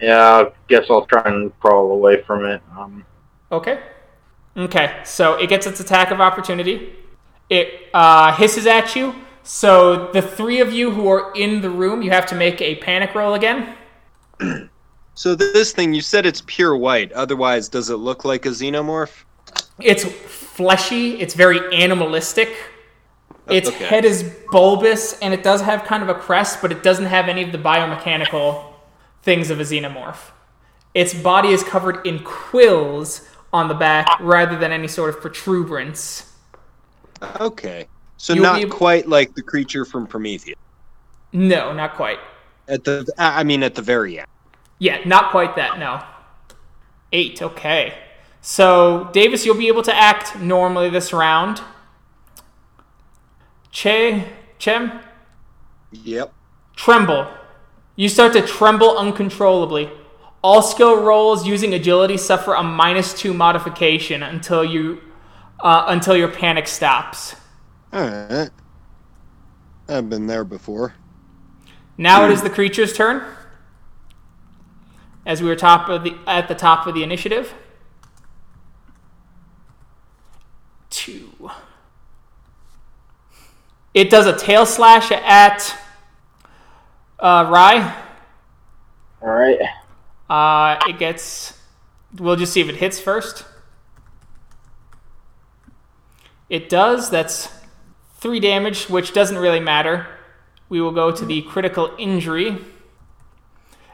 [0.00, 2.62] Yeah, I guess I'll try and crawl away from it.
[2.74, 3.04] Um,
[3.52, 3.78] Okay.
[4.56, 6.92] Okay, so it gets its attack of opportunity.
[7.50, 9.14] It uh, hisses at you.
[9.42, 12.76] So the three of you who are in the room, you have to make a
[12.76, 13.74] panic roll again.
[15.16, 17.12] So this thing, you said it's pure white.
[17.12, 19.22] Otherwise, does it look like a xenomorph?
[19.78, 21.20] It's fleshy.
[21.20, 22.52] It's very animalistic.
[23.48, 23.84] Its Okay.
[23.84, 27.28] head is bulbous and it does have kind of a crest, but it doesn't have
[27.28, 28.72] any of the biomechanical
[29.22, 30.32] things of a xenomorph.
[30.94, 33.20] Its body is covered in quills
[33.54, 36.32] on the back rather than any sort of protuberance.
[37.40, 37.86] Okay.
[38.16, 40.58] So You'll not able- quite like the creature from Prometheus.
[41.32, 42.18] No, not quite.
[42.68, 44.26] At the, I I mean, at the very end.
[44.80, 46.02] Yeah, not quite that, no.
[47.12, 47.94] Eight, okay.
[48.40, 51.60] So, Davis, you'll be able to act normally this round.
[53.70, 54.24] Che,
[54.58, 55.00] Cham,
[55.92, 56.32] Yep.
[56.76, 57.26] tremble.
[57.96, 59.90] You start to tremble uncontrollably.
[60.44, 65.00] All skill rolls using agility suffer a minus two modification until you
[65.58, 67.34] uh, until your panic stops.
[67.94, 68.50] All right.
[69.88, 70.92] I've been there before.
[71.96, 73.24] Now it is the creature's turn.
[75.24, 77.54] As we were top of the at the top of the initiative.
[80.90, 81.50] Two.
[83.94, 85.74] It does a tail slash at
[87.18, 88.02] uh, Rye.
[89.22, 89.58] All right.
[90.28, 91.58] Uh, it gets.
[92.16, 93.44] We'll just see if it hits first.
[96.48, 97.10] It does.
[97.10, 97.48] That's
[98.18, 100.06] three damage, which doesn't really matter.
[100.68, 102.58] We will go to the critical injury.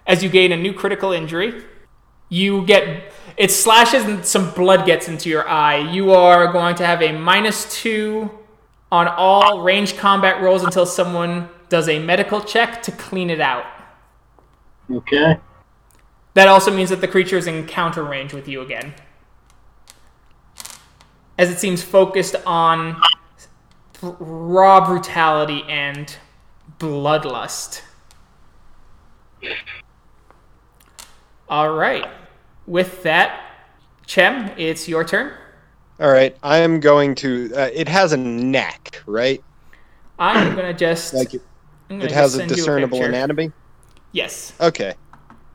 [0.06, 1.64] As you gain a new critical injury,
[2.28, 3.12] you get.
[3.36, 5.78] It slashes and some blood gets into your eye.
[5.78, 8.30] You are going to have a minus two
[8.92, 13.64] on all range combat rolls until someone does a medical check to clean it out.
[14.90, 15.38] Okay.
[16.34, 18.94] That also means that the creature is in counter range with you again.
[21.36, 23.00] As it seems focused on
[24.02, 26.16] raw brutality and
[26.78, 27.82] bloodlust.
[31.48, 32.06] All right.
[32.66, 33.40] With that,
[34.06, 35.32] Cham, it's your turn.
[35.98, 36.36] All right.
[36.42, 37.52] I am going to.
[37.54, 39.42] Uh, it has a neck, right?
[40.18, 41.14] I'm gonna just.
[41.14, 41.42] Like it,
[41.88, 43.08] it has a discernible picture.
[43.08, 43.50] anatomy.
[44.12, 44.52] Yes.
[44.60, 44.94] Okay.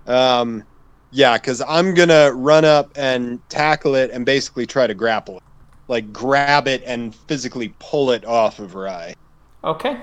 [0.08, 0.64] Um,
[1.12, 5.44] yeah, because I'm gonna run up and tackle it and basically try to grapple it,
[5.88, 9.16] like grab it and physically pull it off of Rye.
[9.64, 9.98] Okay.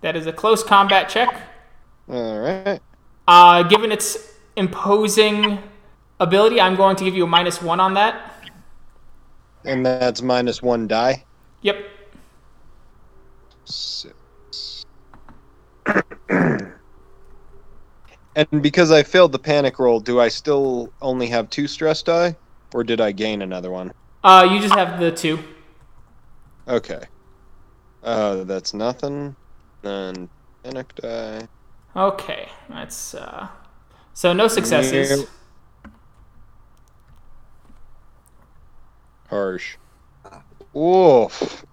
[0.00, 1.34] That is a close combat check.
[2.08, 2.80] All right.
[3.26, 5.58] Uh, given its imposing
[6.20, 8.32] ability, I'm going to give you a minus one on that.
[9.64, 11.24] And that's minus one die.
[11.62, 11.86] Yep.
[13.64, 14.14] Six.
[18.36, 22.36] and because I failed the panic roll, do I still only have two stress die,
[22.72, 23.92] or did I gain another one?
[24.22, 25.38] Uh, you just have the two.
[26.68, 27.02] Okay.
[28.02, 29.36] Uh, that's nothing.
[29.82, 30.28] Then
[30.62, 31.48] panic die.
[31.96, 33.48] Okay, that's uh.
[34.14, 35.20] So no successes.
[35.20, 35.92] Yep.
[39.28, 39.76] Harsh.
[40.76, 41.64] Oof.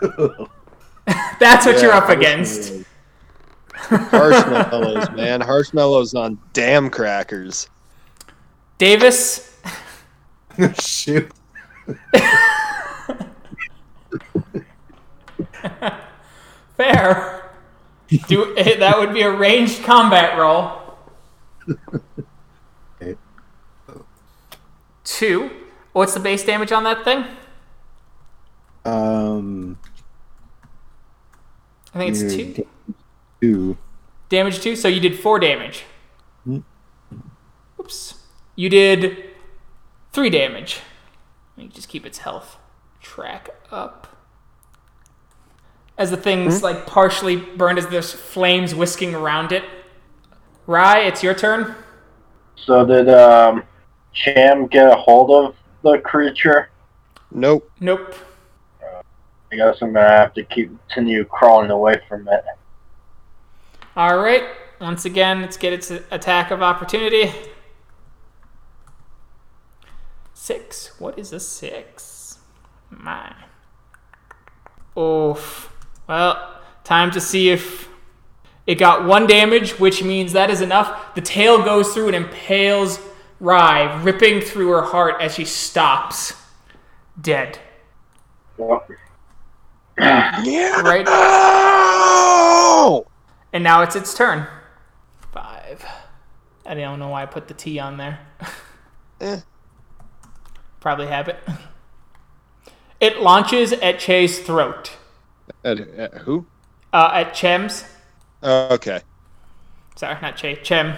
[1.38, 2.83] That's what you're up against.
[3.90, 5.40] Marshmallows, man.
[5.40, 7.68] Marshmallows on damn crackers.
[8.78, 9.54] Davis,
[10.80, 11.30] Shoot.
[16.76, 17.50] fair.
[18.28, 20.80] Do that would be a ranged combat roll.
[23.00, 23.16] Okay.
[25.04, 25.50] Two.
[25.92, 27.24] What's the base damage on that thing?
[28.84, 29.78] Um,
[31.94, 32.66] I think it's two.
[33.44, 33.76] Two.
[34.28, 34.76] Damage two.
[34.76, 35.84] So you did four damage.
[36.44, 36.60] Hmm.
[37.78, 38.14] Oops.
[38.56, 39.24] You did
[40.12, 40.80] three damage.
[41.56, 42.56] Let me just keep its health
[43.00, 44.08] track up.
[45.96, 46.64] As the thing's Hmm?
[46.64, 49.62] like partially burned, as there's flames whisking around it.
[50.66, 51.74] Rye, it's your turn.
[52.56, 53.64] So did um,
[54.12, 56.70] Cham get a hold of the creature?
[57.30, 57.70] Nope.
[57.80, 58.14] Nope.
[59.52, 62.44] I guess I'm gonna have to keep continue crawling away from it.
[63.96, 64.44] All right.
[64.80, 67.32] Once again, let's get its attack of opportunity.
[70.32, 70.98] Six.
[71.00, 72.38] What is a six?
[72.90, 73.34] My.
[74.98, 75.72] Oof.
[76.08, 77.88] Well, time to see if
[78.66, 81.14] it got one damage, which means that is enough.
[81.14, 83.00] The tail goes through and impales
[83.40, 86.32] Rye, ripping through her heart as she stops,
[87.20, 87.58] dead.
[88.56, 88.84] Well,
[89.98, 90.80] Yeah.
[90.80, 91.06] Right.
[92.86, 93.06] Oh!
[93.54, 94.48] And now it's its turn.
[95.32, 95.86] Five.
[96.66, 98.18] I don't know why I put the T on there.
[99.20, 99.40] Eh.
[100.80, 101.38] Probably habit.
[102.98, 104.96] It launches at Che's throat.
[105.64, 106.46] At, at who?
[106.92, 107.84] Uh, at Cham's.
[108.42, 109.02] Oh, okay.
[109.94, 110.56] Sorry, not Che.
[110.56, 110.96] Chem.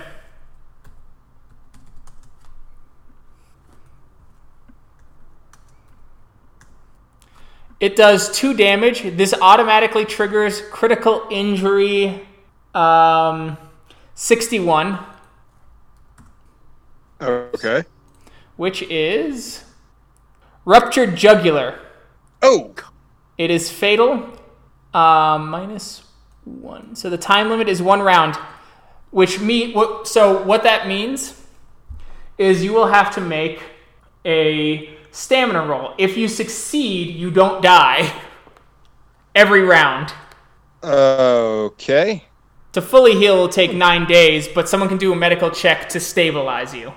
[7.81, 9.03] It does two damage.
[9.03, 12.26] This automatically triggers critical injury
[12.77, 13.57] um,
[14.15, 14.99] 61,
[17.21, 17.85] Okay.
[18.57, 19.65] which is
[20.65, 21.79] ruptured jugular.
[22.43, 22.75] Oh,
[23.39, 24.33] It is fatal.
[24.93, 26.03] Um, minus
[26.45, 26.95] one.
[26.95, 28.37] So the time limit is one round,
[29.11, 29.73] which me.
[29.73, 31.43] What, so what that means
[32.39, 33.63] is you will have to make
[34.25, 35.95] a stamina roll.
[35.99, 38.13] If you succeed, you don't die.
[39.35, 40.13] Every round.
[40.83, 42.25] okay.
[42.77, 45.99] To fully heal will take nine days, but someone can do a medical check to
[45.99, 46.93] stabilize you.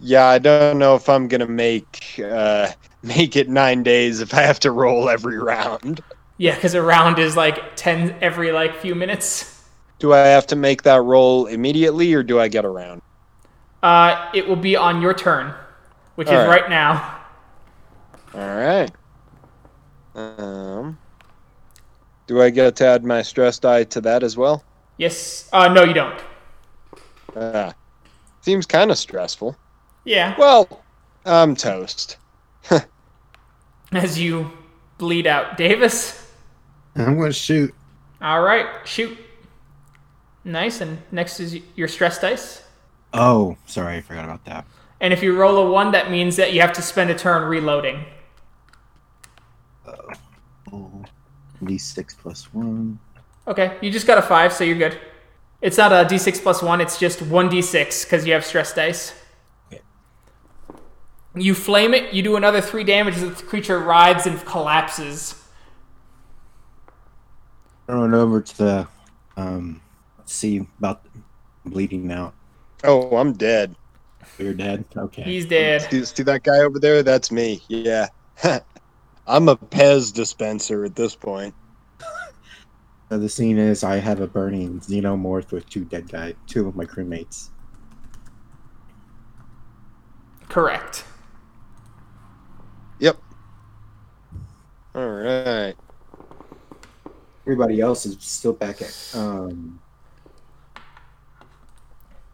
[0.00, 2.72] Yeah, I don't know if I'm gonna make uh,
[3.04, 6.02] make it nine days if I have to roll every round.
[6.38, 9.64] Yeah, because a round is like ten every like few minutes.
[10.00, 13.00] Do I have to make that roll immediately, or do I get a round?
[13.80, 15.54] Uh, it will be on your turn,
[16.16, 16.62] which is All right.
[16.62, 17.20] right now.
[18.34, 18.90] All right.
[20.16, 20.98] Um,
[22.26, 24.64] do I get to add my stress die to that as well?
[24.96, 25.48] Yes.
[25.52, 26.20] Uh, no, you don't.
[27.36, 27.74] Ah,
[28.40, 29.56] seems kind of stressful.
[30.04, 30.34] Yeah.
[30.38, 30.82] Well,
[31.24, 32.18] I'm toast.
[33.92, 34.50] As you
[34.98, 36.30] bleed out, Davis.
[36.96, 37.74] I'm gonna shoot.
[38.20, 39.16] All right, shoot.
[40.44, 40.80] Nice.
[40.80, 42.62] And next is your stress dice.
[43.12, 44.64] Oh, sorry, I forgot about that.
[45.00, 47.48] And if you roll a one, that means that you have to spend a turn
[47.48, 48.04] reloading.
[50.72, 51.04] Oh,
[51.62, 52.98] D6 plus one.
[53.46, 54.98] Okay, you just got a five, so you're good.
[55.60, 59.14] It's not a d6 plus one, it's just 1d6 because you have stress dice.
[59.72, 59.82] Okay.
[61.34, 65.42] You flame it, you do another three damage as the creature writhes and collapses.
[67.88, 68.88] Run over to the
[69.36, 69.80] um.
[70.24, 71.02] See about
[71.66, 72.32] bleeding out.
[72.84, 73.74] Oh, I'm dead.
[74.38, 74.84] You're dead.
[74.96, 75.22] Okay.
[75.22, 75.82] He's dead.
[75.90, 77.02] See, see that guy over there?
[77.02, 77.62] That's me.
[77.68, 78.08] Yeah.
[79.26, 81.54] I'm a Pez dispenser at this point.
[83.12, 86.74] So the scene is I have a burning xenomorph with two dead guys, two of
[86.74, 87.50] my crewmates.
[90.48, 91.04] Correct.
[93.00, 93.18] Yep.
[94.94, 95.74] All right.
[97.42, 99.10] Everybody else is still back at.
[99.14, 99.78] Um,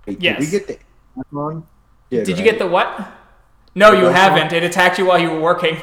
[0.07, 0.39] wait, Yes.
[0.39, 1.67] Did we get the on?
[2.09, 2.51] Yeah, Did you right?
[2.53, 3.11] get the what?
[3.75, 4.53] No, you Remote haven't.
[4.53, 5.83] It attacked you while you were working.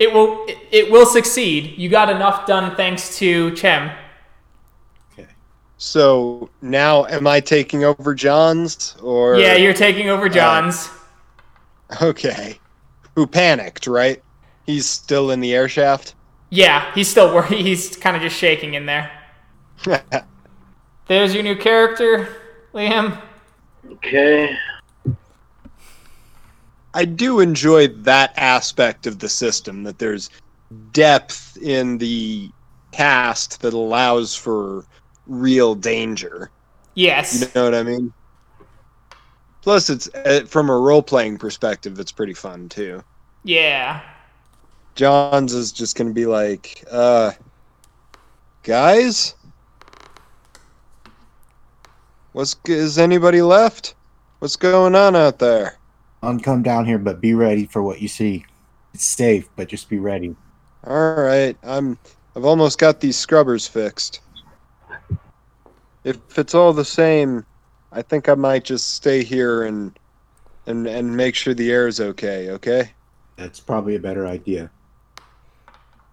[0.00, 0.44] It will.
[0.48, 1.78] It, it will succeed.
[1.78, 3.96] You got enough done thanks to Cham.
[5.76, 5.82] Okay.
[5.82, 9.36] So now, am I taking over John's or?
[9.36, 10.88] Yeah, you're taking over John's.
[11.90, 12.58] Uh, okay.
[13.14, 13.86] Who panicked?
[13.86, 14.22] Right.
[14.64, 16.14] He's still in the air shaft.
[16.50, 17.58] yeah, he's still working.
[17.64, 19.10] He's kind of just shaking in there.
[21.08, 22.28] There's your new character,
[22.72, 23.20] Liam.
[23.92, 24.56] Okay.
[26.94, 30.30] I do enjoy that aspect of the system that there's
[30.92, 32.50] depth in the
[32.90, 34.84] cast that allows for
[35.26, 36.50] real danger.
[36.94, 37.40] Yes.
[37.40, 38.12] You know what I mean?
[39.62, 43.02] Plus, it's uh, from a role playing perspective, it's pretty fun too.
[43.42, 44.00] Yeah.
[44.94, 47.32] Johns is just gonna be like, uh,
[48.62, 49.34] guys,
[52.32, 53.94] what's is anybody left?
[54.38, 55.78] What's going on out there?
[56.22, 58.46] On come down here, but be ready for what you see.
[58.94, 60.36] It's safe, but just be ready.
[60.84, 61.98] All right, I'm.
[62.36, 64.20] I've almost got these scrubbers fixed.
[66.06, 67.44] If it's all the same,
[67.90, 69.98] I think I might just stay here and
[70.66, 72.50] and and make sure the air is okay.
[72.50, 72.92] Okay.
[73.34, 74.70] That's probably a better idea.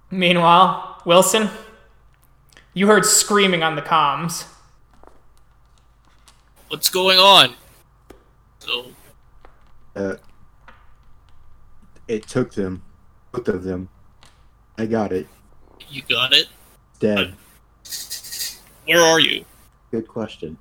[0.09, 1.47] Meanwhile, Wilson,
[2.73, 4.45] you heard screaming on the comms.
[6.69, 7.53] What's going on?
[8.59, 8.87] So,
[9.95, 10.15] Uh,
[12.07, 12.81] it took them,
[13.31, 13.89] both of them.
[14.79, 15.27] I got it.
[15.87, 16.47] you got it?
[16.99, 17.35] Dead.
[18.85, 19.45] Where are you?
[19.93, 20.57] Good question.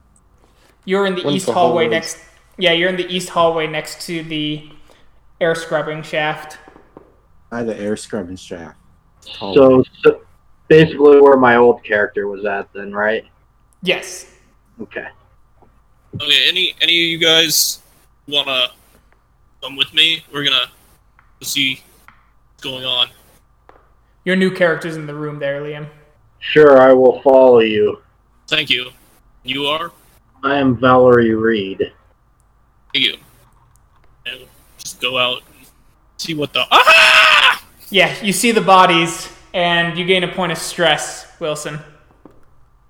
[0.84, 1.90] You're in the One's east the hallway hallways.
[1.90, 2.18] next.
[2.59, 4.68] Yeah, you're in the east hallway next to the
[5.40, 6.59] air scrubbing shaft.
[7.48, 8.76] By the air scrubbing shaft.
[9.22, 10.20] So, so
[10.68, 13.24] basically where my old character was at then, right?
[13.82, 14.30] Yes.
[14.82, 15.09] Okay.
[16.16, 17.80] Okay, any any of you guys
[18.28, 18.66] wanna
[19.62, 20.26] come with me?
[20.30, 20.70] We're gonna
[21.40, 21.82] see
[22.50, 23.09] what's going on.
[24.26, 25.88] Your new character's in the room there, Liam.
[26.40, 28.02] Sure, I will follow you.
[28.46, 28.90] Thank you.
[29.44, 29.93] You are?
[30.44, 31.93] I am Valerie Reed.
[32.93, 33.16] Thank you.
[34.27, 34.40] And
[34.78, 35.66] just go out and
[36.19, 37.64] see what the Ah!
[37.90, 41.78] Yeah, you see the bodies, and you gain a point of stress, Wilson.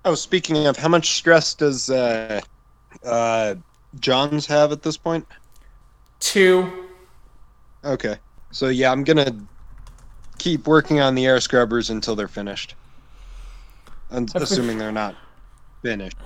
[0.05, 2.39] Oh, speaking of, how much stress does uh,
[3.03, 3.55] uh,
[3.99, 5.25] Johns have at this point?
[6.19, 6.87] Two.
[7.83, 8.17] Okay,
[8.51, 9.35] so yeah, I'm gonna
[10.37, 12.75] keep working on the air scrubbers until they're finished.
[14.11, 15.15] Un- That's assuming they're not
[15.81, 16.17] finished.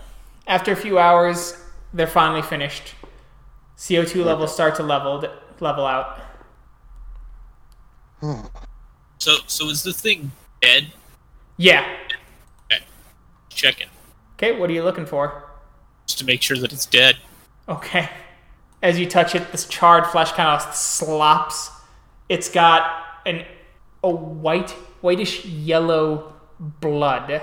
[0.48, 1.57] After a few hours,
[1.94, 2.95] they're finally finished.
[3.78, 5.24] CO2 levels start to level
[5.60, 6.19] level out.
[9.19, 10.91] So, so is the thing dead?
[11.57, 11.91] Yeah.
[12.72, 12.84] Okay.
[13.49, 13.88] Checking
[14.36, 15.44] Okay, what are you looking for?
[16.06, 17.18] just to make sure that it's dead.
[17.68, 18.10] Okay.
[18.84, 21.72] As you touch it, this charred flesh kind of slops.
[22.30, 22.91] It's got
[23.26, 23.44] an
[24.03, 24.69] a white,
[25.02, 27.41] whitish yellow blood.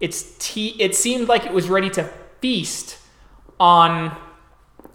[0.00, 2.10] Its te- it seemed like it was ready to
[2.42, 2.98] feast
[3.58, 4.14] on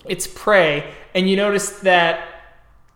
[0.05, 2.27] its prey, and you noticed that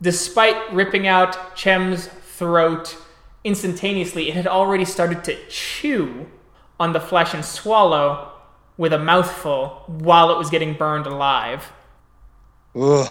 [0.01, 2.95] despite ripping out Cham's throat
[3.43, 6.27] instantaneously, it had already started to chew
[6.79, 8.31] on the flesh and swallow
[8.77, 11.71] with a mouthful while it was getting burned alive.
[12.75, 13.07] Ugh.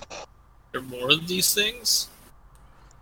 [0.72, 2.08] There are more of these things.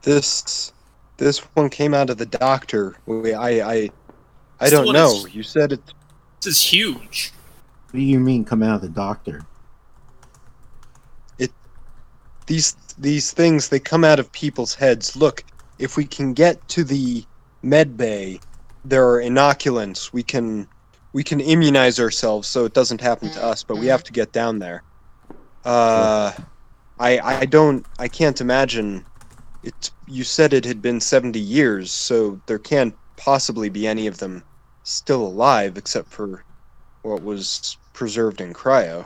[0.02, 0.73] This
[1.19, 2.97] this one came out of the doctor.
[3.06, 3.90] We, I I
[4.60, 5.10] I don't know.
[5.10, 5.81] is- You said it.
[6.40, 7.32] This is huge.
[7.99, 9.43] Do you mean come out of the doctor?
[11.37, 11.51] It
[12.47, 15.16] these these things they come out of people's heads.
[15.16, 15.43] Look,
[15.81, 17.25] if we can get to the
[17.65, 18.39] med bay,
[18.85, 20.12] there are inoculants.
[20.12, 20.69] We can
[21.12, 23.65] we can immunize ourselves so it doesn't happen to us.
[23.65, 24.85] But we have to get down there.
[25.65, 26.31] Uh,
[27.01, 29.05] I I don't I can't imagine.
[29.65, 29.91] It.
[30.07, 34.45] You said it had been seventy years, so there can't possibly be any of them
[34.85, 36.45] still alive, except for
[37.03, 39.05] what was preserved in cryo.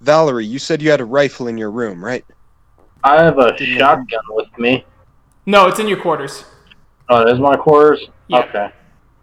[0.00, 2.24] Valerie, you said you had a rifle in your room, right?
[3.02, 4.86] I have a shotgun with me.
[5.44, 6.44] No, it's in your quarters.
[7.08, 8.06] Oh, there's my quarters?
[8.28, 8.38] Yeah.
[8.38, 8.70] Okay.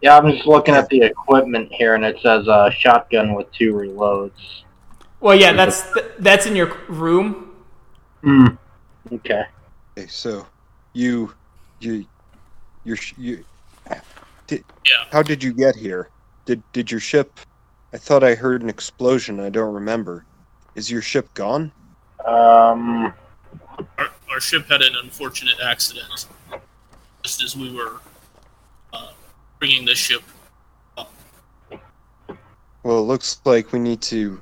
[0.02, 3.72] Yeah, I'm just looking at the equipment here, and it says uh, shotgun with two
[3.72, 4.62] reloads.
[5.20, 7.56] Well, yeah, that's that's in your room.
[8.22, 8.46] Hmm.
[9.10, 9.44] Okay.
[9.96, 10.46] Okay, so
[10.92, 11.34] you,
[11.80, 12.04] you,
[12.84, 13.44] you're, sh- you.
[14.46, 15.06] Did, Yeah.
[15.10, 16.10] How did you get here?
[16.44, 17.40] Did did your ship?
[17.92, 19.40] I thought I heard an explosion.
[19.40, 20.24] I don't remember.
[20.74, 21.72] Is your ship gone?
[22.26, 23.12] Um.
[23.96, 26.26] Our, our ship had an unfortunate accident
[27.22, 27.96] just as we were
[28.92, 29.10] uh,
[29.58, 30.22] bringing the ship
[30.96, 31.12] up.
[32.82, 34.40] Well, it looks like we need to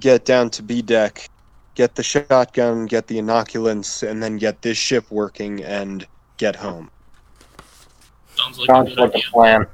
[0.00, 1.28] get down to B deck,
[1.74, 6.06] get the shotgun, get the inoculants, and then get this ship working and
[6.36, 6.90] get home.
[8.36, 9.66] Sounds like a Sounds good like a plan.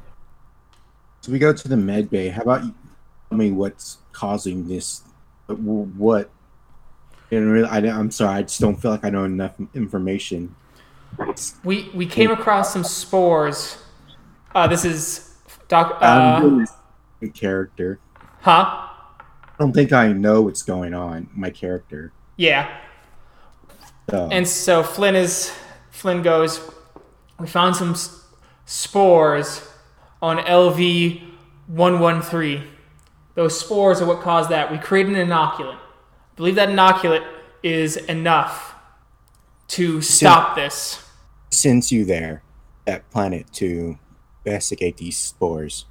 [1.20, 2.28] So we go to the med bay.
[2.28, 2.84] How about you tell
[3.36, 5.02] me what's causing this?
[5.47, 6.31] What?
[7.31, 10.55] And really, I, I'm sorry, I just don't feel like I know enough information.
[11.65, 13.78] We we came across some spores.
[14.55, 15.35] Uh, this is
[15.69, 15.98] Doc.
[16.01, 16.65] Uh, really
[17.23, 17.98] a character.
[18.43, 18.65] huh?
[18.66, 21.28] I don't think I know what's going on.
[21.35, 22.12] My character.
[22.36, 22.69] Yeah.
[24.11, 25.52] So, And so Flynn is
[25.90, 26.61] Flynn goes.
[27.39, 28.24] We found some s-
[28.66, 29.66] spores
[30.20, 31.23] on LV
[31.69, 32.62] one one three.
[33.35, 34.70] Those spores are what caused that.
[34.70, 35.77] We created an inoculant.
[35.77, 37.27] I believe that inoculant
[37.62, 38.74] is enough
[39.69, 41.01] to stop this.
[41.51, 42.43] sends you there,
[42.85, 43.98] that planet, to
[44.44, 45.86] investigate these spores.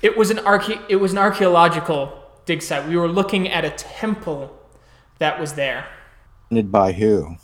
[0.00, 2.88] It was an arche- It was an archaeological dig site.
[2.88, 4.56] We were looking at a temple
[5.18, 5.86] that was there.
[6.48, 7.36] Funded by who?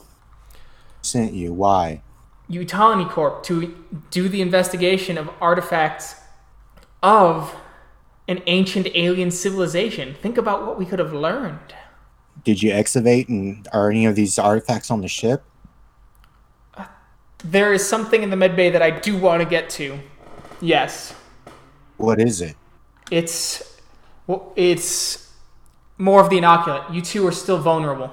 [1.03, 1.53] Sent you?
[1.53, 2.03] Why?
[2.51, 3.77] Yutani Corp to
[4.11, 6.17] do the investigation of artifacts
[7.03, 7.55] of
[8.29, 10.15] an ancient alien civilization.
[10.21, 11.75] Think about what we could have learned.
[12.45, 15.43] Did you excavate and are any of these artifacts on the ship?
[16.75, 16.85] Uh,
[17.43, 19.99] there is something in the medbay that I do want to get to.
[20.61, 21.15] Yes,
[21.97, 22.57] What is it?
[23.11, 23.81] it's
[24.27, 25.33] well, it's
[25.97, 26.93] more of the inoculant.
[26.93, 28.13] You two are still vulnerable.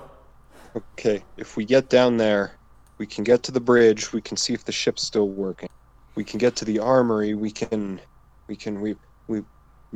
[0.75, 2.55] Okay, if we get down there,
[2.97, 4.13] we can get to the bridge.
[4.13, 5.69] We can see if the ship's still working.
[6.15, 7.33] We can get to the armory.
[7.33, 7.99] We can,
[8.47, 8.95] we can, we,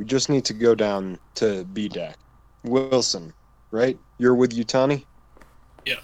[0.00, 2.16] we, we just need to go down to B deck.
[2.64, 3.32] Wilson,
[3.70, 3.98] right?
[4.18, 5.04] You're with Yutani.
[5.84, 5.96] Yeah.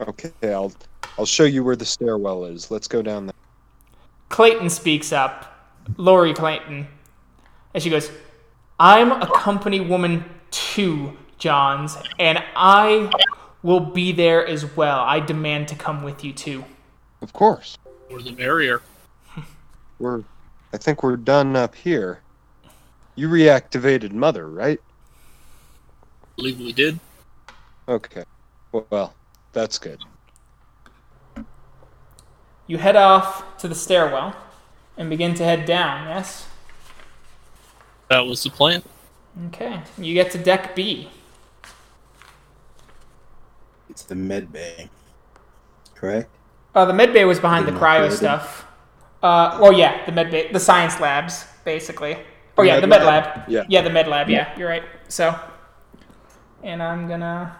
[0.00, 0.72] Okay, I'll,
[1.18, 2.70] I'll show you where the stairwell is.
[2.70, 3.34] Let's go down there.
[4.30, 6.86] Clayton speaks up, Lori Clayton,
[7.74, 8.10] and she goes,
[8.80, 13.10] I'm a company woman too, Johns, and I
[13.62, 15.00] will be there as well.
[15.00, 16.64] I demand to come with you too.
[17.20, 17.76] Of course.
[18.10, 18.82] Or the merrier.
[19.98, 20.22] We're,
[20.72, 22.20] I think we're done up here.
[23.18, 24.80] You reactivated Mother, right?
[26.36, 27.00] believe we did.
[27.88, 28.22] Okay.
[28.70, 29.12] Well,
[29.52, 29.98] that's good.
[32.68, 34.36] You head off to the stairwell
[34.96, 36.46] and begin to head down, yes?
[38.06, 38.84] That was the plan.
[39.48, 39.80] Okay.
[39.98, 41.10] You get to deck B.
[43.90, 44.90] It's the med bay.
[45.96, 46.30] Correct?
[46.72, 48.64] Uh, the med bay was behind the Didn't cryo stuff.
[49.24, 52.16] Uh, well, yeah, the med bay, the science labs, basically.
[52.58, 53.24] Oh yeah, med the med lab.
[53.24, 53.48] lab.
[53.48, 53.64] Yeah.
[53.68, 54.28] Yeah, the med lab.
[54.28, 54.82] Yeah, you're right.
[55.08, 55.34] So,
[56.64, 57.56] and I'm gonna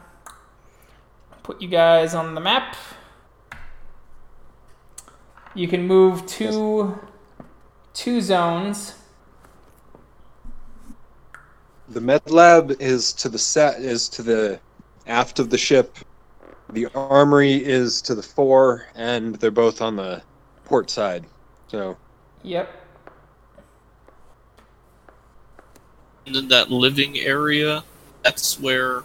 [1.45, 2.77] put you guys on the map.
[5.55, 6.99] You can move two
[7.95, 8.95] two zones.
[11.89, 14.61] The med lab is to the set is to the
[15.07, 15.97] aft of the ship.
[16.71, 20.23] The armory is to the fore, and they're both on the
[20.65, 21.25] port side.
[21.69, 21.97] So
[22.43, 22.78] Yep.
[26.29, 27.83] And then that living area,
[28.23, 29.03] that's where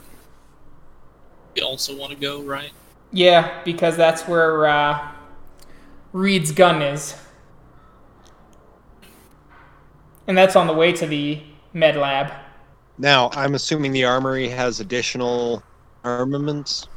[1.56, 2.72] we also want to go, right?
[3.14, 5.08] Yeah, because that's where uh,
[6.12, 7.16] Reed's gun is.
[10.28, 11.42] And that's on the way to the
[11.72, 12.34] med lab.
[12.98, 15.64] now I'm assuming the armory has additional
[16.04, 16.90] armaments.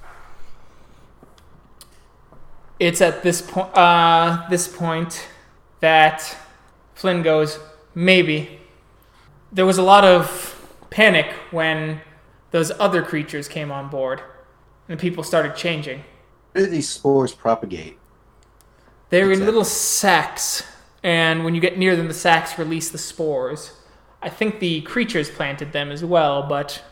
[2.81, 5.25] It's at this point, uh, this point
[5.79, 6.37] that
[6.97, 7.61] Flynn goes,
[7.95, 8.59] maybe.
[9.53, 10.53] There was a lot of
[10.91, 12.01] panic when
[12.51, 14.23] those other creatures came on board,
[14.89, 16.05] and people started changing.
[16.53, 17.99] Where do these spores propagate?
[19.11, 20.65] They're in little sacks,
[21.03, 23.73] and when you get near them, the sacks release the spores.
[24.23, 26.83] I think the creatures planted them as well, but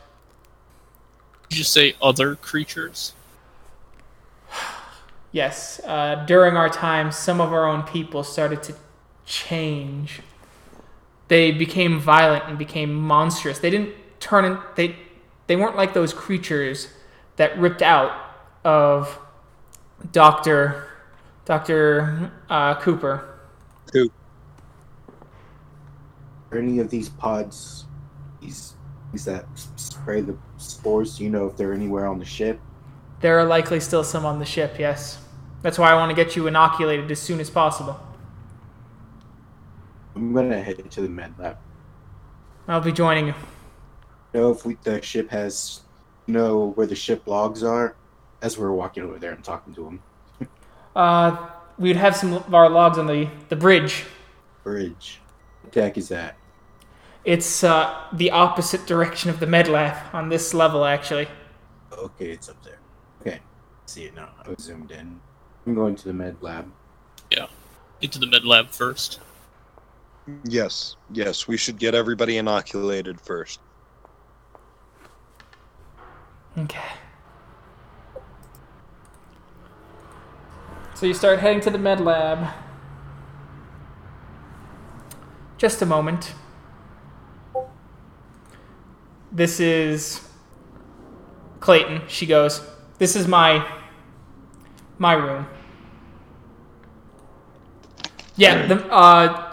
[1.48, 3.14] Did you say other creatures?
[5.32, 8.74] yes, uh, during our time, some of our own people started to
[9.26, 10.20] change.
[11.28, 13.58] They became violent and became monstrous.
[13.58, 14.96] They didn't turn in, they
[15.46, 16.88] they weren't like those creatures
[17.36, 18.12] that ripped out
[18.64, 19.18] of
[20.12, 20.88] Doctor
[21.44, 23.30] Doctor uh, Cooper.
[26.50, 27.84] Are any of these pods,
[28.40, 28.74] these
[29.12, 29.46] these that
[29.76, 31.18] spray the spores?
[31.18, 32.60] Do you know if they're anywhere on the ship?
[33.20, 35.18] There are likely still some on the ship, yes.
[35.62, 37.98] That's why I want to get you inoculated as soon as possible.
[40.14, 41.58] I'm gonna head to the med lab.
[42.68, 43.34] I'll be joining you.
[44.32, 45.80] Know if we, the ship has
[46.26, 47.96] know where the ship logs are?
[48.42, 50.02] As we're walking over there and talking to them.
[50.94, 54.04] Uh, we'd have some of our logs on the, the bridge.
[54.62, 55.20] Bridge.
[55.62, 56.36] What the heck is that?
[57.24, 61.26] It's uh, the opposite direction of the med lab on this level, actually.
[61.92, 62.78] Okay, it's up there.
[63.20, 63.40] Okay,
[63.86, 64.28] see it now.
[64.44, 65.20] I was zoomed in.
[65.66, 66.70] I'm going to the med lab.
[67.32, 67.46] Yeah.
[68.00, 69.18] Into the med lab first.
[70.44, 73.60] Yes, yes, we should get everybody inoculated first.
[76.56, 76.80] Okay.
[80.94, 82.48] So you start heading to the med lab.
[85.58, 86.32] Just a moment.
[89.30, 90.26] This is
[91.60, 92.02] Clayton.
[92.06, 92.62] She goes,
[92.98, 93.66] "This is my
[94.96, 95.46] my room."
[98.36, 99.43] Yeah, the uh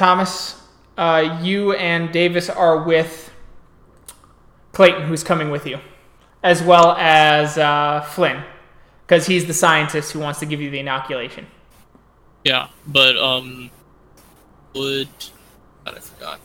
[0.00, 0.58] Thomas,
[0.96, 3.30] uh, you and Davis are with
[4.72, 5.78] Clayton, who's coming with you,
[6.42, 8.42] as well as uh, Flynn,
[9.06, 11.46] because he's the scientist who wants to give you the inoculation.
[12.44, 13.70] Yeah, but um,
[14.74, 15.10] would
[15.84, 16.40] God, I forgot.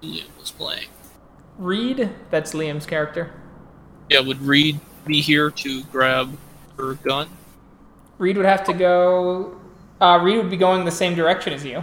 [0.00, 0.86] Liam was playing.
[1.58, 3.32] Reed, that's Liam's character.
[4.10, 6.38] Yeah, would Reed be here to grab
[6.78, 7.28] her gun?
[8.18, 9.60] Reed would have to go.
[10.00, 11.82] Uh, Reed would be going the same direction as you.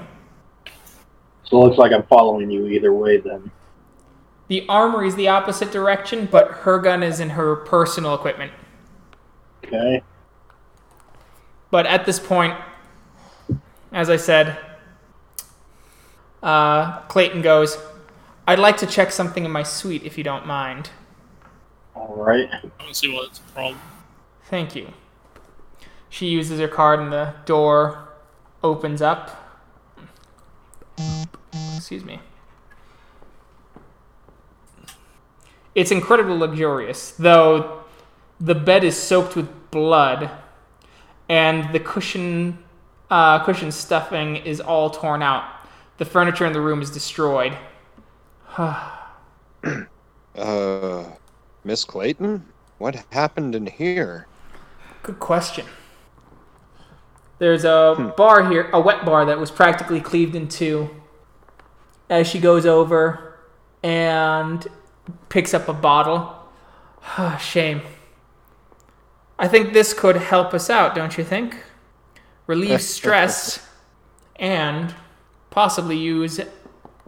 [1.49, 3.49] So it looks like I'm following you either way then.
[4.49, 8.51] The armory is the opposite direction, but her gun is in her personal equipment.
[9.65, 10.03] Okay.
[11.71, 12.55] But at this point,
[13.91, 14.57] as I said,
[16.43, 17.77] uh, Clayton goes,
[18.47, 20.91] I'd like to check something in my suite if you don't mind.
[21.95, 22.49] All right.
[22.51, 23.79] I don't see what's the problem.
[24.45, 24.93] Thank you.
[26.09, 28.09] She uses her card and the door
[28.63, 29.48] opens up.
[31.89, 32.19] Excuse me.
[35.73, 37.81] It's incredibly luxurious, though
[38.39, 40.29] the bed is soaked with blood
[41.29, 42.59] and the cushion
[43.09, 45.45] uh, cushion stuffing is all torn out.
[45.97, 47.57] The furniture in the room is destroyed.
[50.35, 51.05] Uh,
[51.63, 52.45] Miss Clayton,
[52.77, 54.27] what happened in here?
[55.01, 55.65] Good question.
[57.39, 60.89] There's a bar here, a wet bar that was practically cleaved in two.
[62.09, 63.39] As she goes over
[63.83, 64.65] and
[65.29, 66.35] picks up a bottle.
[67.39, 67.81] Shame.
[69.37, 71.55] I think this could help us out, don't you think?
[72.47, 73.65] Relieve stress
[74.35, 74.93] and
[75.49, 76.39] possibly use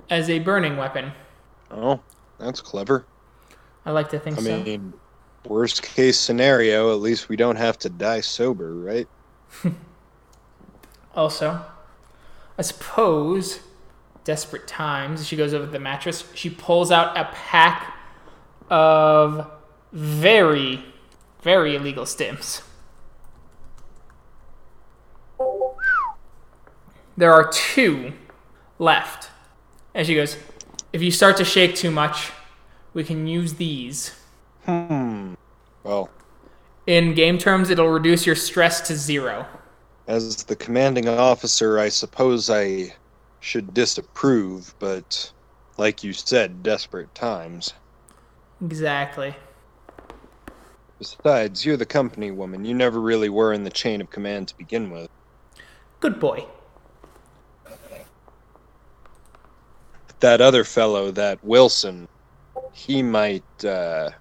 [0.09, 1.11] as a burning weapon.
[1.69, 1.99] Oh,
[2.37, 3.05] that's clever.
[3.85, 4.55] I like to think I so.
[4.55, 4.93] I mean,
[5.47, 9.07] Worst case scenario, at least we don't have to die sober, right?
[11.13, 11.61] Also,
[12.57, 13.59] I suppose,
[14.23, 16.23] desperate times, she goes over to the mattress.
[16.35, 17.95] She pulls out a pack
[18.69, 19.49] of
[19.91, 20.83] very,
[21.41, 22.61] very illegal stims.
[27.17, 28.13] There are two
[28.79, 29.29] left.
[29.93, 30.37] And she goes,
[30.93, 32.31] If you start to shake too much,
[32.93, 34.15] we can use these.
[34.65, 35.33] Hmm.
[35.83, 36.09] Well,
[36.87, 39.45] In game terms, it'll reduce your stress to zero.
[40.07, 42.93] as the commanding officer, I suppose I
[43.41, 45.33] should disapprove, but
[45.77, 47.73] like you said, desperate times.
[48.63, 49.35] Exactly.
[50.99, 52.63] Besides, you're the company woman.
[52.63, 55.09] You never really were in the chain of command to begin with.
[55.99, 56.45] Good boy.
[60.19, 62.07] That other fellow, that Wilson,
[62.73, 64.11] he might uh,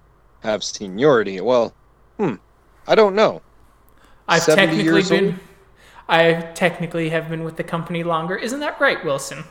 [0.41, 1.39] have seniority.
[1.39, 1.71] Well,
[2.17, 2.35] hmm,
[2.87, 3.43] I don't know.
[4.27, 5.25] I've 70 technically been.
[5.25, 5.39] old?
[6.09, 8.35] I technically have been with the company longer.
[8.35, 9.43] Isn't that right, Wilson?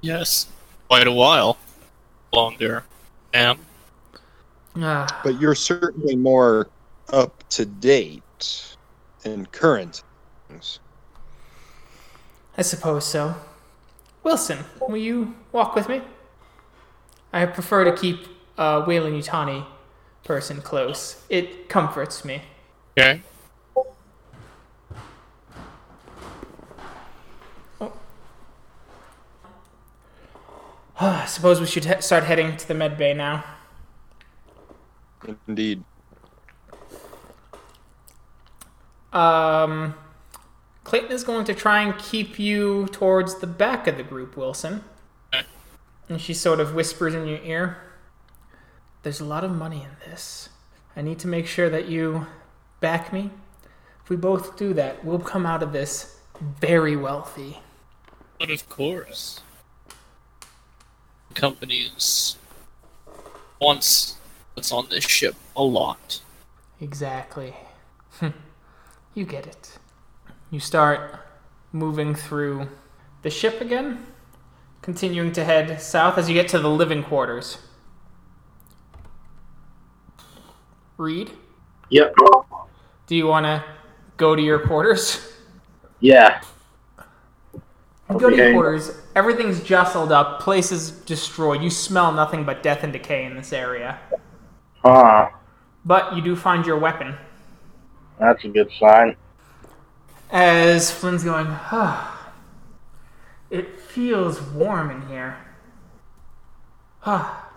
[0.00, 0.46] Yes,
[0.88, 1.56] quite a while
[2.32, 2.84] longer.
[3.32, 3.58] Ma'am.
[4.76, 6.68] Ah, But you're certainly more
[7.12, 8.76] up to date
[9.24, 10.02] and current.
[10.48, 10.80] things.
[12.58, 13.34] I suppose so.
[14.22, 16.02] Wilson, will you walk with me?
[17.32, 18.26] I prefer to keep
[18.58, 19.66] a Weyland Yutani
[20.24, 21.22] person close.
[21.28, 22.42] It comforts me.
[22.98, 23.22] Okay.
[30.98, 33.44] I suppose we should he- start heading to the med bay now.
[35.46, 35.84] Indeed.
[39.12, 39.94] Um,
[40.84, 44.84] Clayton is going to try and keep you towards the back of the group, Wilson.
[45.34, 45.46] Okay.
[46.08, 47.78] And she sort of whispers in your ear
[49.02, 50.48] There's a lot of money in this.
[50.96, 52.26] I need to make sure that you
[52.80, 53.30] back me.
[54.02, 56.20] If we both do that, we'll come out of this
[56.60, 57.58] very wealthy.
[58.38, 59.40] But of course.
[61.34, 62.36] Companies
[63.60, 64.16] once
[64.54, 66.20] what's on this ship a lot.
[66.80, 67.54] Exactly.
[68.20, 68.34] Hm.
[69.14, 69.78] you get it.
[70.50, 71.20] You start
[71.72, 72.68] moving through
[73.22, 74.06] the ship again,
[74.82, 77.58] continuing to head south as you get to the living quarters.
[80.96, 81.32] Reed,
[81.88, 82.14] Yep.
[83.06, 83.64] do you want to
[84.16, 85.32] go to your quarters?
[86.00, 86.42] Yeah.
[88.10, 88.92] You go to your quarters.
[89.14, 90.40] Everything's jostled up.
[90.40, 91.62] Place is destroyed.
[91.62, 93.98] You smell nothing but death and decay in this area.
[94.82, 95.30] Huh.
[95.84, 97.16] But you do find your weapon.
[98.18, 99.16] That's a good sign.
[100.30, 102.32] As Flynn's going, ah,
[103.50, 105.36] it feels warm in here.
[107.04, 107.48] Ah,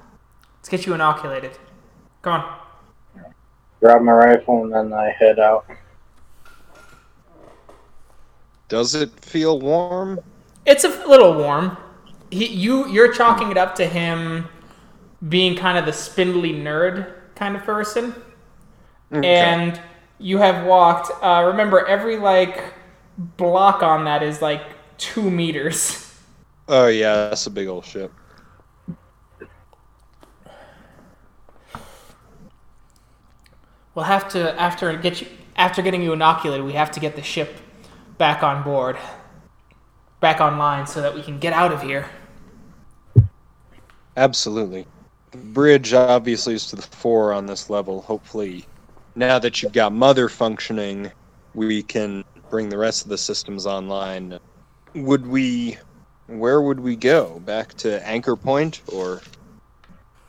[0.57, 1.57] let's get you inoculated.
[2.22, 2.59] Come on.
[3.80, 5.65] Grab my rifle and then I head out.
[8.68, 10.19] Does it feel warm?
[10.65, 11.77] It's a little warm.
[12.30, 14.47] He, you, you're chalking it up to him
[15.27, 18.14] being kind of the spindly nerd kind of person.
[19.11, 19.27] Okay.
[19.27, 19.81] and
[20.19, 21.11] you have walked.
[21.23, 22.73] Uh, remember, every like
[23.18, 24.61] block on that is like
[24.97, 26.06] two meters.
[26.68, 28.11] Oh yeah, that's a big old ship.
[33.95, 36.66] We'll have to after get you after getting you inoculated.
[36.66, 37.57] We have to get the ship
[38.18, 38.98] back on board,
[40.20, 42.07] back online, so that we can get out of here.
[44.16, 44.86] Absolutely.
[45.32, 48.02] The bridge obviously is to the fore on this level.
[48.02, 48.66] Hopefully,
[49.16, 51.11] now that you've got Mother functioning,
[51.53, 54.40] we can bring the rest of the systems online.
[54.95, 55.78] Would we.
[56.28, 57.40] Where would we go?
[57.40, 58.82] Back to Anchor Point?
[58.94, 59.22] Or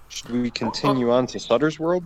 [0.09, 2.05] should we continue on to Sutter's World?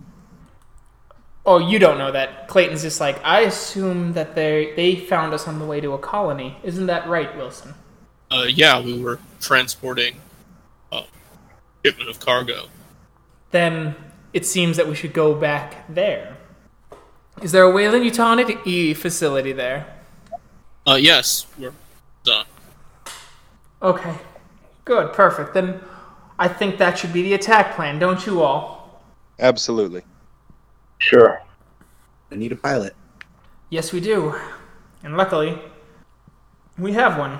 [1.45, 2.47] Oh, you don't know that.
[2.47, 5.97] Clayton's just like I assume that they they found us on the way to a
[5.99, 6.57] colony.
[6.63, 7.75] Isn't that right, Wilson?
[8.31, 10.15] Uh, yeah, we were transporting
[10.91, 11.03] a
[11.83, 12.67] shipment of cargo.
[13.51, 13.95] Then
[14.33, 16.37] it seems that we should go back there.
[17.41, 19.85] Is there a Wayland Utonic E facility there?
[20.87, 21.73] Uh, yes, we're
[22.23, 22.45] done.
[23.81, 24.15] Okay.
[24.83, 25.53] Good, perfect.
[25.53, 25.79] Then
[26.39, 29.01] I think that should be the attack plan, don't you all?
[29.39, 30.03] Absolutely.
[30.97, 31.41] Sure.
[32.31, 32.95] I need a pilot.
[33.69, 34.35] Yes, we do.
[35.03, 35.59] And luckily,
[36.77, 37.39] we have one.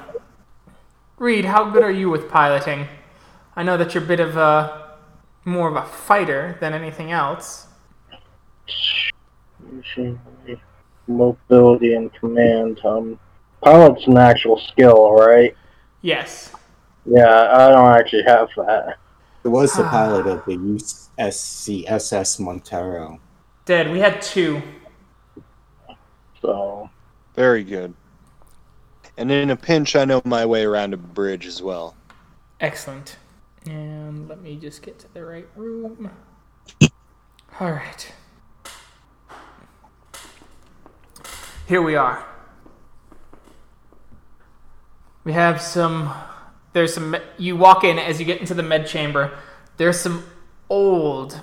[1.17, 2.87] Reed, how good are you with piloting?
[3.55, 4.97] I know that you're a bit of a
[5.45, 7.67] more of a fighter than anything else.
[11.07, 12.81] Mobility and command.
[12.83, 13.19] Um,
[13.61, 15.55] pilot's an actual skill, right?
[16.01, 16.51] Yes.
[17.05, 18.97] Yeah, I don't actually have that.
[19.43, 23.19] It was the pilot of the USCSS Montero.
[23.65, 23.91] Dead.
[23.91, 24.61] We had two.
[26.41, 26.89] So
[27.35, 27.93] Very good.
[29.17, 31.95] And in a pinch, I know my way around a bridge as well.
[32.59, 33.17] Excellent.
[33.65, 36.11] And let me just get to the right room.
[37.59, 38.13] All right.
[41.67, 42.25] Here we are.
[45.23, 46.13] We have some.
[46.73, 47.15] There's some.
[47.37, 49.37] You walk in as you get into the med chamber.
[49.77, 50.25] There's some
[50.69, 51.41] old,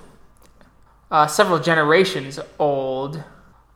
[1.13, 3.23] uh, several generations old,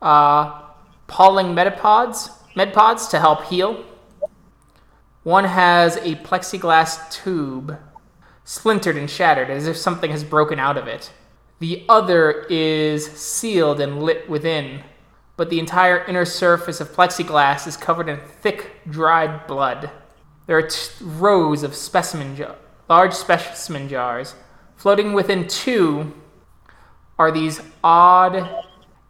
[0.01, 0.63] uh,
[1.05, 3.85] Pauling metapods, medpods to help heal.
[5.23, 7.77] One has a plexiglass tube,
[8.43, 11.11] splintered and shattered as if something has broken out of it.
[11.59, 14.83] The other is sealed and lit within,
[15.37, 19.91] but the entire inner surface of plexiglass is covered in thick, dried blood.
[20.47, 22.35] There are t- rows of specimen
[22.89, 24.33] large specimen jars.
[24.75, 26.13] Floating within two
[27.19, 28.63] are these odd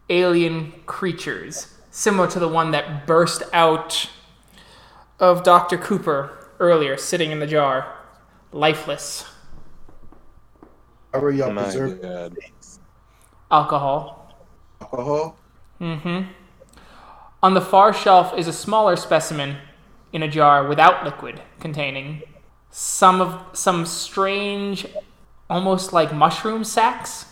[0.10, 4.10] alien creatures, similar to the one that burst out
[5.20, 5.78] of Dr.
[5.78, 7.98] Cooper earlier, sitting in the jar,
[8.52, 9.26] lifeless.
[11.14, 12.38] How are y'all My preserving God.
[13.50, 14.36] Alcohol.
[14.82, 15.38] Alcohol?
[15.82, 16.32] Mm-hmm.
[17.44, 19.58] On the far shelf is a smaller specimen
[20.12, 22.24] in a jar without liquid, containing
[22.72, 24.86] some of some strange,
[25.50, 27.26] almost like mushroom sacks.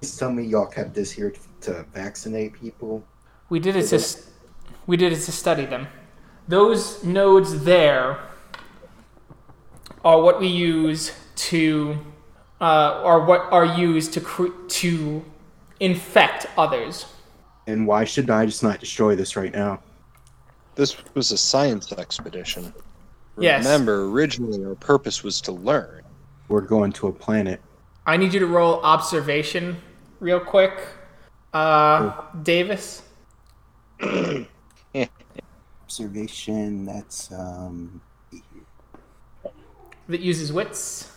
[0.00, 3.04] Please tell me y'all kept this here to vaccinate people.
[3.50, 4.30] We did it to s-
[4.86, 5.88] we did it to study them.
[6.48, 8.18] Those nodes there
[10.02, 11.98] are what we use to
[12.62, 12.64] uh,
[13.04, 15.22] are what are used to cre- to
[15.80, 17.04] infect others.
[17.66, 19.80] And why should I just not destroy this right now?
[20.76, 22.72] This was a science expedition.
[23.38, 23.64] Yes.
[23.64, 26.02] Remember, originally our purpose was to learn.
[26.48, 27.60] We're going to a planet.
[28.06, 29.76] I need you to roll observation
[30.20, 30.78] real quick.
[31.52, 33.02] Uh, Davis.
[35.82, 38.00] Observation, that's um
[40.08, 41.10] that uses wits.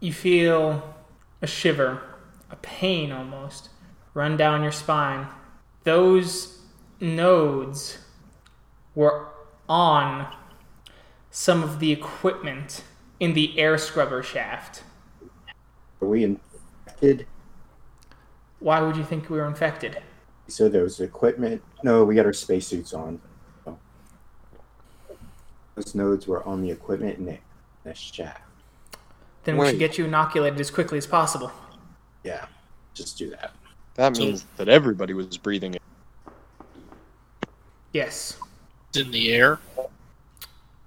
[0.00, 0.94] You feel
[1.40, 2.02] a shiver,
[2.50, 3.68] a pain almost,
[4.14, 5.28] run down your spine.
[5.84, 6.58] Those
[7.00, 7.98] nodes
[8.96, 9.28] were
[9.68, 10.32] on
[11.30, 12.82] some of the equipment
[13.20, 14.82] in the air scrubber shaft.
[16.02, 17.26] Are we infected?
[18.58, 20.02] Why would you think we were infected?
[20.48, 21.62] So there was equipment.
[21.82, 23.20] No, we got our spacesuits on.
[25.74, 27.38] Those nodes were on the equipment in the,
[27.84, 28.42] the shaft.
[29.44, 31.50] Then we should get you inoculated as quickly as possible.
[32.24, 32.44] Yeah,
[32.92, 33.52] just do that.
[33.94, 35.82] That So- means that everybody was breathing it.
[37.92, 38.38] Yes.
[38.90, 39.58] It's in the air.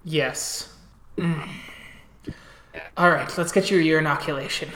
[0.03, 0.73] Yes.
[1.17, 1.47] Mm.
[2.97, 4.69] All right, let's get you your inoculation.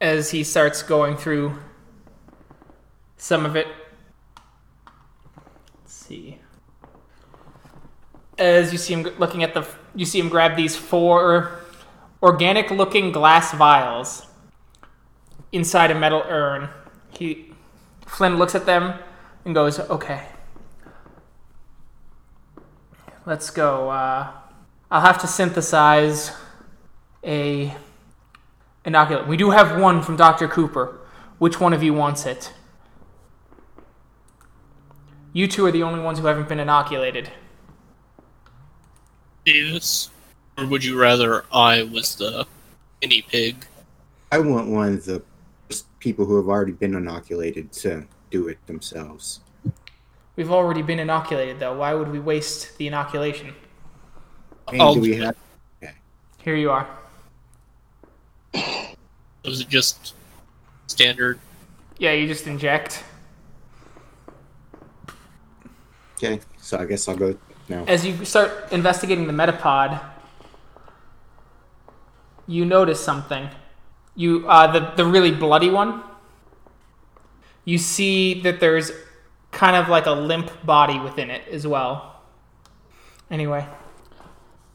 [0.00, 1.58] As he starts going through
[3.16, 3.66] some of it.
[5.82, 6.38] Let's see.
[8.38, 11.60] As you see him looking at the, you see him grab these four
[12.22, 14.26] organic-looking glass vials
[15.52, 16.68] inside a metal urn.
[17.10, 17.52] He,
[18.06, 18.98] Flynn looks at them
[19.44, 20.26] and goes, "Okay."
[23.24, 23.90] Let's go.
[23.90, 24.30] Uh,
[24.90, 26.30] I'll have to synthesize
[27.24, 27.74] a
[28.86, 29.26] inoculant.
[29.26, 30.48] We do have one from Dr.
[30.48, 30.98] Cooper.
[31.38, 32.52] Which one of you wants it?
[35.32, 37.30] You two are the only ones who haven't been inoculated.
[39.44, 40.10] Davis?
[40.56, 42.46] Or would you rather I was the
[43.02, 43.66] guinea pig?
[44.32, 45.22] I want one of the
[45.98, 49.40] people who have already been inoculated to do it themselves.
[50.36, 51.76] We've already been inoculated, though.
[51.76, 53.54] Why would we waste the inoculation?
[54.68, 55.36] And do we do have?
[56.42, 56.88] Here you are.
[59.44, 60.14] Was it just
[60.86, 61.38] standard?
[61.98, 63.02] Yeah, you just inject.
[66.16, 67.36] Okay, so I guess I'll go
[67.68, 67.84] now.
[67.86, 70.00] As you start investigating the metapod,
[72.46, 73.48] you notice something.
[74.14, 76.02] You uh, the the really bloody one.
[77.64, 78.92] You see that there's
[79.50, 82.20] kind of like a limp body within it as well.
[83.30, 83.66] Anyway,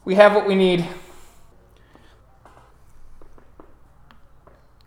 [0.04, 0.86] we have what we need.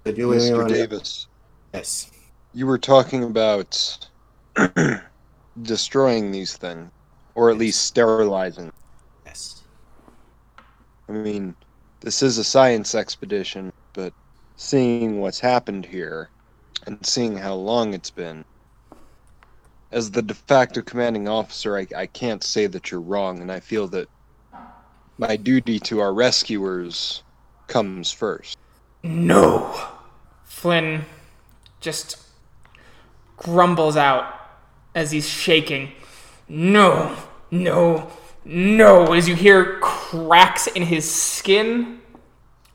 [0.05, 0.57] So do Mr.
[0.57, 1.27] wanna- Davis,
[1.73, 2.11] Yes.
[2.53, 4.07] you were talking about
[5.63, 6.91] destroying these things,
[7.33, 8.71] or at least sterilizing.
[9.25, 9.63] Yes.
[11.09, 11.55] I mean,
[12.01, 14.13] this is a science expedition, but
[14.57, 16.29] seeing what's happened here
[16.85, 18.45] and seeing how long it's been,
[19.91, 23.59] as the de facto commanding officer, I, I can't say that you're wrong, and I
[23.59, 24.07] feel that
[25.17, 27.23] My duty to our rescuers
[27.67, 28.57] comes first.
[29.03, 29.87] No.
[30.69, 31.05] Flynn
[31.79, 32.17] just
[33.37, 34.25] grumbles out
[34.95, 35.91] as he's shaking.
[36.49, 37.15] No,
[37.51, 38.09] no,
[38.43, 39.13] no.
[39.13, 42.01] As you hear cracks in his skin,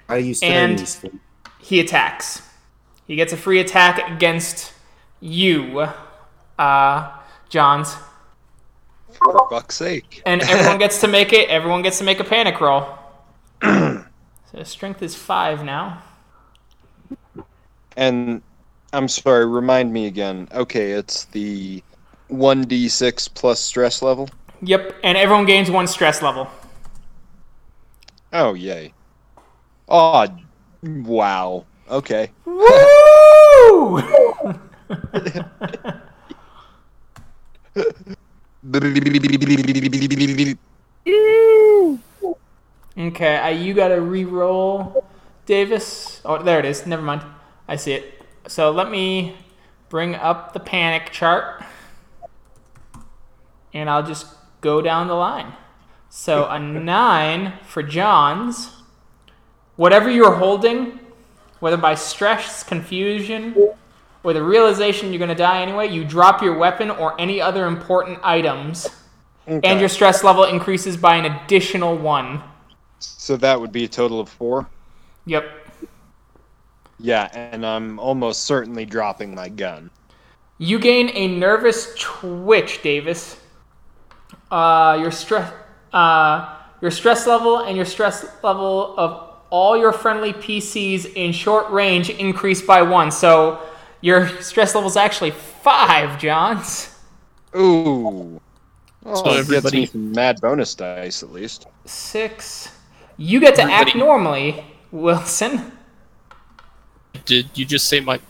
[0.09, 1.19] How do you study And- these things?
[1.59, 2.43] he attacks.
[3.09, 4.73] He gets a free attack against
[5.19, 5.89] you,
[6.61, 7.11] uh,
[7.49, 7.97] Johns.
[9.11, 10.23] For fuck's sake.
[10.25, 11.49] And everyone gets to make it.
[11.49, 12.87] Everyone gets to make a panic roll.
[13.65, 14.05] so
[14.63, 16.05] strength is five now.
[17.97, 18.43] And
[18.93, 20.49] I'm sorry, remind me again.
[20.53, 21.83] Okay, it's the
[22.31, 24.29] 1d6 plus stress level.
[24.63, 26.49] Yep, and everyone gains one stress level.
[28.33, 28.93] Oh, yay.
[29.89, 30.27] Oh,
[30.83, 31.67] wow.
[31.91, 32.31] Okay.
[32.45, 34.03] Woo!
[42.99, 45.05] Okay, uh, you gotta re-roll,
[45.47, 46.21] Davis.
[46.25, 46.87] Oh, there it is.
[46.87, 47.23] Never mind.
[47.71, 48.21] I see it.
[48.49, 49.37] So let me
[49.91, 51.63] bring up the panic chart,
[53.73, 54.27] and I'll just
[54.61, 55.53] go down the line.
[56.09, 58.73] So a nine for Johns.
[59.77, 60.99] Whatever you're holding,
[61.61, 63.55] whether by stress, confusion,
[64.25, 68.19] or the realization you're gonna die anyway, you drop your weapon or any other important
[68.25, 68.89] items,
[69.47, 69.61] Okay.
[69.63, 72.43] and your stress level increases by an additional one.
[72.99, 74.67] So that would be a total of four?
[75.27, 75.60] Yep.
[77.03, 79.91] Yeah, and I'm almost certainly dropping my gun.
[80.59, 83.39] You gain a nervous twitch, Davis.
[84.51, 85.53] Uh, your stress,
[85.93, 91.71] uh, your stress level and your stress level of all your friendly PCs in short
[91.71, 93.11] range increase by one.
[93.11, 93.61] So
[94.01, 96.95] your stress level is actually five, Johns.
[97.57, 98.41] Ooh.
[99.07, 101.67] Oh, So it gets me everybody- some mad bonus dice at least.
[101.87, 102.71] Six.
[103.17, 105.73] You get to act normally, Wilson.
[107.25, 108.21] Did you just say my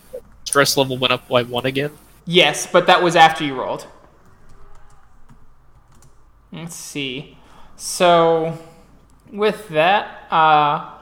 [0.44, 1.92] stress level went up by one again?
[2.26, 3.86] Yes, but that was after you rolled.
[6.52, 7.38] Let's see.
[7.76, 8.58] So,
[9.32, 10.98] with that, uh,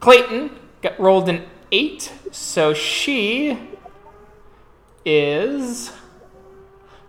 [0.00, 0.50] Clayton
[0.80, 3.58] got rolled an eight, so she
[5.04, 5.92] is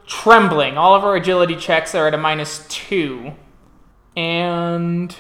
[0.08, 0.78] trembling.
[0.78, 3.34] All of her agility checks are at a minus two,
[4.16, 5.16] and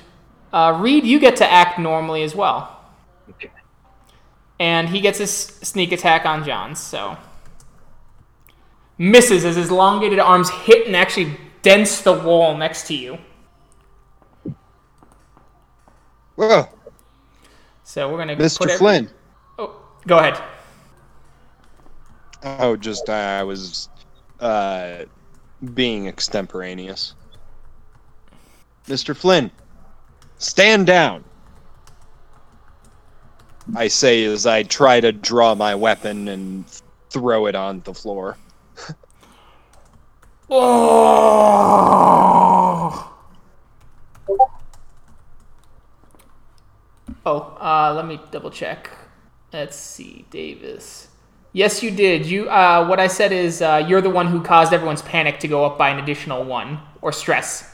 [0.51, 2.72] uh, Reed, you get to act normally as well.
[4.63, 6.73] And he gets his sneak attack on John.
[6.77, 7.17] So
[8.97, 13.17] misses as his elongated arms hit and actually dents the wall next to you.
[16.35, 16.67] Whoa,
[17.83, 18.63] So we're gonna Mr.
[18.63, 19.09] every- Flynn.
[19.59, 19.75] Oh,
[20.07, 20.41] go ahead.
[22.43, 23.89] Oh, just I was
[24.39, 25.03] uh,
[25.73, 27.15] being extemporaneous.
[28.87, 29.15] Mr.
[29.15, 29.51] Flynn,
[30.37, 31.23] stand down.
[33.75, 36.65] I say as I try to draw my weapon and
[37.09, 38.37] throw it on the floor.
[40.49, 41.49] Oh.
[47.25, 48.89] Oh, uh, let me double check.
[49.53, 51.07] Let's see, Davis.
[51.53, 52.25] Yes, you did.
[52.25, 52.49] You.
[52.49, 55.63] Uh, what I said is uh, you're the one who caused everyone's panic to go
[55.63, 57.72] up by an additional one or stress.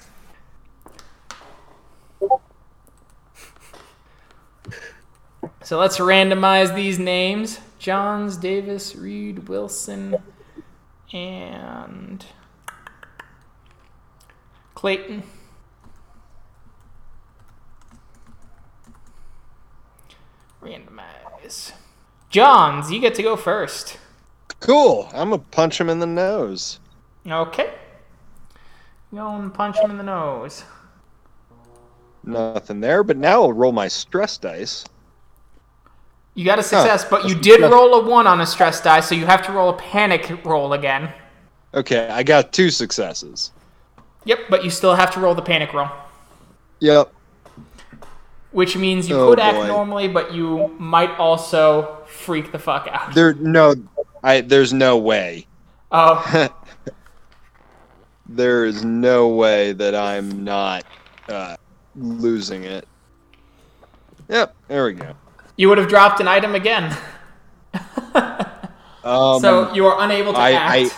[5.62, 10.16] So let's randomize these names: Johns, Davis, Reed, Wilson,
[11.14, 12.26] and
[14.74, 15.24] Clayton.
[20.62, 21.74] Randomize.
[22.30, 23.98] Johns, you get to go first.
[24.60, 25.10] Cool.
[25.14, 26.80] I'm gonna punch him in the nose.
[27.28, 27.74] Okay.
[29.14, 30.64] Go and punch him in the nose.
[32.24, 34.86] Nothing there, but now I'll roll my stress dice.
[36.40, 39.14] You got a success, but you did roll a one on a stress die, so
[39.14, 41.12] you have to roll a panic roll again.
[41.74, 43.52] Okay, I got two successes.
[44.24, 45.90] Yep, but you still have to roll the panic roll.
[46.80, 47.12] Yep.
[48.54, 49.68] Which means you Oh, could act boy.
[49.68, 53.14] normally, but you might also freak the fuck out.
[53.14, 53.76] There no
[54.24, 55.46] I there's no way.
[55.92, 56.48] Oh,
[58.30, 60.86] there is no way that I'm not
[61.28, 61.58] uh,
[61.98, 62.88] losing it.
[64.30, 65.18] Yep, there we go.
[65.60, 66.96] You would have dropped an item again.
[69.02, 70.96] Um, so you are unable to I- act.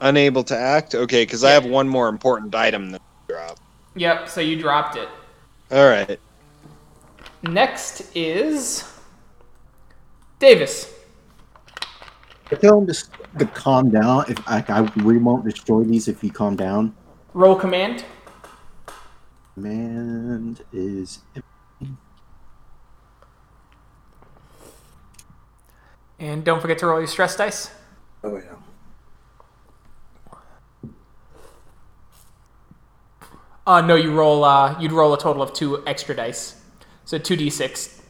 [0.00, 0.94] unable to act.
[0.94, 3.58] Okay, because I have one more important item to drop.
[3.96, 5.08] Yep, so you dropped it.
[5.72, 6.20] All right.
[7.42, 8.84] Next is
[10.38, 10.92] Davis.
[12.50, 12.94] I tell him to,
[13.38, 14.26] to calm down.
[14.28, 16.94] If like, I we won't destroy these if you calm down.
[17.32, 18.04] Roll command.
[19.54, 21.20] Command is
[26.22, 27.72] And don't forget to roll your stress dice.
[28.22, 28.54] oh yeah.
[33.66, 34.44] Uh, no, you roll.
[34.44, 36.60] Uh, you'd roll a total of two extra dice,
[37.04, 38.00] so two d six.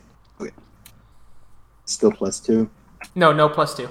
[1.86, 2.70] Still plus two.
[3.14, 3.88] No, no plus two.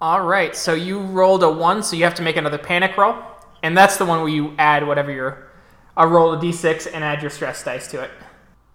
[0.00, 3.16] All right, so you rolled a one, so you have to make another panic roll,
[3.64, 5.50] and that's the one where you add whatever your.
[5.96, 8.12] i roll a d6 and add your stress dice to it,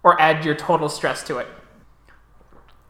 [0.04, 1.48] or add your total stress to it.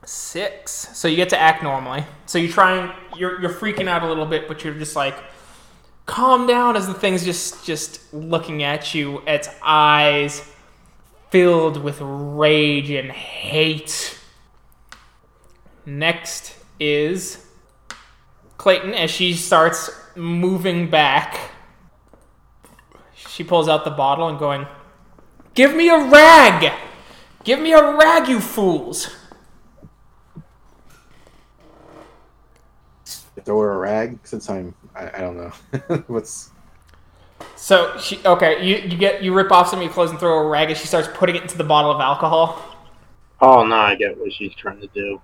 [0.05, 0.89] Six.
[0.93, 2.03] So you get to act normally.
[2.25, 5.15] So you try and you're you're freaking out a little bit, but you're just like,
[6.05, 10.49] calm down as the thing's just just looking at you, its eyes
[11.29, 14.19] filled with rage and hate.
[15.85, 17.45] Next is
[18.57, 21.51] Clayton as she starts moving back.
[23.15, 24.67] She pulls out the bottle and going,
[25.53, 26.71] Give me a rag!
[27.43, 29.09] Give me a rag, you fools!
[33.45, 34.73] Throw her a rag since I'm.
[34.95, 35.97] I, I don't know.
[36.07, 36.51] What's
[37.55, 40.37] So she okay, you, you get you rip off some of your clothes and throw
[40.39, 42.61] a rag as she starts putting it into the bottle of alcohol.
[43.41, 45.21] Oh, no, I get what she's trying to do.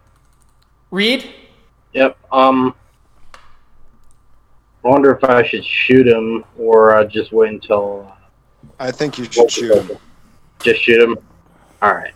[0.92, 1.34] Reed?
[1.94, 2.18] Yep.
[2.32, 2.76] Um.
[4.84, 8.12] I wonder if I should shoot him or uh, just wait until.
[8.80, 9.98] I think you should shoot him.
[10.62, 11.18] Just shoot him.
[11.82, 12.14] All right.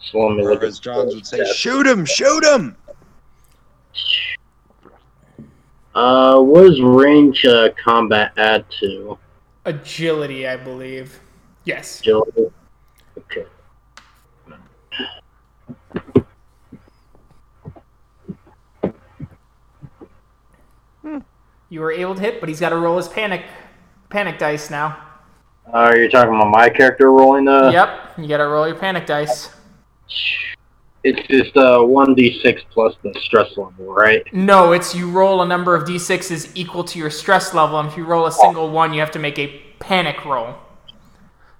[0.00, 0.62] So let me Or look.
[0.62, 1.54] as at Johns would say, stats.
[1.54, 2.76] shoot him, shoot him!
[5.94, 9.18] Uh, what does range uh, combat add to
[9.64, 11.20] Agility, I believe.
[11.64, 12.00] Yes.
[12.00, 12.50] agility?
[13.16, 13.46] Okay.
[21.70, 23.46] You were able to hit, but he's got to roll his panic
[24.10, 24.96] panic dice now.
[25.72, 27.70] Uh, you're talking about my character rolling the.
[27.72, 29.50] yep, you got to roll your panic dice.
[31.04, 34.22] It's just uh one d six plus the stress level, right?
[34.32, 37.96] No, it's you roll a number of d6s equal to your stress level, and if
[37.96, 39.48] you roll a single one, you have to make a
[39.80, 40.54] panic roll.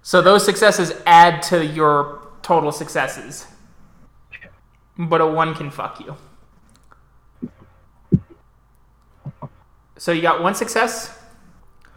[0.00, 3.46] So those successes add to your total successes.
[4.96, 6.16] But a one can fuck you.
[9.98, 11.18] So you got one success.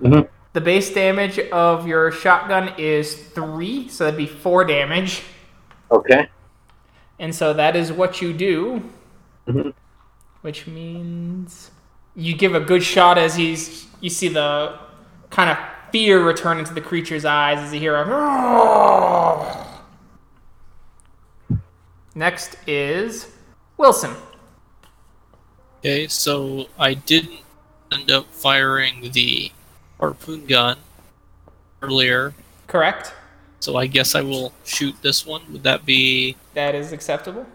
[0.01, 0.27] Mhm.
[0.51, 5.23] The base damage of your shotgun is three, so that'd be four damage.
[5.91, 6.27] Okay.
[7.19, 8.83] And so that is what you do,
[9.47, 9.73] Mhm.
[10.41, 11.71] which means
[12.15, 13.85] you give a good shot as he's.
[14.01, 14.77] You see the
[15.31, 15.57] kind of
[15.91, 18.05] fear return into the creature's eyes as you hear a.
[22.13, 23.27] Next is
[23.77, 24.15] Wilson.
[25.79, 27.39] Okay, so I didn't
[27.91, 29.51] end up firing the
[29.99, 30.77] harpoon gun
[31.81, 32.33] earlier,
[32.67, 33.13] Correct.
[33.59, 35.41] so I guess I will shoot this one.
[35.51, 37.45] Would that be That is acceptable.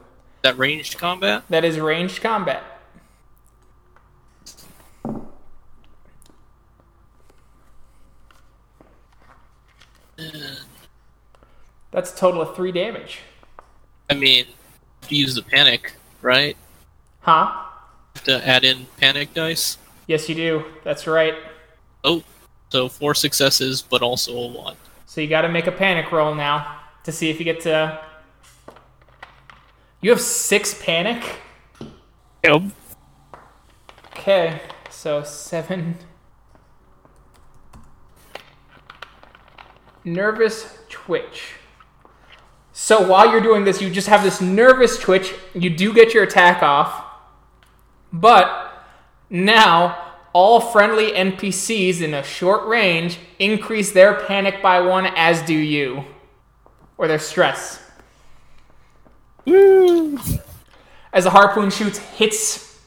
[0.42, 1.42] that ranged combat?
[1.50, 2.62] That is ranged combat.
[11.90, 13.18] That's a total of three damage.
[14.08, 14.46] I mean,
[15.08, 16.56] you use the panic, right?
[17.22, 17.64] Huh?
[18.22, 19.78] To add in panic dice.
[20.06, 20.64] Yes, you do.
[20.84, 21.34] That's right.
[22.04, 22.22] Oh,
[22.68, 24.76] so four successes, but also a one.
[25.06, 28.11] So you got to make a panic roll now to see if you get to.
[30.02, 31.22] You have six panic.
[32.44, 32.62] Yep.
[34.06, 34.60] Okay,
[34.90, 35.96] so seven.
[40.04, 41.54] Nervous twitch.
[42.72, 45.34] So while you're doing this, you just have this nervous twitch.
[45.54, 47.04] You do get your attack off,
[48.12, 48.84] but
[49.30, 55.54] now all friendly NPCs in a short range increase their panic by one, as do
[55.54, 56.04] you,
[56.98, 57.78] or their stress.
[59.47, 62.81] As the harpoon shoots, hits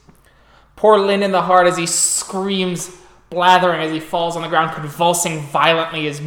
[0.74, 2.94] poor Flynn in the heart as he screams,
[3.30, 6.04] blathering as he falls on the ground, convulsing violently.
[6.04, 6.20] His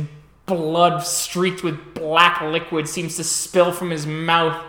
[0.45, 4.63] blood, streaked with black liquid, seems to spill from his mouth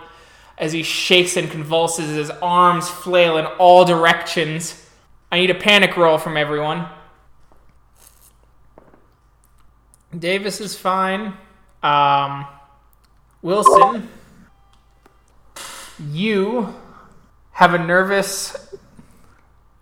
[0.57, 2.09] as he shakes and convulses.
[2.09, 4.87] His arms flail in all directions.
[5.31, 6.87] I need a panic roll from everyone.
[10.17, 11.33] Davis is fine.
[11.81, 12.45] Um,
[13.41, 14.09] Wilson,
[16.09, 16.73] you
[17.51, 18.75] have a nervous,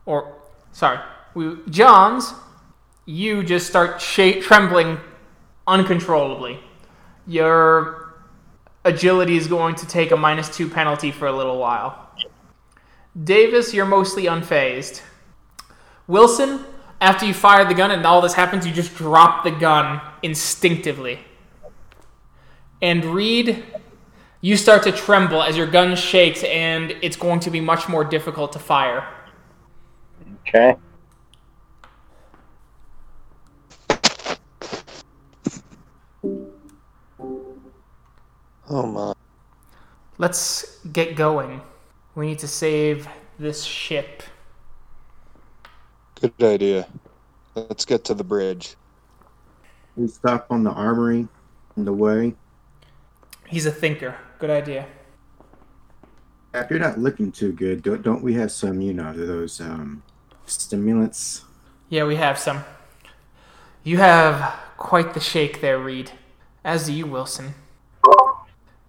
[0.05, 0.35] or
[0.71, 0.99] sorry,
[1.33, 2.33] we, Johns,
[3.05, 4.99] you just start sh- trembling
[5.67, 6.59] uncontrollably.
[7.27, 8.15] Your
[8.85, 12.09] agility is going to take a minus two penalty for a little while.
[13.23, 15.01] Davis, you're mostly unfazed.
[16.07, 16.65] Wilson,
[17.01, 21.19] after you fire the gun and all this happens, you just drop the gun instinctively.
[22.81, 23.63] And Reed,
[24.41, 28.03] you start to tremble as your gun shakes, and it's going to be much more
[28.03, 29.07] difficult to fire.
[30.47, 30.75] Okay.
[38.69, 39.13] Oh my.
[40.17, 41.61] Let's get going.
[42.15, 43.07] We need to save
[43.37, 44.23] this ship.
[46.21, 46.87] Good idea.
[47.55, 48.75] Let's get to the bridge.
[49.95, 51.27] We stop on the armory
[51.77, 52.35] on the way.
[53.47, 54.15] He's a thinker.
[54.39, 54.87] Good idea.
[56.53, 60.01] If you're not looking too good, don't, don't we have some, you know, those um,
[60.45, 61.43] stimulants?
[61.89, 62.63] Yeah, we have some.
[63.83, 66.11] You have quite the shake there, Reed.
[66.63, 67.53] As do you, Wilson.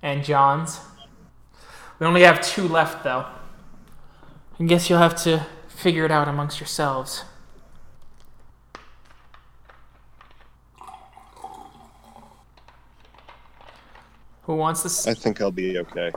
[0.03, 0.79] And Johns.
[1.99, 3.27] We only have two left, though.
[4.61, 7.25] I guess you'll have to figure it out amongst yourselves.
[14.51, 15.07] Who wants this?
[15.07, 16.11] I think I'll be okay.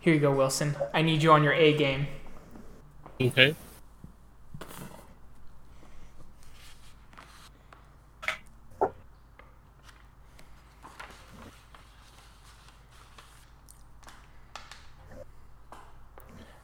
[0.00, 0.76] Here you go, Wilson.
[0.92, 2.06] I need you on your A game.
[3.18, 3.56] Okay.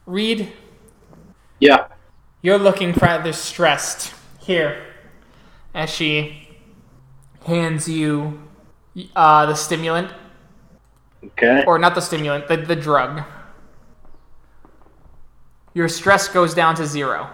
[0.05, 0.53] Reed,
[1.59, 1.87] Yeah.
[2.43, 4.13] You're looking rather stressed.
[4.39, 4.85] Here,
[5.73, 6.42] as she
[7.45, 8.39] hands you
[9.15, 10.11] uh, the stimulant,
[11.23, 11.63] Okay.
[11.65, 13.23] or not the stimulant, the, the drug.
[15.73, 17.29] Your stress goes down to zero.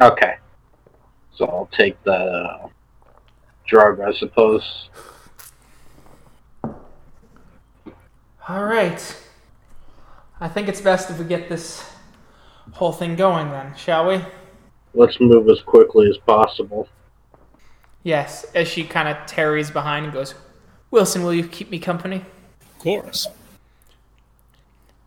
[0.00, 0.36] Okay.
[1.34, 2.68] So I'll take the uh,
[3.66, 4.88] drug, I suppose.
[8.48, 9.16] All right.
[10.40, 11.84] I think it's best if we get this
[12.72, 14.20] whole thing going then, shall we?
[14.94, 16.88] Let's move as quickly as possible.
[18.02, 20.34] Yes, as she kind of tarries behind and goes,
[20.90, 22.16] Wilson, will you keep me company?
[22.16, 23.26] Of course.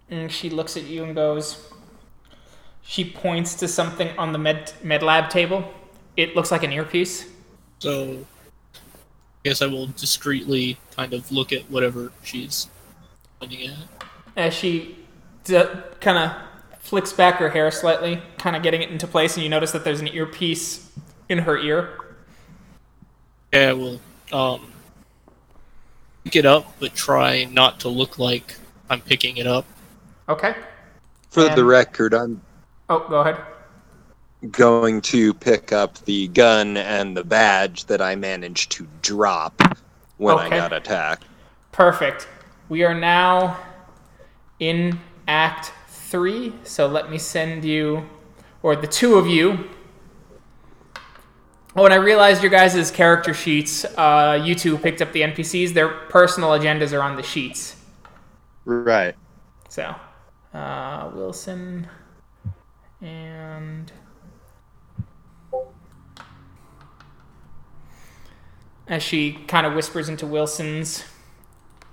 [0.09, 1.72] And she looks at you and goes,
[2.84, 5.72] she points to something on the med, med lab table.
[6.18, 7.26] It looks like an earpiece.
[7.80, 8.26] So,
[8.73, 12.68] I guess I will discreetly kind of look at whatever she's
[13.39, 13.77] pointing at.
[14.35, 14.97] As she
[15.45, 15.63] d-
[16.01, 16.31] kind of
[16.80, 19.84] flicks back her hair slightly, kind of getting it into place, and you notice that
[19.84, 20.91] there's an earpiece
[21.30, 21.97] in her ear.
[23.52, 23.99] Yeah, I will
[24.32, 24.72] um,
[26.23, 28.56] pick it up, but try not to look like
[28.90, 29.65] I'm picking it up.
[30.30, 30.56] Okay.
[31.30, 32.41] For And- the record, I'm
[32.90, 33.38] Oh, go ahead.
[34.52, 39.61] going to pick up the gun and the badge that I managed to drop
[40.18, 41.23] when I got attacked.
[41.72, 42.28] Perfect.
[42.69, 43.57] We are now
[44.60, 48.10] in Act 3, so let me send you,
[48.61, 49.69] or the two of you.
[51.73, 55.73] Oh, and I realized your guys' character sheets, uh, you two picked up the NPCs,
[55.73, 57.77] their personal agendas are on the sheets.
[58.65, 59.15] Right.
[59.69, 59.95] So,
[60.53, 61.88] uh, Wilson
[62.99, 63.91] and.
[68.88, 71.06] As she kind of whispers into Wilson's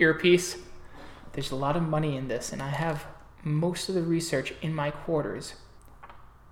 [0.00, 0.56] earpiece,
[1.32, 3.06] there's a lot of money in this, and I have
[3.44, 5.54] most of the research in my quarters.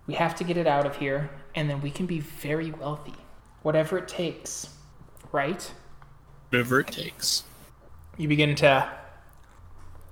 [0.06, 3.14] We have to get it out of here, and then we can be very wealthy.
[3.62, 4.68] Whatever it takes,
[5.32, 5.72] right?
[6.50, 7.42] Whatever it takes.
[8.16, 8.88] you begin to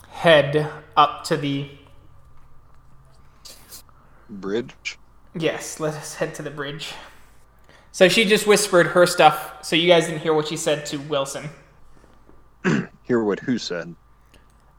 [0.08, 1.70] head up to the
[4.28, 4.98] Bridge.
[5.34, 6.94] yes let us head to the bridge
[7.92, 10.96] so she just whispered her stuff so you guys didn't hear what she said to
[10.96, 11.48] wilson
[13.02, 13.94] Hear what who said.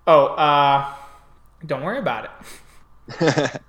[0.07, 0.93] oh uh
[1.65, 2.29] don't worry about
[3.21, 3.61] it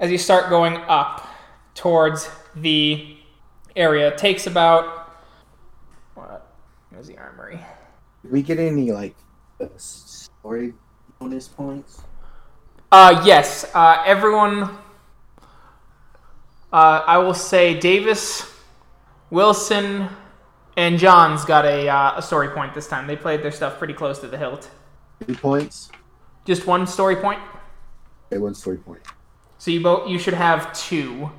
[0.00, 1.28] as you start going up
[1.74, 3.16] towards the
[3.76, 5.16] area it takes about
[6.14, 6.54] what
[6.90, 7.58] where's the armory
[8.22, 9.16] Did we get any like
[9.76, 10.74] story
[11.18, 12.02] bonus points?
[12.92, 13.64] Uh, yes.
[13.74, 14.64] Uh, everyone.
[16.72, 18.50] Uh, I will say Davis,
[19.30, 20.08] Wilson,
[20.76, 23.06] and Johns got a, uh, a story point this time.
[23.06, 24.70] They played their stuff pretty close to the hilt.
[25.26, 25.90] Two points.
[26.44, 27.40] Just one story point.
[28.26, 29.00] Okay, one story point.
[29.64, 31.30] So you both you should have two.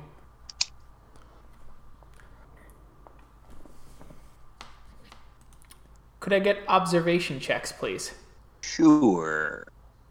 [6.18, 8.14] Could I get observation checks, please,
[8.62, 9.68] Sure.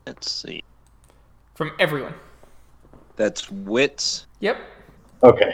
[0.08, 0.64] Let's see.
[1.56, 2.14] from everyone?
[3.18, 4.28] That's wits.
[4.40, 4.62] Yep.
[5.22, 5.54] Okay.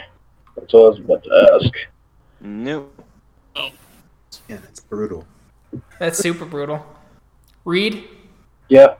[0.54, 1.74] That's all I was about to ask.
[2.40, 3.04] Nope.
[3.56, 3.70] Oh.
[4.46, 5.26] Yeah, that's brutal.
[5.98, 6.86] That's super brutal.
[7.64, 8.04] Reed.
[8.68, 8.94] Yeah.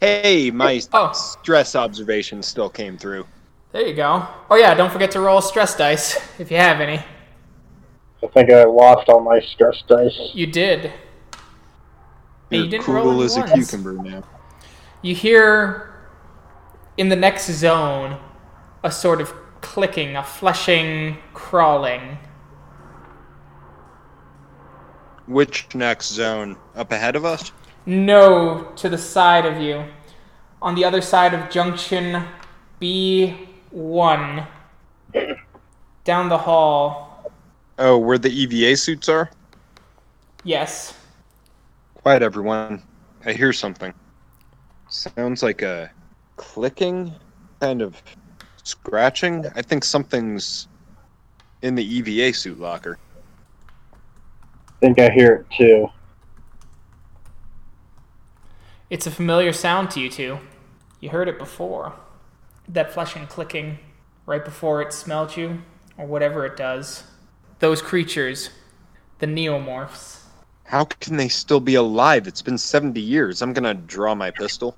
[0.00, 1.12] Hey, my Oh.
[1.12, 3.26] stress observation still came through.
[3.72, 4.26] There you go.
[4.50, 7.02] Oh yeah, don't forget to roll stress dice if you have any.
[8.22, 10.30] I think I lost all my stress dice.
[10.34, 10.92] You did.
[12.50, 13.52] You're you didn't roll cool any as a ones.
[13.52, 14.22] cucumber now.
[15.02, 15.94] You hear
[16.96, 18.18] in the next zone
[18.82, 22.18] a sort of clicking, a fleshing, crawling.
[25.26, 26.56] Which next zone?
[26.74, 27.52] Up ahead of us?
[27.88, 29.82] No, to the side of you.
[30.60, 32.22] On the other side of junction
[32.82, 34.46] B1.
[36.04, 37.32] Down the hall.
[37.78, 39.30] Oh, where the EVA suits are?
[40.44, 40.98] Yes.
[41.94, 42.82] Quiet, everyone.
[43.24, 43.94] I hear something.
[44.90, 45.90] Sounds like a
[46.36, 47.14] clicking,
[47.60, 48.02] kind of
[48.64, 49.46] scratching.
[49.54, 50.68] I think something's
[51.62, 52.98] in the EVA suit locker.
[53.94, 55.90] I think I hear it too.
[58.90, 60.38] It's a familiar sound to you two.
[61.00, 61.92] You heard it before.
[62.68, 63.78] That fleshing clicking
[64.26, 65.62] right before it smelled you,
[65.96, 67.04] or whatever it does.
[67.60, 68.50] Those creatures,
[69.18, 70.20] the neomorphs.
[70.64, 72.26] How can they still be alive?
[72.26, 73.40] It's been 70 years.
[73.42, 74.76] I'm gonna draw my pistol.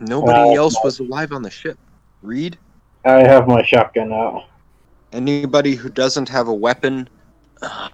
[0.00, 0.54] Nobody Wow.
[0.54, 1.78] else was alive on the ship.
[2.22, 2.58] Reed?
[3.04, 4.44] I have my shotgun out.
[5.12, 7.08] Anybody who doesn't have a weapon?
[7.62, 7.88] Uh,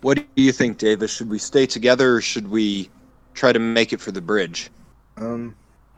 [0.00, 1.12] What do you think, Davis?
[1.12, 2.88] Should we stay together or should we
[3.34, 4.70] try to make it for the bridge?
[5.20, 5.54] Um,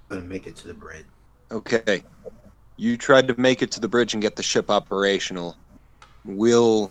[0.08, 1.04] gonna make it to the bridge.
[1.50, 2.02] Okay.
[2.76, 5.56] You tried to make it to the bridge and get the ship operational.
[6.24, 6.90] We'll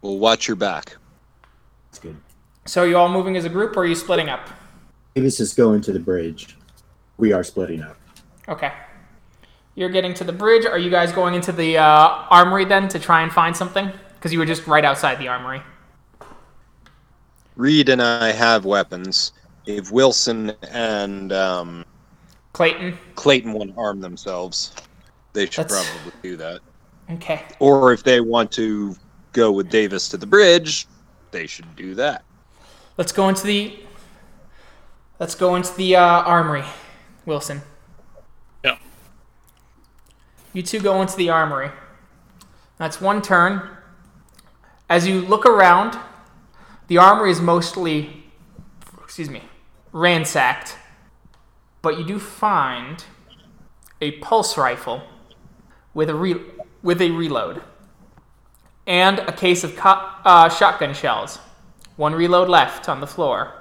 [0.00, 0.96] we'll watch your back.
[1.90, 2.16] That's good.
[2.66, 4.48] So are you all moving as a group or are you splitting up?
[5.14, 6.56] Davis is going to the bridge.
[7.18, 7.96] We are splitting up.
[8.48, 8.72] Okay.
[9.74, 10.64] You're getting to the bridge.
[10.66, 13.90] Are you guys going into the uh, armory then to try and find something?
[14.14, 15.62] Because you were just right outside the armory.
[17.56, 19.32] Reed and I have weapons.
[19.66, 21.84] If Wilson and um,
[22.52, 22.98] Clayton.
[23.14, 24.74] Clayton want to arm themselves,
[25.32, 26.60] they should That's- probably do that.
[27.10, 27.42] Okay.
[27.58, 28.96] Or if they want to
[29.32, 30.86] go with Davis to the bridge,
[31.30, 32.24] they should do that.
[32.96, 33.78] Let's go into the.
[35.18, 36.64] Let's go into the uh, armory,
[37.26, 37.62] Wilson.
[38.64, 38.78] Yeah.
[40.52, 41.70] You two go into the armory.
[42.78, 43.68] That's one turn.
[44.88, 45.98] As you look around,
[46.88, 48.24] the armory is mostly,
[49.02, 49.42] excuse me,
[49.92, 50.76] ransacked.
[51.80, 53.04] But you do find
[54.00, 55.02] a pulse rifle
[55.94, 56.40] with a re-
[56.82, 57.62] with a reload
[58.86, 61.38] and a case of co- uh, shotgun shells.
[61.96, 63.54] One reload left on the floor.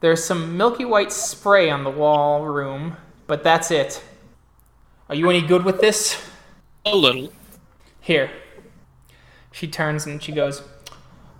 [0.00, 2.96] There's some milky white spray on the wall room,
[3.26, 4.02] but that's it.
[5.08, 6.30] Are you any good with this?
[6.86, 7.32] A little.
[8.00, 8.30] Here.
[9.52, 10.62] She turns and she goes,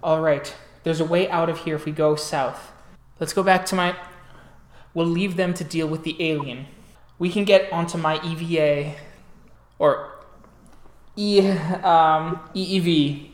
[0.03, 2.73] All right, there's a way out of here if we go south.
[3.21, 3.97] Let's go back to my.
[4.95, 6.67] We'll leave them to deal with the alien.
[7.19, 8.95] We can get onto my EVA
[9.79, 10.11] or
[11.17, 13.31] E um, EEV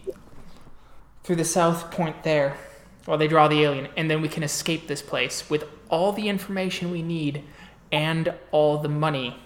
[1.23, 2.57] through the south point there
[3.05, 6.29] while they draw the alien, and then we can escape this place with all the
[6.29, 7.43] information we need
[7.91, 9.37] and all the money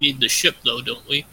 [0.00, 1.26] Need the ship though, don't we?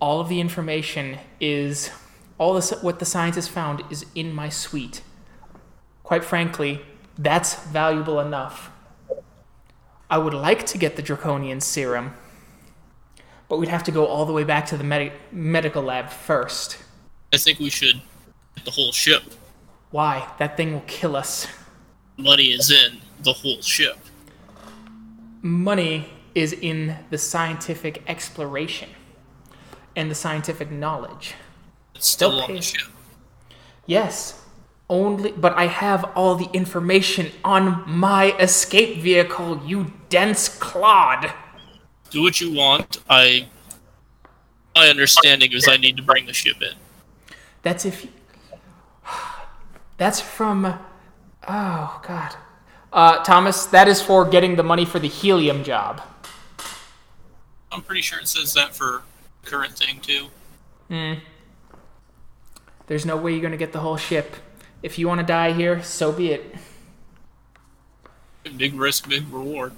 [0.00, 1.90] all of the information is
[2.38, 5.02] all this what the scientists found is in my suite
[6.02, 6.80] quite frankly
[7.18, 8.69] that's valuable enough
[10.10, 12.14] i would like to get the draconian serum
[13.48, 16.78] but we'd have to go all the way back to the medi- medical lab first
[17.32, 18.00] I think we should
[18.56, 19.22] get the whole ship.
[19.90, 21.46] why that thing will kill us
[22.16, 23.96] Money is in the whole ship.
[25.42, 28.88] money is in the scientific exploration
[29.96, 31.34] and the scientific knowledge
[31.94, 32.88] It's still on pay- the ship.
[33.86, 34.39] Yes,
[34.90, 41.32] only, but I have all the information on my escape vehicle, you dense clod.
[42.10, 42.98] Do what you want.
[43.08, 43.46] I.
[44.74, 46.74] My understanding is I need to bring the ship in.
[47.62, 48.06] That's if.
[49.96, 50.78] That's from.
[51.48, 52.34] Oh, God.
[52.92, 56.02] Uh, Thomas, that is for getting the money for the helium job.
[57.72, 59.02] I'm pretty sure it says that for
[59.44, 60.26] current thing too.
[60.88, 61.14] Hmm.
[62.88, 64.34] There's no way you're going to get the whole ship.
[64.82, 66.54] If you want to die here, so be it.
[68.56, 69.72] Big risk, big reward.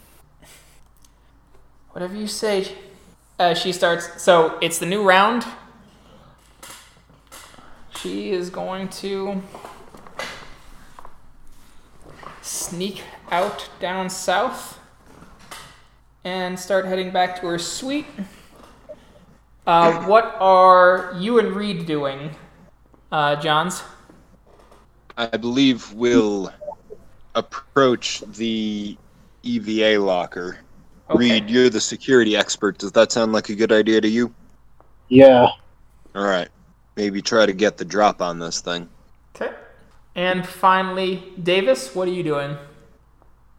[1.91, 2.73] Whatever you say.
[3.39, 4.23] Uh, she starts.
[4.23, 5.45] So it's the new round.
[7.97, 9.43] She is going to
[12.41, 14.79] sneak out down south
[16.25, 18.07] and start heading back to her suite.
[19.67, 22.35] Uh, what are you and Reed doing,
[23.11, 23.83] uh, Johns?
[25.17, 26.53] I believe we'll
[27.35, 28.97] approach the
[29.43, 30.59] EVA locker.
[31.11, 31.19] Okay.
[31.19, 32.79] Reed, you're the security expert.
[32.79, 34.33] Does that sound like a good idea to you?
[35.09, 35.49] Yeah.
[36.15, 36.49] All right.
[36.97, 38.89] Maybe try to get the drop on this thing.
[39.35, 39.53] Okay.
[40.15, 42.57] And finally, Davis, what are you doing?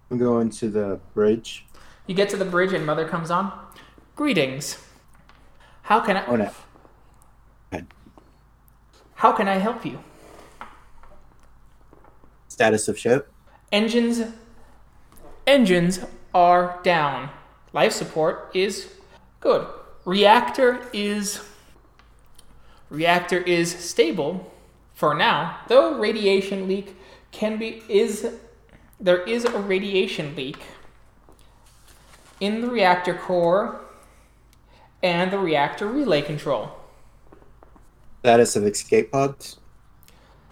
[0.09, 1.65] I'm going to the bridge.
[2.07, 3.51] You get to the bridge and Mother comes on.
[4.15, 4.77] Greetings.
[5.83, 6.51] How can I Oh no.
[9.15, 9.99] how can I help you?
[12.53, 13.31] Status of ship.
[13.71, 14.21] Engines
[15.47, 15.99] engines
[16.35, 17.31] are down.
[17.73, 18.93] Life support is
[19.39, 19.65] good.
[20.05, 21.41] Reactor is
[22.91, 24.53] reactor is stable
[24.93, 26.95] for now, though radiation leak
[27.31, 28.35] can be is
[28.99, 30.61] there is a radiation leak
[32.39, 33.81] in the reactor core
[35.01, 36.71] and the reactor relay control.
[38.19, 39.57] Status of escape pods.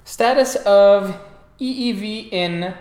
[0.03, 1.15] Status of
[1.61, 2.73] EEV in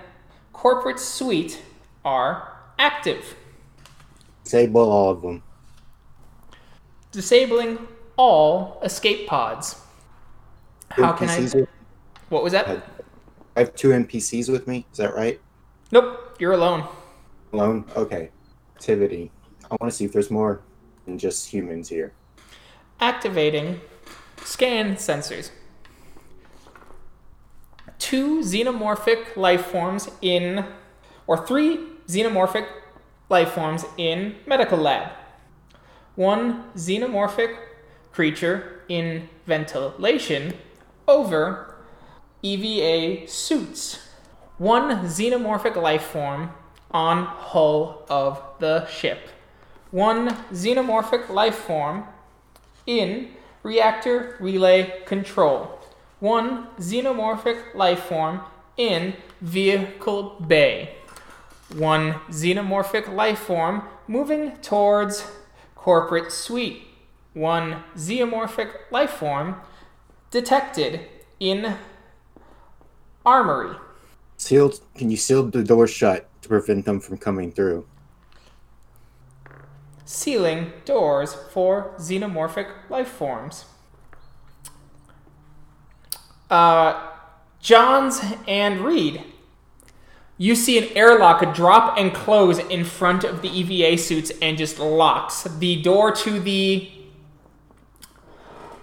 [0.55, 1.61] corporate suite
[2.03, 3.37] are active.
[4.43, 5.43] Disable all of them.
[7.13, 7.87] Disabling
[8.17, 9.77] all escape pods.
[10.91, 11.67] How can I?
[12.31, 12.83] What was that?
[13.55, 14.87] I have two NPCs with me.
[14.93, 15.39] Is that right?
[15.93, 16.89] Nope, you're alone.
[17.53, 17.85] Alone.
[17.97, 18.31] Okay.
[18.77, 19.31] Activity.
[19.71, 20.63] I want to see if there's more
[21.05, 22.13] than just humans here.
[23.01, 23.81] Activating
[24.45, 25.51] scan sensors.
[28.11, 30.65] Two xenomorphic life forms in,
[31.29, 32.67] or three xenomorphic
[33.29, 35.13] life forms in medical lab.
[36.17, 37.57] One xenomorphic
[38.11, 40.55] creature in ventilation
[41.07, 41.77] over
[42.43, 44.09] EVA suits.
[44.59, 46.51] One xenomorphic life form
[46.91, 49.29] on hull of the ship.
[49.93, 52.09] One xenomorphic life form
[52.89, 53.29] in
[53.63, 55.80] reactor relay control.
[56.21, 58.43] One xenomorphic life form
[58.77, 60.97] in vehicle bay.
[61.75, 65.27] One xenomorphic life form moving towards
[65.75, 66.83] corporate suite.
[67.33, 69.57] One xenomorphic life form
[70.31, 71.01] detected
[71.39, 71.77] in
[73.25, 73.77] armory.
[74.37, 74.81] Sealed.
[74.95, 77.87] Can you seal the door shut to prevent them from coming through?
[80.05, 83.65] Sealing doors for xenomorphic life forms.
[86.51, 87.09] Uh,
[87.61, 89.23] Johns and Reed.
[90.37, 94.79] You see an airlock drop and close in front of the EVA suits and just
[94.79, 95.43] locks.
[95.43, 96.91] The door to the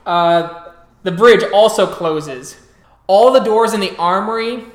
[0.06, 0.72] uh,
[1.04, 2.58] the bridge also closes.
[3.08, 4.66] All the doors in the armory,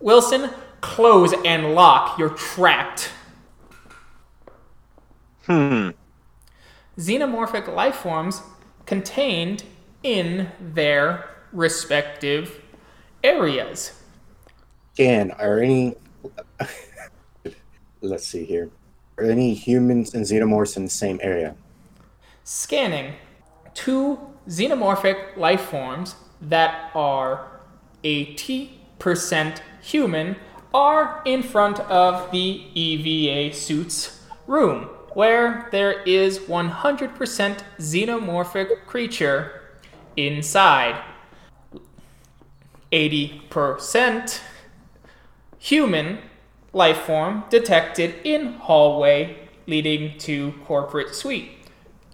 [0.00, 0.50] Wilson,
[0.80, 2.18] close and lock.
[2.18, 3.10] You're trapped.
[5.46, 5.90] Hmm.
[6.98, 8.42] xenomorphic life forms
[8.84, 9.64] contained
[10.02, 12.60] in their respective
[13.22, 13.92] areas.
[14.94, 15.30] Scan.
[15.32, 15.94] Are any?
[18.00, 18.70] Let's see here.
[19.16, 21.56] Are any humans and xenomorphs in the same area?
[22.44, 23.14] Scanning
[23.74, 24.18] two
[24.48, 27.60] xenomorphic life forms that are
[28.04, 30.36] 80% human
[30.72, 39.62] are in front of the EVA suit's room, where there is 100% xenomorphic creature
[40.16, 41.02] inside.
[42.92, 44.40] 80%
[45.58, 46.18] human
[46.72, 51.50] life form detected in hallway leading to corporate suite.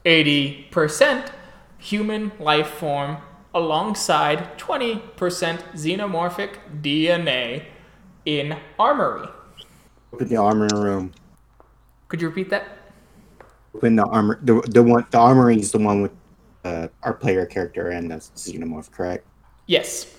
[0.04, 1.30] 80%
[1.78, 3.18] human life form
[3.54, 7.64] alongside 20% xenomorphic DNA
[8.24, 9.28] in armory.
[10.12, 11.12] Open the armor room.
[12.08, 12.78] Could you repeat that?
[13.74, 14.38] Open the armor.
[14.42, 15.06] The, the one.
[15.10, 16.12] The armory is the one with
[16.64, 18.90] uh, our player character and the xenomorph.
[18.90, 19.26] Correct.
[19.66, 20.14] Yes.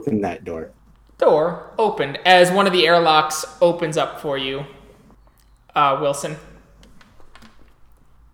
[0.00, 0.70] Open that door.
[1.18, 4.64] Door opened as one of the airlocks opens up for you,
[5.74, 6.38] uh, Wilson.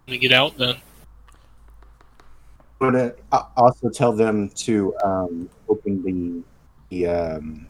[0.07, 0.77] Let me get out then.
[2.81, 6.45] I'm gonna uh, also tell them to um, open the
[6.91, 7.09] the.
[7.09, 7.67] Um...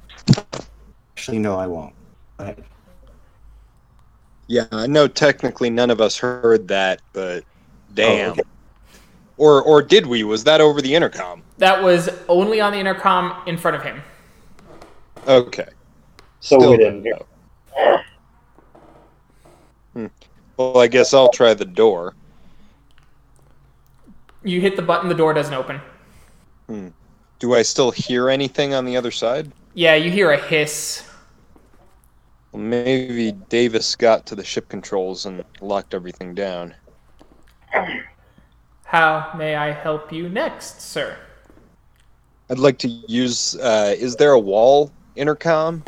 [1.16, 1.94] Actually, no, I won't.
[2.36, 2.64] Go ahead.
[4.48, 7.44] Yeah, I know technically none of us heard that, but
[7.94, 8.28] damn.
[8.28, 8.42] Oh, okay.
[9.38, 10.24] Or or did we?
[10.24, 11.42] Was that over the intercom?
[11.58, 14.02] That was only on the intercom in front of him.
[15.26, 15.68] Okay.
[16.40, 17.18] So Still we didn't hear.
[19.92, 20.06] Hmm.
[20.56, 22.14] Well, I guess I'll try the door.
[24.42, 25.80] You hit the button, the door doesn't open.
[26.68, 26.88] Hmm.
[27.38, 29.52] Do I still hear anything on the other side?
[29.74, 31.06] Yeah, you hear a hiss.
[32.52, 36.74] Well, maybe Davis got to the ship controls and locked everything down.
[38.86, 41.16] How may I help you next, sir?
[42.48, 43.56] I'd like to use.
[43.56, 45.82] Uh, is there a wall intercom?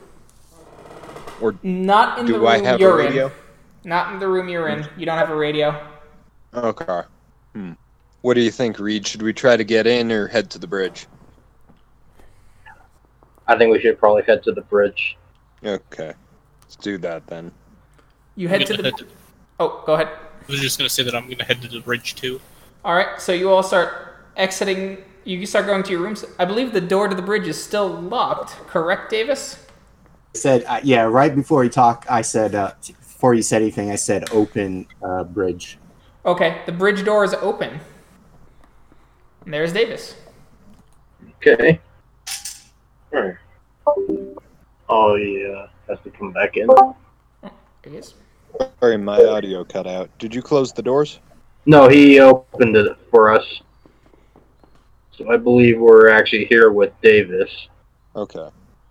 [1.40, 3.26] Or not in the room I have you're radio?
[3.26, 3.32] in.
[3.84, 4.84] Not in the room you're in.
[4.96, 5.80] You don't have a radio.
[6.52, 7.02] Okay.
[7.54, 7.72] Hmm.
[8.22, 9.06] What do you think, Reed?
[9.06, 11.06] Should we try to get in or head to the bridge?
[13.46, 15.16] I think we should probably head to the bridge.
[15.64, 16.12] Okay.
[16.62, 17.52] Let's do that then.
[18.34, 18.88] You head to gonna the.
[18.90, 19.06] head to-
[19.60, 20.08] Oh, go ahead.
[20.08, 22.40] I was just gonna say that I'm gonna head to the bridge too.
[22.84, 24.98] All right, so you all start exiting.
[25.24, 26.24] You start going to your rooms.
[26.38, 28.52] I believe the door to the bridge is still locked.
[28.66, 29.66] Correct, Davis?
[30.34, 33.90] I said uh, yeah right before he talked i said uh, before he said anything
[33.90, 35.78] i said open uh, bridge
[36.28, 37.80] Okay, the bridge door is open.
[39.44, 40.14] And there's Davis.
[41.36, 41.80] Okay.
[43.14, 43.36] Alright.
[44.90, 46.66] Oh yeah, has to come back in.
[46.66, 47.50] There
[47.88, 48.12] he is.
[48.80, 50.10] Sorry, my audio cut out.
[50.18, 51.20] Did you close the doors?
[51.68, 53.44] No, he opened it for us.
[55.12, 57.50] So I believe we're actually here with Davis.
[58.16, 58.48] Okay.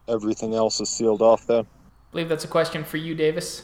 [0.07, 1.65] Everything else is sealed off then?
[1.65, 3.63] I believe that's a question for you, Davis.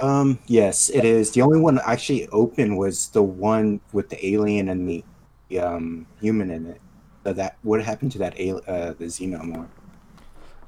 [0.00, 4.70] um yes it is the only one actually open was the one with the alien
[4.70, 5.04] and the,
[5.50, 6.80] the um human in it
[7.22, 9.68] so that what happened to that al- uh the xenomorph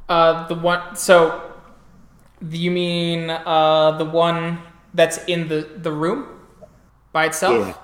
[0.09, 0.97] Uh, the one.
[0.97, 1.41] So,
[2.45, 4.59] you mean uh the one
[4.93, 6.29] that's in the the room
[7.13, 7.67] by itself?
[7.67, 7.75] Yeah.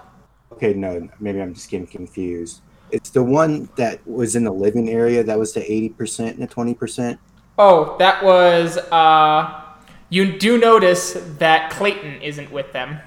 [0.52, 2.62] Okay, no, maybe I'm just getting confused.
[2.90, 6.48] It's the one that was in the living area that was the 80% and the
[6.48, 7.18] 20%.
[7.58, 8.78] Oh, that was.
[8.78, 9.62] Uh,
[10.10, 12.98] you do notice that Clayton isn't with them,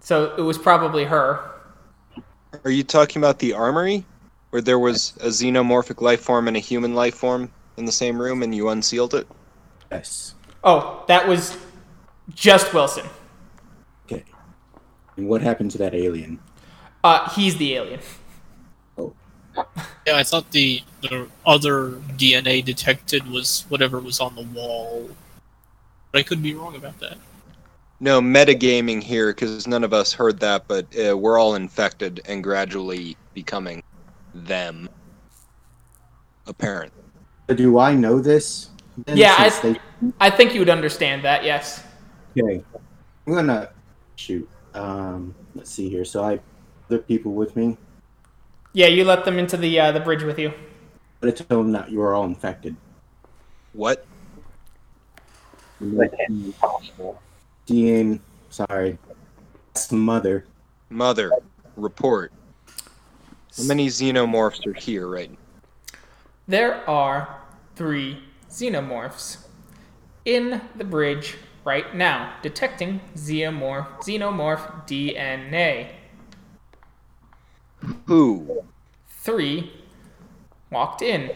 [0.00, 1.50] so it was probably her.
[2.64, 4.04] Are you talking about the armory?
[4.50, 8.18] Where there was a xenomorphic life form and a human life form in the same
[8.18, 9.28] room and you unsealed it?
[9.92, 10.34] Yes.
[10.64, 11.54] Oh, that was
[12.34, 13.06] just Wilson.
[15.18, 15.22] Okay.
[15.22, 16.38] And what happened to that alien?
[17.02, 18.00] Uh, he's the alien.
[18.96, 19.14] Oh.
[20.06, 25.10] Yeah, I thought the the other DNA detected was whatever was on the wall,
[26.12, 27.18] but I could be wrong about that.
[28.00, 32.44] No, metagaming here, because none of us heard that, but uh, we're all infected and
[32.44, 33.82] gradually becoming
[34.34, 34.88] them.
[36.46, 36.92] Apparent.
[37.48, 38.70] So do I know this?
[39.06, 39.78] then, Yeah, I- since
[40.20, 41.42] I think you would understand that.
[41.44, 41.82] Yes.
[42.34, 42.64] they- okay.
[43.26, 43.70] I'm gonna
[44.16, 44.48] shoot.
[44.78, 46.04] Um, let's see here.
[46.04, 46.40] So I
[46.88, 47.76] other people with me,
[48.72, 50.52] Yeah, you let them into the uh, the bridge with you.
[51.20, 52.76] but I told them that you were all infected.
[53.72, 54.06] What?
[55.80, 57.20] That can't be possible.
[57.66, 58.98] Dean, sorry,
[59.74, 60.46] that's mother.
[60.90, 61.30] Mother,
[61.76, 62.32] report.
[63.56, 65.30] How many xenomorphs are here right
[66.46, 67.40] There are
[67.76, 69.38] three xenomorphs
[70.24, 71.36] in the bridge
[71.68, 75.90] right now, detecting xenomorph xenomorph DNA.
[78.06, 78.64] Who?
[79.06, 79.70] Three
[80.70, 81.30] walked in,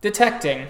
[0.00, 0.68] detecting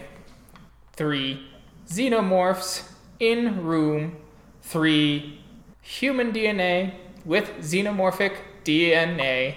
[0.94, 1.48] three
[1.86, 4.16] xenomorphs in room,
[4.62, 5.42] three
[5.80, 6.94] human DNA
[7.24, 9.54] with xenomorphic DNA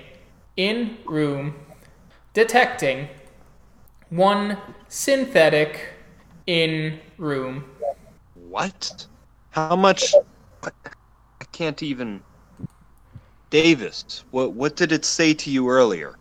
[0.56, 1.56] in room,
[2.36, 3.08] detecting
[4.11, 5.95] one synthetic
[6.45, 7.66] in room.
[8.36, 9.08] What?
[9.52, 10.14] How much?
[10.64, 12.22] I can't even.
[13.50, 16.16] Davis, what what did it say to you earlier?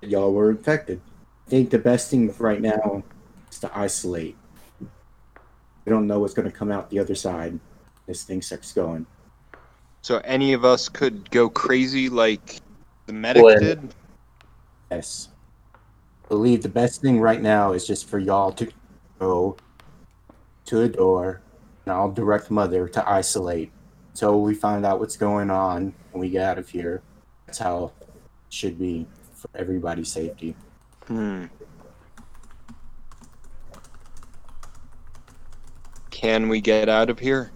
[0.00, 1.00] Y'all were infected.
[1.46, 3.02] I think the best thing right now
[3.50, 4.36] is to isolate.
[4.80, 7.58] We don't know what's going to come out the other side.
[8.06, 9.06] This thing starts going.
[10.02, 12.60] So any of us could go crazy like
[13.06, 13.60] the medic Glenn.
[13.60, 13.94] did?
[14.90, 15.28] Yes.
[15.74, 18.70] I believe the best thing right now is just for y'all to
[19.18, 19.56] go
[20.66, 21.47] to a door and
[21.90, 23.70] I'll direct mother to isolate.
[24.14, 27.02] So we find out what's going on and we get out of here.
[27.46, 28.14] That's how it
[28.48, 30.56] should be for everybody's safety.
[31.06, 31.46] Hmm.
[36.10, 37.52] Can we get out of here?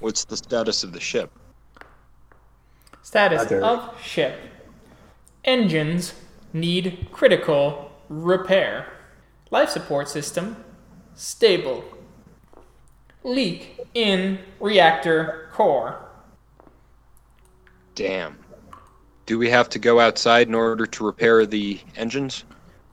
[0.00, 1.30] What's the status of the ship?
[3.02, 3.62] Status Other.
[3.64, 4.38] of ship.
[5.44, 6.12] Engines
[6.52, 8.92] need critical repair.
[9.50, 10.62] Life support system
[11.14, 11.84] stable.
[13.24, 16.00] Leak in reactor core.
[17.94, 18.38] Damn.
[19.26, 22.44] Do we have to go outside in order to repair the engines?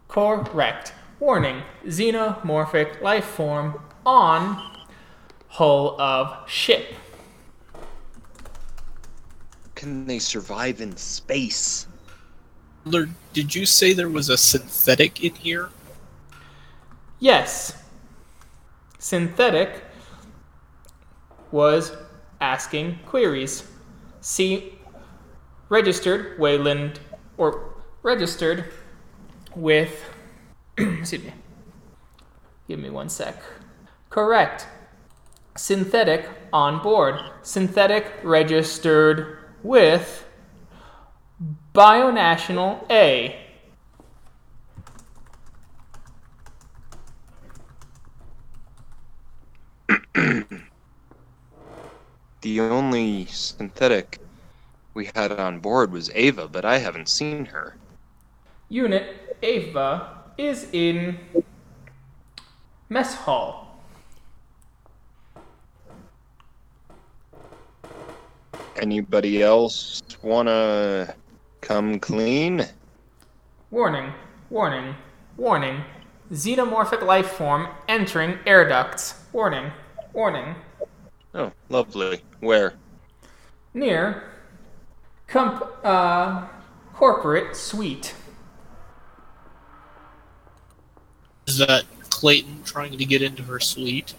[0.08, 0.93] Correct.
[1.19, 4.72] Warning xenomorphic life form on
[5.48, 6.93] hull of ship.
[9.75, 11.88] Can they survive in space?
[12.85, 15.69] Ler, did you say there was a synthetic in here?
[17.19, 17.82] Yes.
[18.98, 19.83] Synthetic
[21.52, 21.95] was
[22.42, 23.64] asking queries.
[24.22, 24.78] See,
[25.69, 27.00] registered Weyland,
[27.38, 28.72] or registered
[29.56, 30.03] with.
[30.78, 31.34] excuse me.
[32.68, 33.42] Give me one sec.
[34.10, 34.68] Correct.
[35.56, 37.19] Synthetic on board.
[37.42, 40.26] Synthetic registered with
[41.74, 43.45] Bionational A.
[52.42, 54.19] The only synthetic
[54.93, 57.76] we had on board was Ava, but I haven't seen her.
[58.69, 61.19] Unit Ava is in
[62.88, 63.82] mess hall.
[68.77, 71.14] Anybody else wanna
[71.59, 72.66] come clean?
[73.69, 74.14] Warning,
[74.50, 74.95] warning,
[75.35, 75.84] warning.
[76.32, 79.26] Xenomorphic life form entering air ducts.
[79.34, 79.72] Warning,
[80.14, 80.56] warning.
[81.33, 82.22] Oh, lovely.
[82.40, 82.74] Where?
[83.74, 84.24] Near
[85.27, 86.48] comp uh
[86.93, 88.16] corporate suite.
[91.48, 94.14] Is that Clayton trying to get into her suite?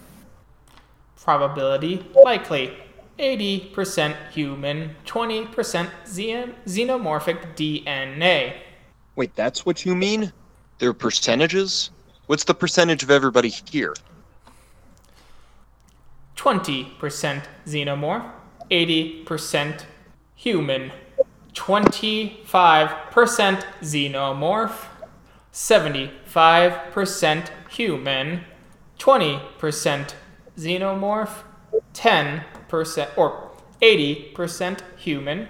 [1.16, 2.76] Probability likely.
[3.18, 8.54] 80% human, 20% xen- xenomorphic DNA.
[9.14, 10.32] Wait, that's what you mean?
[10.78, 11.90] Their percentages?
[12.26, 13.94] What's the percentage of everybody here?
[16.40, 18.30] 20% xenomorph,
[18.70, 19.84] 80%
[20.34, 20.90] human,
[21.52, 22.32] 25%
[23.82, 24.86] xenomorph,
[25.52, 28.44] 75% human,
[28.98, 30.14] 20%
[30.56, 31.42] xenomorph,
[31.92, 33.50] 10% or
[33.82, 35.48] 80% human,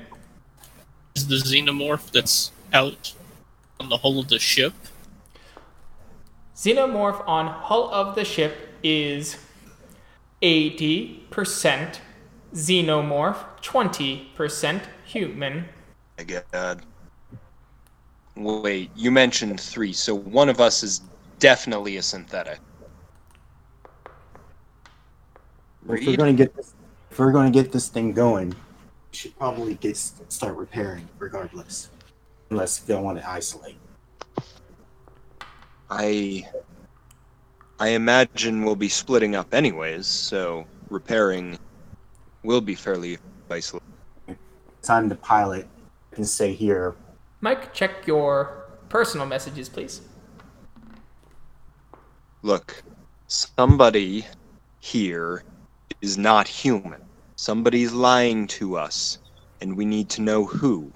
[1.14, 3.12] Is the xenomorph that's out
[3.78, 4.74] on the hull of the ship?
[6.56, 9.36] Xenomorph on hull of the ship is
[10.42, 11.98] 80%
[12.54, 15.64] xenomorph, 20% human.
[16.18, 16.82] My god.
[18.36, 21.02] Wait, you mentioned three, so one of us is
[21.38, 22.58] definitely a synthetic.
[25.88, 26.74] If we're gonna get this,
[27.10, 28.56] if we're gonna get this thing going, we
[29.12, 31.90] should probably get start repairing regardless,
[32.50, 33.76] unless they want to isolate.
[35.90, 36.48] I
[37.80, 41.58] I imagine we'll be splitting up anyways, so repairing
[42.42, 43.16] will be fairly
[43.50, 43.86] isolated.
[44.82, 45.66] Time to pilot.
[46.12, 46.94] I can stay here.
[47.40, 50.02] Mike, check your personal messages, please.
[52.42, 52.82] Look,
[53.28, 54.26] somebody
[54.80, 55.42] here
[56.02, 57.00] is not human.
[57.36, 59.18] Somebody's lying to us,
[59.62, 60.92] and we need to know who.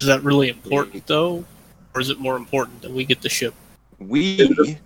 [0.00, 1.44] Is that really important though?
[1.94, 3.52] Or is it more important that we get the ship?
[3.98, 4.78] We?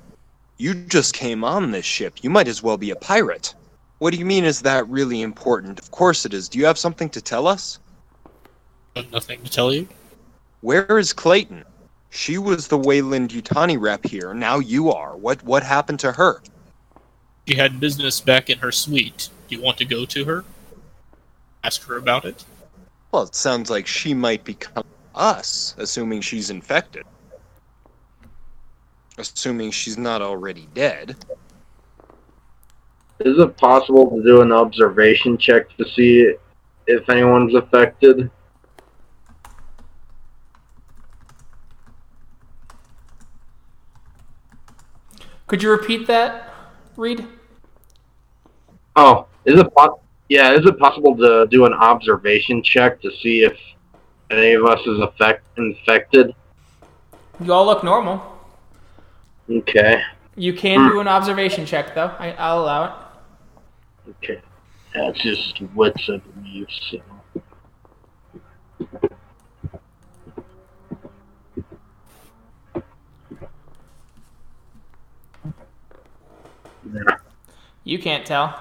[0.58, 2.22] You just came on this ship.
[2.22, 3.54] You might as well be a pirate.
[3.98, 5.78] What do you mean, is that really important?
[5.78, 6.48] Of course it is.
[6.48, 7.78] Do you have something to tell us?
[9.12, 9.88] Nothing to tell you.
[10.60, 11.64] Where is Clayton?
[12.10, 14.34] She was the Weyland Yutani rep here.
[14.34, 15.16] Now you are.
[15.16, 16.42] What what happened to her?
[17.46, 19.28] She had business back in her suite.
[19.46, 20.44] Do you want to go to her?
[21.62, 22.44] Ask her about it?
[23.12, 27.04] Well, it sounds like she might become us, assuming she's infected.
[29.18, 31.16] Assuming she's not already dead.
[33.18, 36.34] Is it possible to do an observation check to see
[36.86, 38.30] if anyone's affected?
[45.48, 46.54] Could you repeat that,
[46.96, 47.26] Reed?
[48.94, 53.42] Oh, is it po- yeah, is it possible to do an observation check to see
[53.42, 53.58] if
[54.30, 56.36] any of us is affect- infected?
[57.40, 58.37] You all look normal.
[59.50, 60.02] Okay.
[60.36, 62.14] You can do an observation check, though.
[62.18, 64.10] I, I'll allow it.
[64.22, 64.40] Okay.
[64.94, 66.98] That's just wits, I believe, so.
[76.92, 77.16] Yeah.
[77.84, 78.58] You can't tell.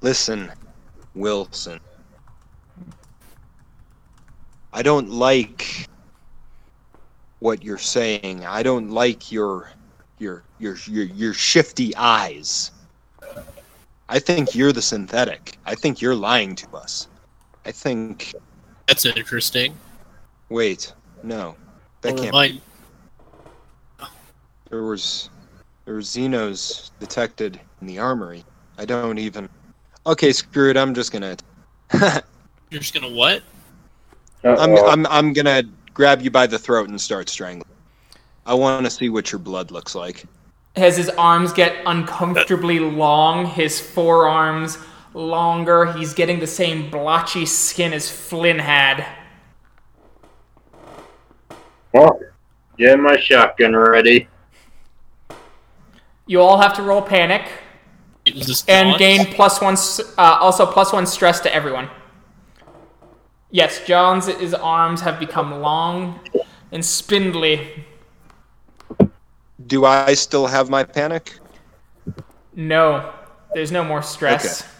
[0.00, 0.50] Listen,
[1.14, 1.78] Wilson.
[4.72, 5.86] I don't like
[7.42, 8.44] what you're saying.
[8.46, 9.70] I don't like your
[10.18, 12.70] your your your, your shifty eyes.
[14.08, 15.58] I think you're the synthetic.
[15.66, 17.08] I think you're lying to us.
[17.64, 18.34] I think
[18.86, 19.74] That's interesting.
[20.50, 21.56] wait, no.
[22.02, 22.60] That I'll can't remind,
[24.70, 25.30] there was
[25.84, 28.44] there were Xenos detected in the armory.
[28.78, 29.48] I don't even
[30.06, 31.36] Okay, screw it, I'm just gonna
[32.70, 33.42] You're just gonna what?
[34.44, 35.62] I'm, I'm I'm gonna
[35.94, 37.68] grab you by the throat and start strangling.
[38.46, 40.24] I want to see what your blood looks like.
[40.74, 44.78] As his arms get uncomfortably long, his forearms
[45.14, 49.06] longer, he's getting the same blotchy skin as Flynn had.
[51.92, 52.18] Well,
[52.78, 54.28] get my shotgun ready.
[56.26, 57.50] You all have to roll panic
[58.68, 59.76] and gain plus one,
[60.16, 61.90] uh, also plus one stress to everyone.
[63.52, 66.18] Yes, Johns his arms have become long
[66.72, 67.84] and spindly.
[69.66, 71.38] Do I still have my panic?
[72.54, 73.12] No,
[73.52, 74.62] there's no more stress.
[74.62, 74.70] Okay.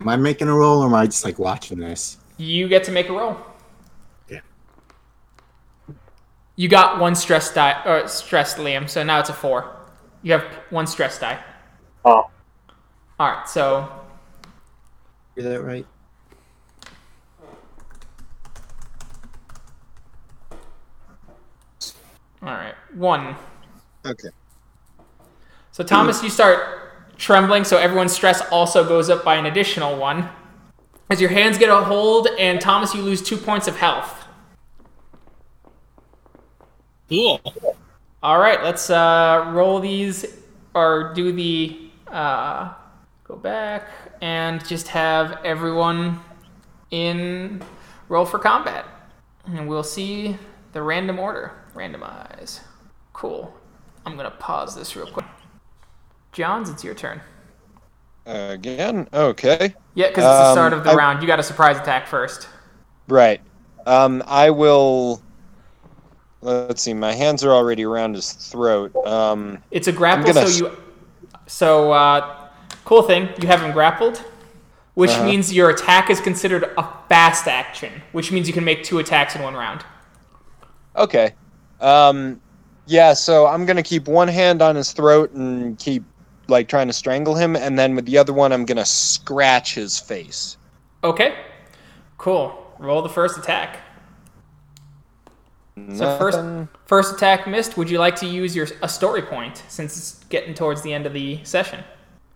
[0.00, 2.16] Am I making a roll or am I just like watching this?
[2.38, 3.36] You get to make a roll.
[4.30, 4.40] Yeah.
[6.56, 8.88] You got one stress die or stress, Liam.
[8.88, 9.76] So now it's a four.
[10.22, 11.38] You have one stress die.
[12.06, 12.30] Oh,
[13.20, 13.46] All right.
[13.46, 13.86] So
[15.36, 15.86] Is that right?
[22.44, 23.36] All right, one.
[24.04, 24.28] Okay.
[25.72, 27.64] So Thomas, you start trembling.
[27.64, 30.28] So everyone's stress also goes up by an additional one.
[31.08, 34.26] As your hands get a hold, and Thomas, you lose two points of health.
[37.08, 37.40] Cool.
[38.22, 40.24] All right, let's uh, roll these
[40.74, 42.74] or do the uh,
[43.24, 43.88] go back
[44.20, 46.20] and just have everyone
[46.90, 47.62] in
[48.08, 48.84] roll for combat,
[49.46, 50.36] and we'll see
[50.72, 51.63] the random order.
[51.74, 52.60] Randomize.
[53.12, 53.52] Cool.
[54.06, 55.26] I'm gonna pause this real quick.
[56.32, 57.20] Johns, it's your turn.
[58.26, 59.08] Again?
[59.12, 59.74] Okay.
[59.94, 61.20] Yeah, because it's the Um, start of the I- round.
[61.22, 62.48] You got a surprise attack first.
[63.08, 63.40] Right.
[63.86, 65.20] Um, I will.
[66.40, 66.92] Let's see.
[66.94, 68.94] My hands are already around his throat.
[69.06, 70.76] Um, It's a grapple, gonna so you.
[71.46, 72.48] So, uh,
[72.84, 74.22] cool thing, you have him grappled,
[74.94, 75.24] which Uh-huh.
[75.24, 79.34] means your attack is considered a fast action, which means you can make two attacks
[79.36, 79.84] in one round.
[80.96, 81.34] okay.
[81.84, 82.40] Um,
[82.86, 83.12] yeah.
[83.12, 86.02] So I'm gonna keep one hand on his throat and keep
[86.48, 89.98] like trying to strangle him, and then with the other one, I'm gonna scratch his
[89.98, 90.56] face.
[91.02, 91.36] Okay,
[92.18, 92.74] cool.
[92.78, 93.80] Roll the first attack.
[95.94, 96.38] So first,
[96.86, 97.76] first attack missed.
[97.76, 101.04] Would you like to use your a story point since it's getting towards the end
[101.04, 101.82] of the session?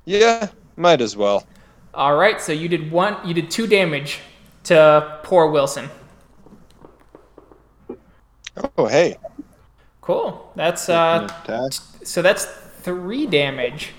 [0.04, 0.48] Yeah.
[0.76, 1.46] Might as well.
[1.92, 3.16] All right, so you did one.
[3.26, 4.20] You did two damage
[4.64, 5.88] to poor Wilson.
[8.76, 9.16] Oh, hey.
[10.08, 10.50] Cool.
[10.56, 11.28] That's uh,
[12.02, 13.90] So that's three damage.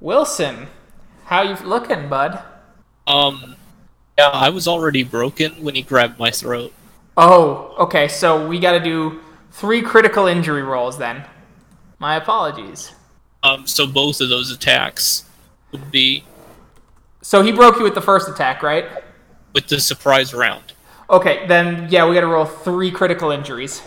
[0.00, 0.68] Wilson,
[1.26, 2.42] how you looking, bud?
[3.06, 3.56] Um,
[4.16, 6.72] yeah, I was already broken when he grabbed my throat.
[7.18, 8.08] Oh, okay.
[8.08, 9.20] So we got to do
[9.52, 11.26] three critical injury rolls then.
[11.98, 12.92] My apologies.
[13.42, 15.26] Um, so both of those attacks
[15.72, 16.24] would be
[17.20, 18.86] So he broke you with the first attack, right?
[19.52, 20.72] with the surprise round.
[21.10, 23.82] Okay, then yeah, we got to roll three critical injuries.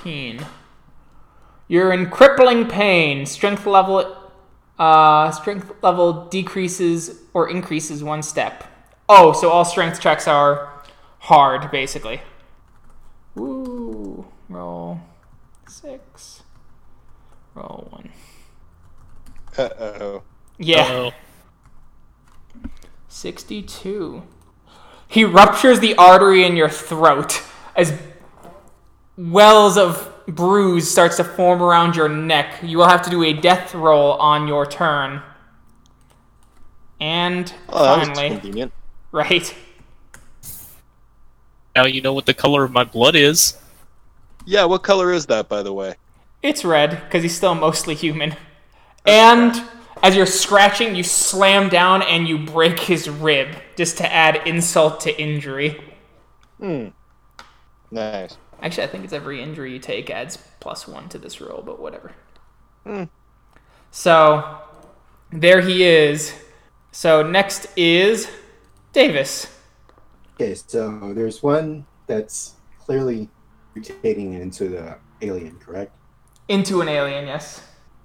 [0.00, 0.46] Fourteen.
[1.68, 3.26] You're in crippling pain.
[3.26, 4.16] Strength level,
[4.78, 8.64] uh, strength level decreases or increases one step.
[9.10, 10.82] Oh, so all strength checks are
[11.18, 12.22] hard, basically.
[13.34, 14.26] Woo!
[14.48, 15.00] Roll
[15.68, 16.44] six.
[17.54, 18.10] Roll one.
[19.58, 20.22] Uh oh.
[20.58, 20.82] Yeah.
[20.82, 21.12] Uh-oh.
[23.08, 24.22] 62.
[25.08, 27.42] He ruptures the artery in your throat
[27.76, 27.92] as
[29.28, 32.60] wells of bruise starts to form around your neck.
[32.62, 35.22] You will have to do a death roll on your turn.
[37.00, 38.72] And Oh, that was finally, convenient.
[39.12, 39.54] right.
[41.74, 43.56] Now you know what the color of my blood is.
[44.44, 44.64] Yeah.
[44.64, 45.94] What color is that, by the way?
[46.42, 48.34] It's red because he's still mostly human.
[49.06, 49.62] And
[50.02, 55.00] as you're scratching, you slam down and you break his rib just to add insult
[55.00, 55.82] to injury.
[56.58, 56.88] Hmm.
[57.90, 58.36] Nice.
[58.62, 61.80] Actually, I think it's every injury you take adds plus one to this roll, but
[61.80, 62.12] whatever.
[62.84, 63.04] Hmm.
[63.90, 64.58] So
[65.32, 66.34] there he is.
[66.92, 68.30] So next is
[68.92, 69.46] Davis.
[70.34, 73.28] Okay, so there's one that's clearly
[73.76, 75.92] mutating into the alien, correct?
[76.48, 77.62] Into an alien, yes.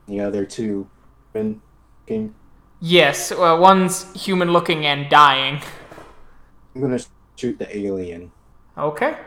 [0.08, 0.88] The other two,
[1.34, 1.62] been
[2.02, 2.36] looking.
[2.80, 5.62] Yes, uh, one's human looking and dying.
[6.76, 7.00] I'm gonna
[7.36, 8.32] shoot the alien.
[8.78, 9.18] Okay.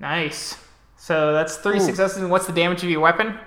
[0.00, 0.56] Nice.
[0.96, 1.80] So that's three Ooh.
[1.80, 2.18] successes.
[2.18, 3.38] And what's the damage of your weapon?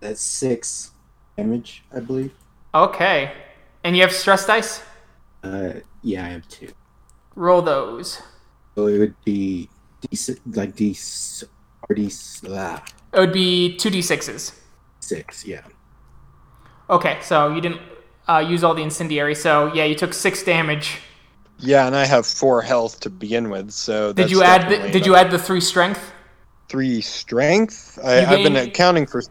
[0.00, 0.92] That's six
[1.36, 2.32] damage, I believe.
[2.74, 3.32] Okay.
[3.84, 4.82] And you have stress dice?
[5.42, 6.68] Uh, yeah, I have two.
[7.34, 8.20] Roll those.
[8.74, 9.68] So it would be
[10.02, 10.18] D
[10.54, 10.96] like D
[11.88, 12.10] or D
[12.50, 14.54] ah, It would be 2d6s.
[15.00, 15.44] six.
[15.44, 15.62] Yeah.
[16.90, 17.80] Okay, so you didn't
[18.28, 20.98] uh, use all the incendiary, so yeah, you took six damage.
[21.60, 25.04] Yeah, and I have four health to begin with, so Did you add the, did
[25.04, 26.12] you add the three strength?
[26.68, 27.98] three strength?
[28.04, 29.22] I, You I've been accounting for.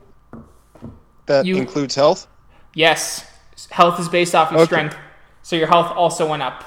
[1.28, 2.28] That You- includes health.
[2.74, 3.26] Yes.
[3.70, 4.68] Health is based off your Okay.
[4.68, 4.98] strength,
[5.42, 6.64] so your health also went up.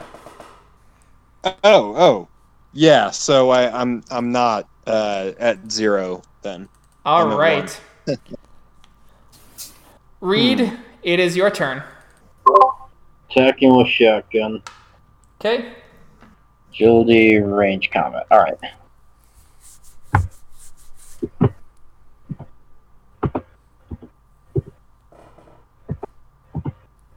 [1.45, 2.29] Oh, oh,
[2.73, 3.11] yeah.
[3.11, 6.69] So I, I'm, I'm not uh, at zero then.
[7.07, 7.81] All I'm right.
[10.21, 10.73] Reed,
[11.03, 11.83] it is your turn.
[13.31, 14.63] Attacking with shotgun.
[15.43, 15.73] Okay.
[16.71, 18.27] Agility, range combat.
[18.31, 18.59] Alright.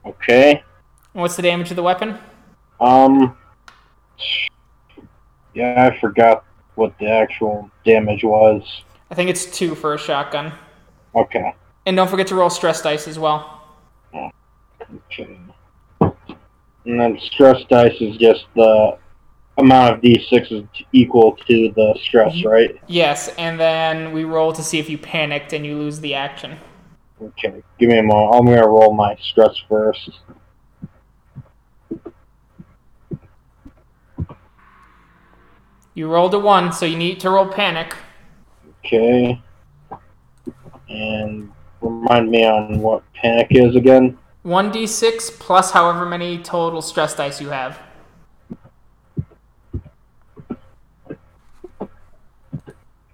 [0.06, 0.64] Okay.
[1.11, 2.18] What's the damage of the weapon?
[2.80, 3.35] Um.
[5.53, 6.45] Yeah, I forgot
[6.76, 8.84] what the actual damage was.
[9.11, 10.53] I think it's two for a shotgun.
[11.14, 11.53] Okay.
[11.85, 13.68] And don't forget to roll stress dice as well.
[15.11, 15.38] Okay.
[16.86, 18.98] And then stress dice is just the
[19.58, 22.48] amount of d6 is equal to the stress, mm-hmm.
[22.48, 22.82] right?
[22.88, 26.58] Yes, and then we roll to see if you panicked and you lose the action.
[27.22, 27.64] Okay.
[27.80, 28.36] Give me a moment.
[28.36, 30.10] I'm gonna roll my stress first.
[35.95, 37.95] You rolled a one, so you need to roll panic.
[38.80, 39.42] Okay.
[40.90, 44.18] And remind me on what panic is again.
[44.45, 47.80] 1d6 plus however many total stress dice you have.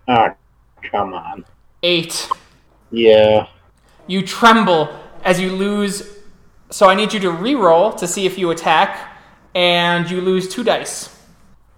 [0.07, 0.33] Ah,
[0.91, 1.45] come on.
[1.83, 2.27] Eight.
[2.89, 3.47] Yeah.
[4.07, 4.89] You tremble
[5.23, 6.17] as you lose.
[6.71, 9.17] So I need you to re-roll to see if you attack,
[9.53, 11.15] and you lose two dice.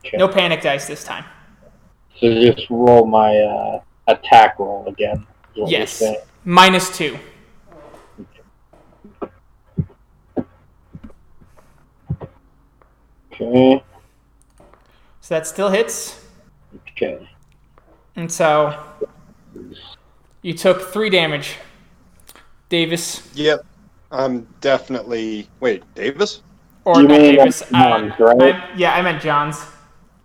[0.05, 0.17] Okay.
[0.17, 1.25] No panic dice this time.
[2.19, 5.25] So just roll my uh, attack roll again.
[5.55, 6.03] is what you're Yes.
[6.45, 7.17] Minus two.
[13.41, 13.83] Okay.
[15.21, 16.25] So that still hits.
[16.91, 17.27] Okay.
[18.15, 18.77] And so
[20.41, 21.57] you took three damage.
[22.69, 23.27] Davis.
[23.35, 23.65] Yep.
[24.11, 25.47] I'm definitely.
[25.59, 26.41] Wait, Davis?
[26.85, 27.63] Or You not mean Davis.
[27.71, 28.55] Johns, uh, right?
[28.55, 29.57] I- yeah, I meant Johns.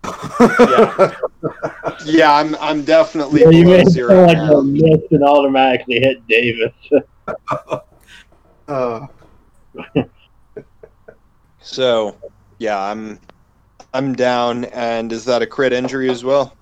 [0.04, 1.14] Yeah.
[2.04, 2.54] yeah, I'm.
[2.56, 4.60] I'm definitely you below made zero sound like now.
[4.60, 6.72] you missed and automatically hit Davis.
[8.68, 9.06] Uh,
[11.60, 12.16] So,
[12.58, 13.20] yeah, I'm.
[13.94, 16.54] I'm down, and is that a crit injury as well?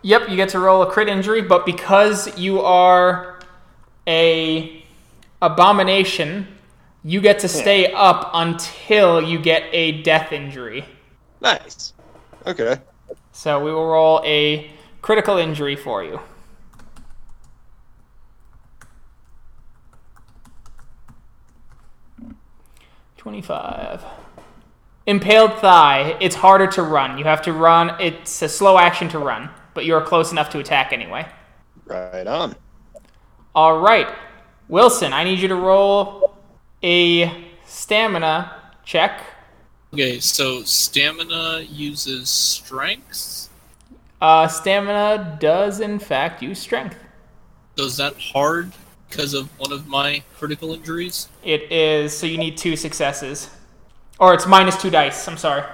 [0.00, 3.38] Yep, you get to roll a crit injury, but because you are
[4.06, 4.82] a
[5.42, 6.48] abomination,
[7.04, 10.86] you get to stay up until you get a death injury.
[11.42, 11.92] Nice.
[12.46, 12.78] Okay.
[13.32, 14.70] So we will roll a
[15.02, 16.20] critical injury for you.
[23.18, 24.02] Twenty-five.
[25.06, 26.16] Impaled thigh.
[26.20, 27.18] It's harder to run.
[27.18, 28.00] You have to run.
[28.00, 31.26] It's a slow action to run, but you're close enough to attack anyway.
[31.86, 32.54] Right on.
[33.54, 34.08] All right,
[34.68, 35.12] Wilson.
[35.12, 36.36] I need you to roll
[36.82, 39.20] a stamina check.
[39.92, 43.50] Okay, so stamina uses strength.
[44.20, 46.96] Uh, stamina does in fact use strength.
[47.76, 48.72] So is that hard
[49.08, 51.28] because of one of my critical injuries?
[51.42, 53.50] It is so you need two successes,
[54.22, 55.26] or it's minus two dice.
[55.26, 55.64] I'm sorry.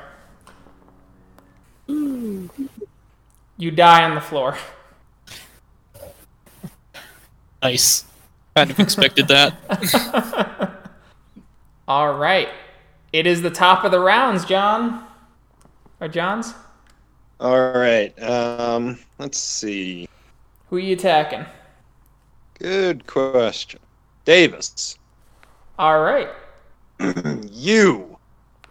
[1.86, 4.56] You die on the floor.
[7.60, 8.04] Nice.
[8.54, 10.80] Kind of expected that.
[11.88, 12.48] All right,
[13.12, 15.04] it is the top of the rounds, John.
[16.00, 16.54] Or Johns?
[17.40, 18.16] All right.
[18.22, 20.08] Um, let's see.
[20.70, 21.44] Who are you attacking?
[22.60, 23.80] Good question.
[24.24, 24.96] Davis,
[25.80, 26.28] All right.
[27.50, 28.17] you.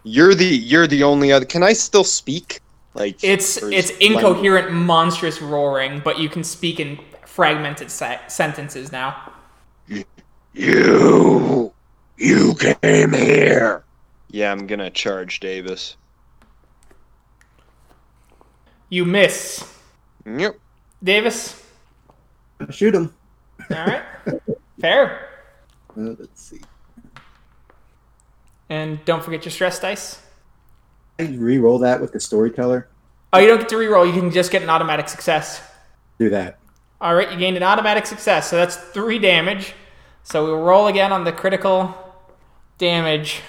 [0.08, 1.46] You're the you're the only other.
[1.46, 2.62] Can I still speak?
[2.94, 8.92] Like It's it's is incoherent, monstrous roaring, but you can speak in fragmented se- sentences
[8.94, 9.34] now.
[10.54, 11.74] You,
[12.18, 13.84] you came here.
[14.30, 15.98] Yeah, I'm gonna charge Davis.
[18.90, 19.68] You miss,
[20.26, 20.58] Yep.
[21.04, 21.62] Davis.
[22.70, 23.14] shoot him.
[23.70, 24.04] All right,
[24.80, 25.24] fair.
[25.98, 26.62] Uh, let's see.
[28.70, 30.22] And don't forget your stress dice.
[31.20, 32.90] I re-roll that with the storyteller.
[33.34, 34.06] Oh, you don't get to re-roll.
[34.06, 35.62] You can just get an automatic success.
[36.20, 36.60] Do that.
[37.00, 39.74] All right, you gained an automatic success, so that's three damage.
[40.24, 41.96] So we'll roll again on the critical
[42.78, 43.42] damage.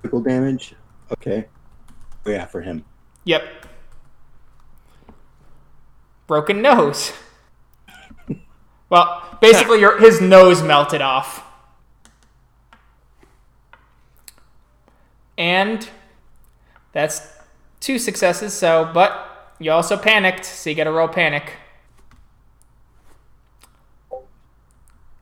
[0.00, 0.74] Critical damage.
[1.12, 1.46] Okay.
[2.24, 2.84] Yeah, for him.
[3.24, 3.66] Yep.
[6.26, 7.12] Broken nose.
[8.88, 11.42] Well, basically, your his nose melted off.
[15.38, 15.88] And
[16.92, 17.28] that's
[17.80, 18.54] two successes.
[18.54, 21.52] So, but you also panicked, so you got to roll panic.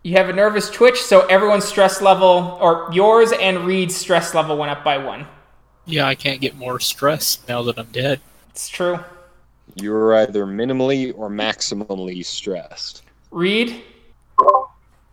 [0.02, 4.58] You have a nervous twitch, so everyone's stress level, or yours and Reed's stress level
[4.58, 5.26] went up by one.
[5.86, 8.20] Yeah, I can't get more stressed now that I'm dead.
[8.50, 8.98] It's true.
[9.76, 13.03] You're either minimally or maximally stressed.
[13.34, 13.82] Reed,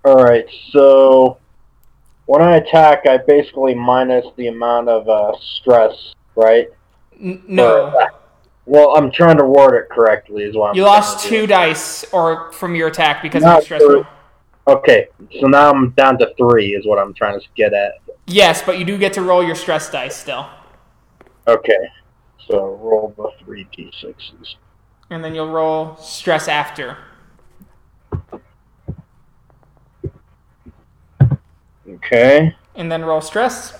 [0.06, 1.40] Alright, so
[2.28, 6.68] when I attack, I basically minus the amount of uh, stress, right?
[7.20, 7.92] n- no.
[8.68, 12.52] Well, I'm trying to word it correctly, is what I'm You lost two dice or
[12.52, 13.82] from your attack because Not of the stress.
[13.82, 14.04] three.
[14.68, 15.08] Okay,
[15.40, 17.94] so now I'm down to three, is what I'm trying to get at.
[18.28, 20.48] Yes, but you do get to roll your stress dice still.
[21.48, 21.90] Okay,
[22.48, 24.56] so roll the three d6s.
[25.10, 27.00] And then you'll roll stress after.
[31.88, 32.56] Okay.
[32.76, 33.78] And then roll stress.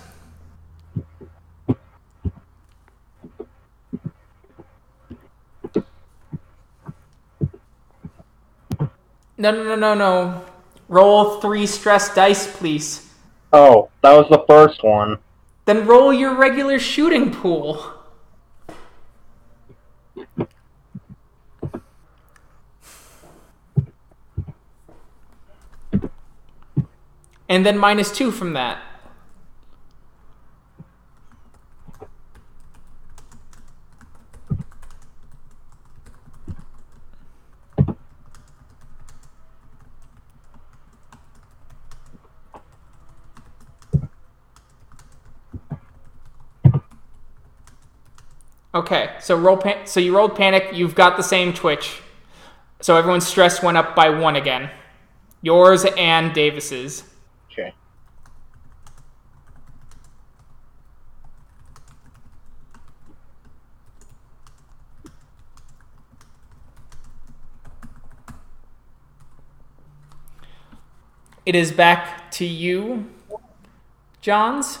[9.42, 10.44] No, no, no, no, no.
[10.88, 13.12] Roll three stress dice, please.
[13.52, 15.18] Oh, that was the first one.
[15.64, 17.92] Then roll your regular shooting pool.
[27.52, 28.78] And then minus two from that.
[48.74, 52.00] Okay, so roll pan- so you rolled panic, you've got the same twitch.
[52.80, 54.70] So everyone's stress went up by one again.
[55.42, 57.04] Yours and Davis's.
[57.52, 57.74] Okay.
[71.44, 73.10] It is back to you,
[74.20, 74.78] Johns.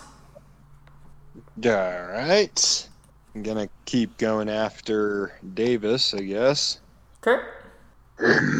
[1.64, 2.88] Alright.
[3.34, 6.80] I'm gonna keep going after Davis, I guess.
[7.26, 7.42] Okay.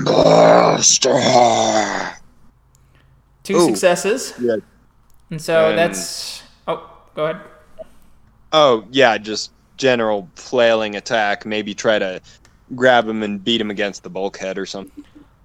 [0.05, 1.10] Buster!
[3.44, 3.66] Two Ooh.
[3.66, 4.34] successes.
[4.40, 4.56] Yeah.
[5.31, 7.42] And so that's Oh, go ahead.
[8.52, 11.47] Oh, yeah, just general flailing attack.
[11.47, 12.20] Maybe try to
[12.74, 15.05] grab him and beat him against the bulkhead or something.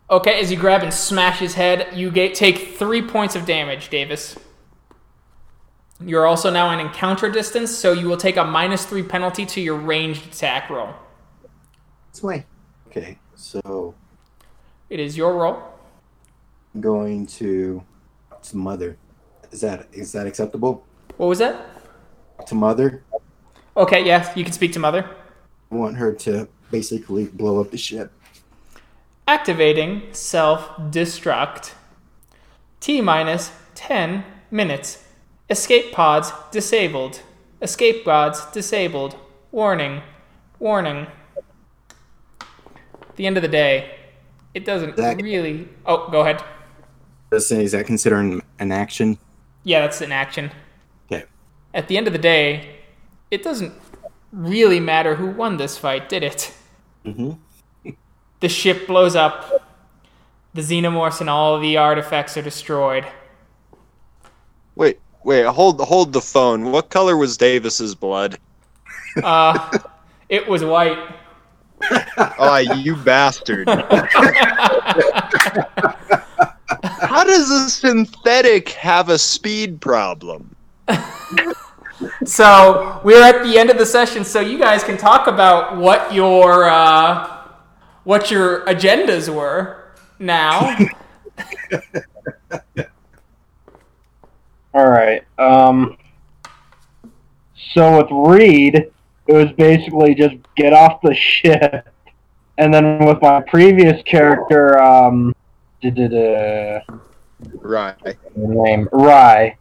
[0.10, 3.90] Okay, as you grab and smash his head, you get, take three points of damage,
[3.90, 4.38] Davis.
[6.00, 9.62] You're also now in encounter distance, so you will take a minus three penalty to
[9.62, 10.94] your ranged attack roll.
[12.12, 12.46] This way.
[12.88, 13.96] Okay, so
[14.90, 15.62] It is your roll.
[16.74, 17.84] I'm going to
[18.44, 18.98] to mother.
[19.52, 20.86] Is that is that acceptable?
[21.18, 21.66] What was that?
[22.46, 23.04] To mother,
[23.78, 25.08] Okay, yeah, you can speak to Mother.
[25.72, 28.12] I want her to basically blow up the ship.
[29.28, 31.74] Activating self destruct.
[32.80, 35.04] T minus 10 minutes.
[35.50, 37.22] Escape pods disabled.
[37.62, 39.18] Escape pods disabled.
[39.52, 40.02] Warning.
[40.60, 41.08] Warning.
[42.40, 43.96] At the end of the day,
[44.54, 45.68] it doesn't That- really.
[45.86, 46.44] Oh, go ahead.
[47.30, 49.18] Does is that considered an action?
[49.64, 50.52] Yeah, that's an action.
[51.12, 51.26] Okay.
[51.74, 52.78] At the end of the day,
[53.30, 53.74] it doesn't
[54.32, 56.54] really matter who won this fight, did it?
[57.06, 57.32] Mm-hmm.
[58.40, 59.66] The ship blows up.
[60.54, 63.06] The xenomorphs and all the artifacts are destroyed.
[64.76, 66.72] Wait, wait, hold hold the phone.
[66.72, 68.38] What color was Davis's blood?
[69.24, 69.78] Uh,
[70.30, 70.98] it was white.
[72.40, 73.70] Oh, you bastard.
[76.80, 80.56] How does a synthetic have a speed problem?
[82.26, 86.14] So we're at the end of the session, so you guys can talk about what
[86.14, 87.37] your uh,
[88.08, 89.84] what your agendas were
[90.18, 90.78] now.
[94.74, 95.24] All right.
[95.38, 95.98] Um.
[97.74, 98.76] So with Reed,
[99.28, 101.86] it was basically just get off the ship,
[102.58, 105.36] and then with my previous character, um,
[107.62, 107.96] Right.
[108.36, 109.58] name Rye,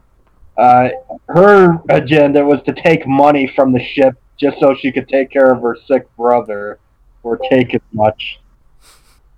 [0.57, 0.89] uh,
[1.29, 5.53] her agenda was to take money from the ship just so she could take care
[5.53, 6.79] of her sick brother,
[7.27, 8.39] or take as much.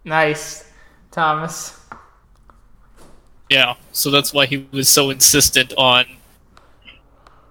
[0.04, 0.70] nice,
[1.10, 1.80] Thomas.
[3.48, 6.04] Yeah, so that's why he was so insistent on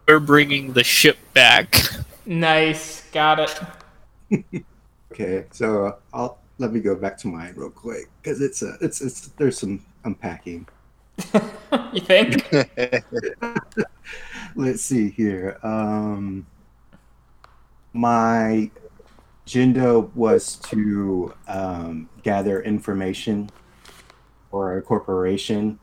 [0.07, 1.89] we're bringing the ship back.
[2.25, 3.39] Nice, got
[4.31, 4.65] it.
[5.09, 8.77] Okay, so uh, I'll let me go back to mine real quick because it's a
[8.81, 10.67] it's it's there's some unpacking.
[11.91, 12.47] you think?
[14.55, 15.57] Let's see here.
[15.63, 16.45] Um,
[17.93, 18.69] my
[19.47, 23.49] agenda was to um, gather information
[24.51, 25.79] for a corporation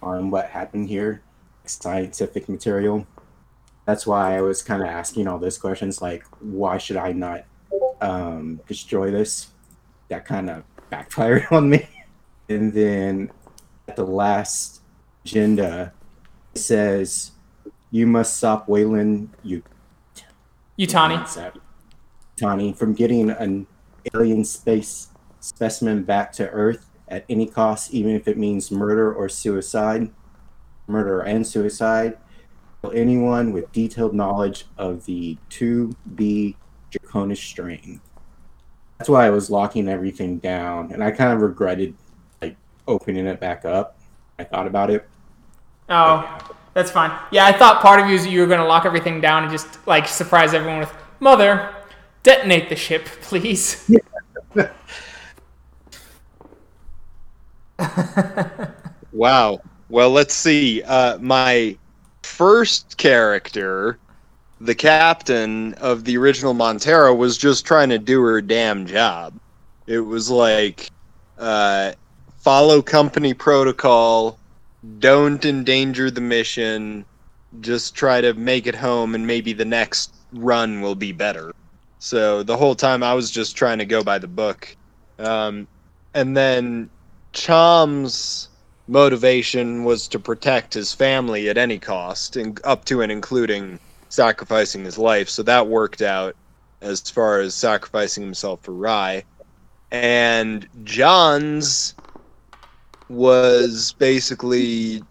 [0.00, 1.20] on what happened here,
[1.64, 3.04] scientific material.
[3.86, 7.44] That's why I was kind of asking all those questions, like why should I not
[8.00, 9.48] um, destroy this?
[10.06, 11.88] That kind of backfired on me.
[12.48, 13.32] And then
[13.88, 14.80] at the last
[15.24, 15.92] agenda,
[16.54, 17.32] it says
[17.90, 19.64] you must stop Weyland you
[20.78, 21.26] Utani.
[22.36, 23.66] Tani from getting an
[24.14, 25.08] alien space
[25.40, 30.10] specimen back to Earth at any cost, even if it means murder or suicide.
[30.86, 32.18] Murder and suicide.
[32.94, 36.54] Anyone with detailed knowledge of the 2B
[36.92, 38.00] Draconish strain.
[38.98, 41.94] That's why I was locking everything down, and I kind of regretted
[42.40, 42.56] like
[42.86, 43.98] opening it back up.
[44.38, 45.08] I thought about it.
[45.88, 46.38] Oh,
[46.74, 47.10] that's fine.
[47.32, 49.50] Yeah, I thought part of you is you were going to lock everything down and
[49.50, 51.74] just like surprise everyone with, "Mother,
[52.26, 53.88] detonate the ship, please."
[59.16, 59.62] Wow.
[59.88, 60.82] Well, let's see.
[60.82, 61.78] Uh, my
[62.22, 63.98] first character,
[64.60, 69.32] the captain of the original Montero, was just trying to do her damn job.
[69.86, 70.90] It was like,
[71.38, 71.92] uh,
[72.40, 74.38] follow company protocol,
[74.98, 77.06] don't endanger the mission,
[77.62, 81.54] just try to make it home, and maybe the next run will be better.
[81.98, 84.76] So the whole time I was just trying to go by the book.
[85.18, 85.66] Um,
[86.14, 86.90] and then
[87.32, 88.48] Cham's
[88.88, 94.84] motivation was to protect his family at any cost, and up to and including sacrificing
[94.84, 95.28] his life.
[95.28, 96.36] So that worked out
[96.80, 99.24] as far as sacrificing himself for Rye.
[99.90, 101.94] And Johns
[103.08, 105.02] was basically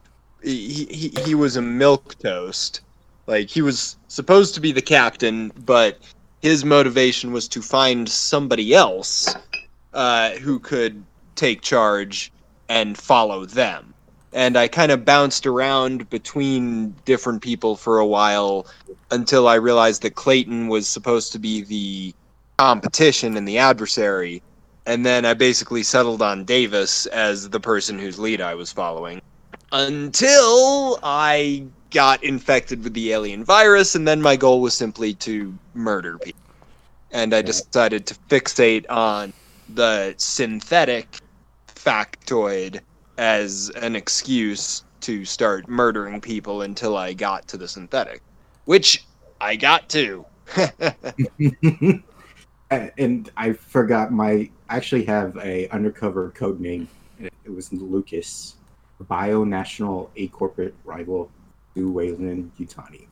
[0.44, 2.82] he, he he was a milk toast.
[3.28, 6.00] Like he was supposed to be the captain, but
[6.46, 9.36] his motivation was to find somebody else
[9.96, 12.32] uh, who could take charge
[12.70, 13.96] and follow them.
[14.32, 18.68] And I kind of bounced around between different people for a while
[19.10, 22.14] until I realized that Clayton was supposed to be the
[22.60, 24.44] competition and the adversary.
[24.86, 29.20] And then I basically settled on Davis as the person whose lead I was following.
[29.72, 31.66] Until I
[31.96, 36.42] got infected with the alien virus, and then my goal was simply to murder people.
[37.12, 39.32] And I decided to fixate on
[39.74, 41.08] the synthetic
[41.70, 42.82] factoid
[43.18, 48.22] as an excuse to start murdering people until I got to the synthetic,
[48.66, 49.06] which
[49.40, 50.26] I got to.
[52.72, 56.88] Uh, and I forgot my I actually have a undercover code name.
[57.20, 58.56] It was Lucas,
[59.02, 61.30] Bio National A corporate rival
[61.76, 63.08] to Weyland Utani.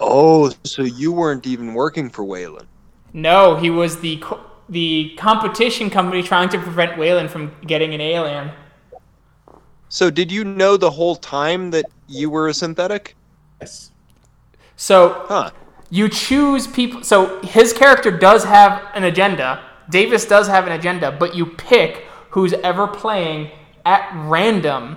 [0.00, 2.68] oh, so you weren't even working for Weyland?
[3.14, 8.00] no, he was the co- the competition company trying to prevent Weyland from getting an
[8.00, 8.50] alien.
[9.90, 13.14] So did you know the whole time that you were a synthetic?
[13.60, 13.90] Yes.
[14.76, 15.50] So Huh.
[15.90, 17.02] you choose people.
[17.02, 19.60] So his character does have an agenda.
[19.90, 23.50] Davis does have an agenda, but you pick who's ever playing
[23.84, 24.96] at random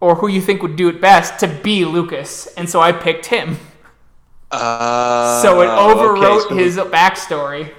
[0.00, 2.46] or who you think would do it best to be Lucas.
[2.54, 3.58] And so I picked him.
[4.50, 7.72] Uh, so it overwrote okay, so his backstory.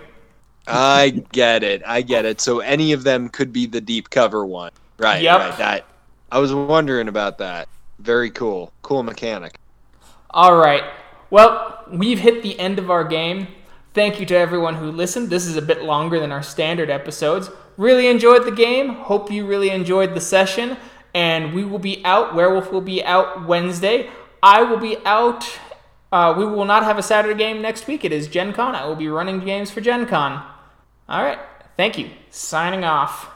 [0.68, 1.82] I get it.
[1.86, 2.42] I get it.
[2.42, 4.72] So any of them could be the deep cover one.
[4.98, 5.22] Right.
[5.22, 5.40] Yep.
[5.40, 5.58] Right.
[5.58, 5.86] That
[6.32, 7.70] I was wondering about that.
[8.00, 8.74] Very cool.
[8.82, 9.60] Cool mechanic.
[10.32, 10.84] All right.
[11.30, 13.48] Well, we've hit the end of our game.
[13.94, 15.30] Thank you to everyone who listened.
[15.30, 17.50] This is a bit longer than our standard episodes.
[17.78, 18.90] Really enjoyed the game.
[18.90, 20.78] Hope you really enjoyed the session.
[21.18, 22.36] And we will be out.
[22.36, 24.08] Werewolf will be out Wednesday.
[24.44, 25.50] I will be out.
[26.12, 28.06] Uh, we will not have a Saturday game next week.
[28.06, 28.76] It is Gen Con.
[28.76, 30.44] I will be running games for Gen Con.
[31.10, 31.40] All right.
[31.76, 32.12] Thank you.
[32.30, 33.32] Signing off.